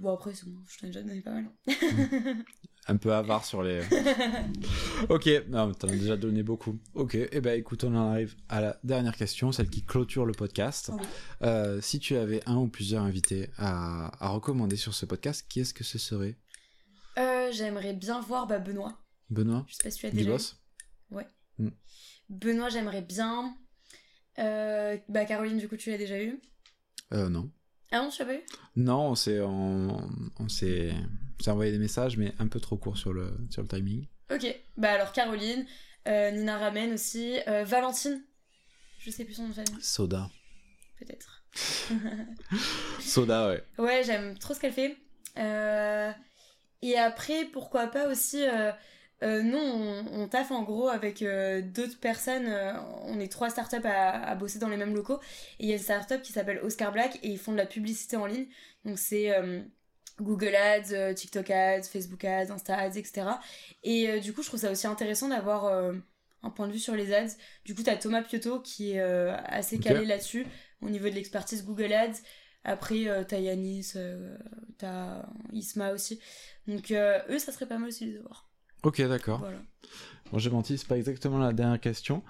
bon, 0.00 0.12
après, 0.12 0.32
bon, 0.44 0.60
je 0.68 0.78
t'en 0.78 0.86
ai 0.86 0.90
déjà 0.90 1.02
donné 1.02 1.22
pas 1.22 1.30
mal. 1.30 1.46
Un 2.88 2.96
peu 2.96 3.14
avare 3.14 3.44
sur 3.44 3.62
les. 3.62 3.80
ok, 5.08 5.30
non, 5.48 5.72
t'en 5.72 5.88
as 5.88 5.92
déjà 5.92 6.16
donné 6.16 6.42
beaucoup. 6.42 6.78
Ok, 6.94 7.14
et 7.14 7.28
eh 7.32 7.40
ben 7.40 7.58
écoute, 7.58 7.84
on 7.84 7.94
en 7.94 8.10
arrive 8.10 8.34
à 8.50 8.60
la 8.60 8.76
dernière 8.84 9.16
question, 9.16 9.50
celle 9.52 9.70
qui 9.70 9.84
clôture 9.84 10.26
le 10.26 10.32
podcast. 10.32 10.90
si 11.80 12.00
tu 12.00 12.16
avais 12.16 12.42
un 12.44 12.56
ou 12.56 12.68
plusieurs 12.68 13.04
invités 13.04 13.48
à, 13.56 14.12
à 14.22 14.28
recommander 14.28 14.76
sur 14.76 14.92
ce 14.92 15.06
podcast, 15.06 15.46
qui 15.48 15.60
est-ce 15.60 15.72
que 15.72 15.84
ce 15.84 15.96
serait? 15.96 16.36
J'aimerais 17.52 17.92
bien 17.92 18.20
voir 18.20 18.46
bah, 18.46 18.58
Benoît. 18.58 18.98
Benoît? 19.30 19.64
Je 19.68 19.74
sais 19.74 19.82
pas 19.82 19.90
si 19.90 19.98
tu 20.00 20.06
as 20.06 20.10
déjà. 20.10 20.36
Ouais. 21.12 21.26
Mm. 21.58 21.68
Benoît, 22.28 22.68
j'aimerais 22.68 23.02
bien. 23.02 23.54
Euh, 24.38 24.96
bah, 25.08 25.24
Caroline, 25.24 25.58
du 25.58 25.68
coup, 25.68 25.76
tu 25.76 25.90
l'as 25.90 25.98
déjà 25.98 26.20
eu? 26.20 26.40
Euh, 27.12 27.28
non. 27.28 27.50
Ah 27.90 28.00
non, 28.00 28.08
tu 28.08 28.20
l'as 28.20 28.26
pas 28.26 28.34
eu? 28.34 28.42
Non, 28.76 29.10
on 29.10 29.14
s'est, 29.14 29.40
on, 29.40 30.10
on 30.38 30.48
s'est, 30.48 30.92
envoyé 31.46 31.72
des 31.72 31.78
messages, 31.78 32.16
mais 32.16 32.32
un 32.38 32.48
peu 32.48 32.58
trop 32.58 32.76
court 32.76 32.96
sur 32.96 33.12
le, 33.12 33.36
sur 33.50 33.62
le 33.62 33.68
timing. 33.68 34.06
Ok, 34.32 34.46
bah 34.78 34.92
alors 34.92 35.12
Caroline, 35.12 35.66
euh, 36.08 36.30
Nina 36.30 36.56
Ramen 36.56 36.94
aussi, 36.94 37.38
euh, 37.48 37.64
Valentine, 37.64 38.24
je 38.98 39.10
sais 39.10 39.26
plus 39.26 39.34
son 39.34 39.42
nom 39.42 39.48
de 39.50 39.54
famille. 39.54 39.82
Soda. 39.82 40.30
Peut-être. 40.98 41.44
Soda, 43.00 43.48
ouais. 43.48 43.62
Ouais, 43.76 44.02
j'aime 44.04 44.38
trop 44.38 44.54
ce 44.54 44.60
qu'elle 44.60 44.72
fait. 44.72 44.96
et 46.80 46.96
après, 46.96 47.44
pourquoi 47.52 47.88
pas 47.88 48.08
aussi 48.08 48.42
euh, 49.22 49.42
non, 49.42 50.04
on, 50.12 50.26
taffe 50.26 50.50
en 50.50 50.62
gros 50.62 50.88
avec 50.88 51.22
euh, 51.22 51.62
d'autres 51.62 51.98
personnes. 51.98 52.46
Euh, 52.48 52.72
on 53.04 53.20
est 53.20 53.30
trois 53.30 53.50
startups 53.50 53.84
à, 53.84 54.28
à 54.28 54.34
bosser 54.34 54.58
dans 54.58 54.68
les 54.68 54.76
mêmes 54.76 54.94
locaux. 54.94 55.20
Et 55.60 55.64
il 55.64 55.68
y 55.68 55.72
a 55.72 55.76
une 55.76 55.82
startup 55.82 56.22
qui 56.22 56.32
s'appelle 56.32 56.58
Oscar 56.62 56.92
Black 56.92 57.18
et 57.22 57.28
ils 57.28 57.38
font 57.38 57.52
de 57.52 57.56
la 57.56 57.66
publicité 57.66 58.16
en 58.16 58.26
ligne. 58.26 58.46
Donc 58.84 58.98
c'est 58.98 59.32
Google 60.20 60.54
Ads, 60.54 61.14
TikTok 61.14 61.50
Ads, 61.50 61.84
Facebook 61.84 62.24
Ads, 62.24 62.50
Insta 62.50 62.76
Ads, 62.76 62.98
etc. 62.98 63.26
Et 63.84 64.20
du 64.20 64.32
coup, 64.32 64.42
je 64.42 64.48
trouve 64.48 64.60
ça 64.60 64.70
aussi 64.70 64.86
intéressant 64.86 65.28
d'avoir 65.28 65.92
un 66.42 66.50
point 66.50 66.66
de 66.66 66.72
vue 66.72 66.80
sur 66.80 66.96
les 66.96 67.14
ads. 67.14 67.36
Du 67.64 67.76
coup, 67.76 67.84
tu 67.84 67.90
as 67.90 67.96
Thomas 67.96 68.22
Piotto 68.22 68.60
qui 68.60 68.92
est 68.92 69.00
assez 69.00 69.78
calé 69.78 70.04
là-dessus 70.04 70.46
au 70.80 70.90
niveau 70.90 71.08
de 71.08 71.14
l'expertise 71.14 71.64
Google 71.64 71.92
Ads. 71.92 72.18
Après, 72.64 73.06
t'as 73.28 73.38
Yanis, 73.38 73.94
t'as 74.78 75.22
Isma 75.52 75.92
aussi. 75.92 76.18
Donc, 76.66 76.90
eux, 76.90 77.38
ça 77.38 77.52
serait 77.52 77.66
pas 77.66 77.78
mal 77.78 77.88
aussi 77.88 78.06
de 78.06 78.10
les 78.12 78.18
avoir. 78.18 78.51
Ok, 78.82 79.00
d'accord. 79.02 79.46
Bon, 80.30 80.38
j'ai 80.38 80.50
menti, 80.50 80.78
c'est 80.78 80.88
pas 80.88 80.96
exactement 80.96 81.38
la 81.38 81.52
dernière 81.52 81.80
question. 81.80 82.22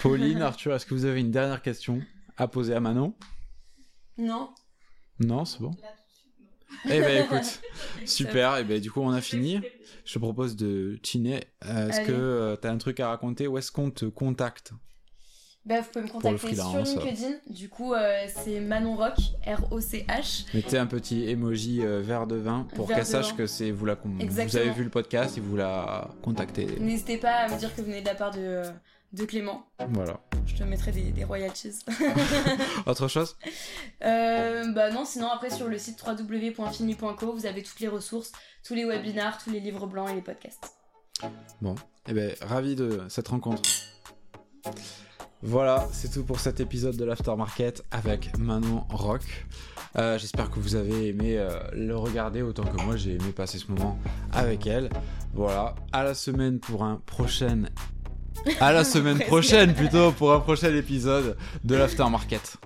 Pauline, 0.00 0.42
Arthur, 0.42 0.74
est-ce 0.74 0.86
que 0.86 0.94
vous 0.94 1.04
avez 1.04 1.20
une 1.20 1.30
dernière 1.30 1.62
question 1.62 2.00
à 2.36 2.48
poser 2.48 2.74
à 2.74 2.80
Manon? 2.80 3.14
Non. 4.16 4.50
Non, 5.20 5.44
c'est 5.44 5.60
bon. 5.60 5.72
Eh 6.84 7.00
ben 7.00 7.24
écoute, 7.24 7.60
super. 8.04 8.56
Et 8.56 8.60
eh 8.60 8.64
ben 8.64 8.80
du 8.80 8.90
coup 8.90 9.00
on 9.00 9.10
a 9.10 9.20
fini. 9.20 9.60
Je 10.04 10.14
te 10.14 10.18
propose 10.18 10.56
de 10.56 10.98
chiner. 11.02 11.44
Est-ce 11.62 12.02
que 12.02 12.12
euh, 12.12 12.56
tu 12.56 12.66
as 12.66 12.70
un 12.70 12.78
truc 12.78 13.00
à 13.00 13.08
raconter? 13.08 13.46
Où 13.48 13.58
est-ce 13.58 13.72
qu'on 13.72 13.90
te 13.90 14.04
contacte? 14.04 14.72
Bah, 15.64 15.80
vous 15.80 15.88
pouvez 15.92 16.04
me 16.04 16.10
contacter 16.10 16.54
sur 16.54 16.78
LinkedIn. 16.78 17.36
Du 17.48 17.68
coup, 17.68 17.92
euh, 17.92 18.26
c'est 18.42 18.60
Manon 18.60 18.96
Rock, 18.96 19.16
R-O-C-H. 19.46 20.46
Mettez 20.54 20.78
un 20.78 20.86
petit 20.86 21.28
emoji 21.28 21.84
euh, 21.84 22.00
vert 22.00 22.26
de 22.26 22.36
vin 22.36 22.66
pour 22.74 22.88
qu'elle 22.88 23.04
sache 23.04 23.36
que 23.36 23.46
c'est 23.46 23.70
vous 23.70 23.84
la 23.84 23.96
vous 24.02 24.56
avez 24.56 24.70
vu 24.70 24.84
le 24.84 24.90
podcast 24.90 25.36
et 25.36 25.40
vous 25.40 25.56
la 25.56 26.10
contactez. 26.22 26.66
N'hésitez 26.80 27.18
pas 27.18 27.32
à 27.32 27.48
me 27.48 27.58
dire 27.58 27.74
que 27.74 27.80
vous 27.80 27.86
venez 27.86 28.00
de 28.00 28.06
la 28.06 28.14
part 28.14 28.30
de, 28.30 28.62
de 29.12 29.24
Clément. 29.24 29.66
Voilà. 29.90 30.20
Je 30.46 30.54
te 30.56 30.64
mettrai 30.64 30.92
des, 30.92 31.10
des 31.10 31.24
royalties. 31.24 31.80
Autre 32.86 33.08
chose? 33.08 33.36
Euh, 34.04 34.72
Bah 34.72 34.90
non, 34.90 35.04
sinon 35.04 35.28
après 35.28 35.50
sur 35.50 35.68
le 35.68 35.76
site 35.78 36.02
www.filmi.co, 36.06 37.32
vous 37.32 37.46
avez 37.46 37.62
toutes 37.62 37.80
les 37.80 37.88
ressources, 37.88 38.32
tous 38.64 38.74
les 38.74 38.86
webinars, 38.86 39.36
tous 39.42 39.50
les 39.50 39.60
livres 39.60 39.86
blancs 39.86 40.08
et 40.10 40.14
les 40.14 40.22
podcasts. 40.22 40.72
Bon, 41.60 41.74
et 41.74 42.10
eh 42.10 42.12
ben 42.14 42.34
ravi 42.40 42.74
de 42.74 43.02
cette 43.08 43.28
rencontre. 43.28 43.62
Voilà, 45.42 45.86
c'est 45.92 46.10
tout 46.10 46.24
pour 46.24 46.40
cet 46.40 46.58
épisode 46.58 46.96
de 46.96 47.04
l'Aftermarket 47.04 47.84
avec 47.92 48.36
Manon 48.38 48.84
Rock. 48.90 49.22
Euh, 49.96 50.18
j'espère 50.18 50.50
que 50.50 50.58
vous 50.58 50.74
avez 50.74 51.08
aimé 51.08 51.38
euh, 51.38 51.60
le 51.72 51.96
regarder 51.96 52.42
autant 52.42 52.64
que 52.64 52.82
moi 52.82 52.96
j'ai 52.96 53.12
aimé 53.12 53.30
passer 53.34 53.58
ce 53.58 53.70
moment 53.70 53.98
avec 54.32 54.66
elle. 54.66 54.90
Voilà, 55.34 55.76
à 55.92 56.02
la 56.02 56.14
semaine 56.14 56.58
pour 56.58 56.82
un 56.82 57.00
prochain... 57.06 57.64
À 58.60 58.72
la 58.72 58.82
semaine 58.84 59.18
prochaine 59.20 59.74
plutôt 59.74 60.10
pour 60.10 60.32
un 60.32 60.40
prochain 60.40 60.74
épisode 60.74 61.36
de 61.62 61.74
l'Aftermarket. 61.76 62.58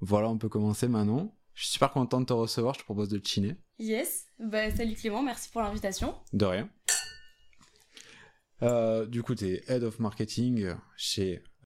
Voilà, 0.00 0.28
on 0.28 0.38
peut 0.38 0.48
commencer 0.48 0.88
Manon. 0.88 1.32
Je 1.54 1.64
suis 1.64 1.72
super 1.72 1.90
content 1.90 2.20
de 2.20 2.26
te 2.26 2.32
recevoir, 2.32 2.74
je 2.74 2.80
te 2.80 2.84
propose 2.84 3.08
de 3.08 3.20
chiner. 3.24 3.56
Yes, 3.78 4.26
bah, 4.38 4.70
salut 4.70 4.94
Clément, 4.94 5.22
merci 5.22 5.48
pour 5.50 5.62
l'invitation. 5.62 6.14
De 6.32 6.44
rien. 6.44 6.68
Euh, 8.62 9.06
du 9.06 9.22
coup, 9.22 9.34
tu 9.34 9.46
es 9.46 9.64
Head 9.68 9.82
of 9.82 9.98
Marketing 9.98 10.74
chez 10.96 11.42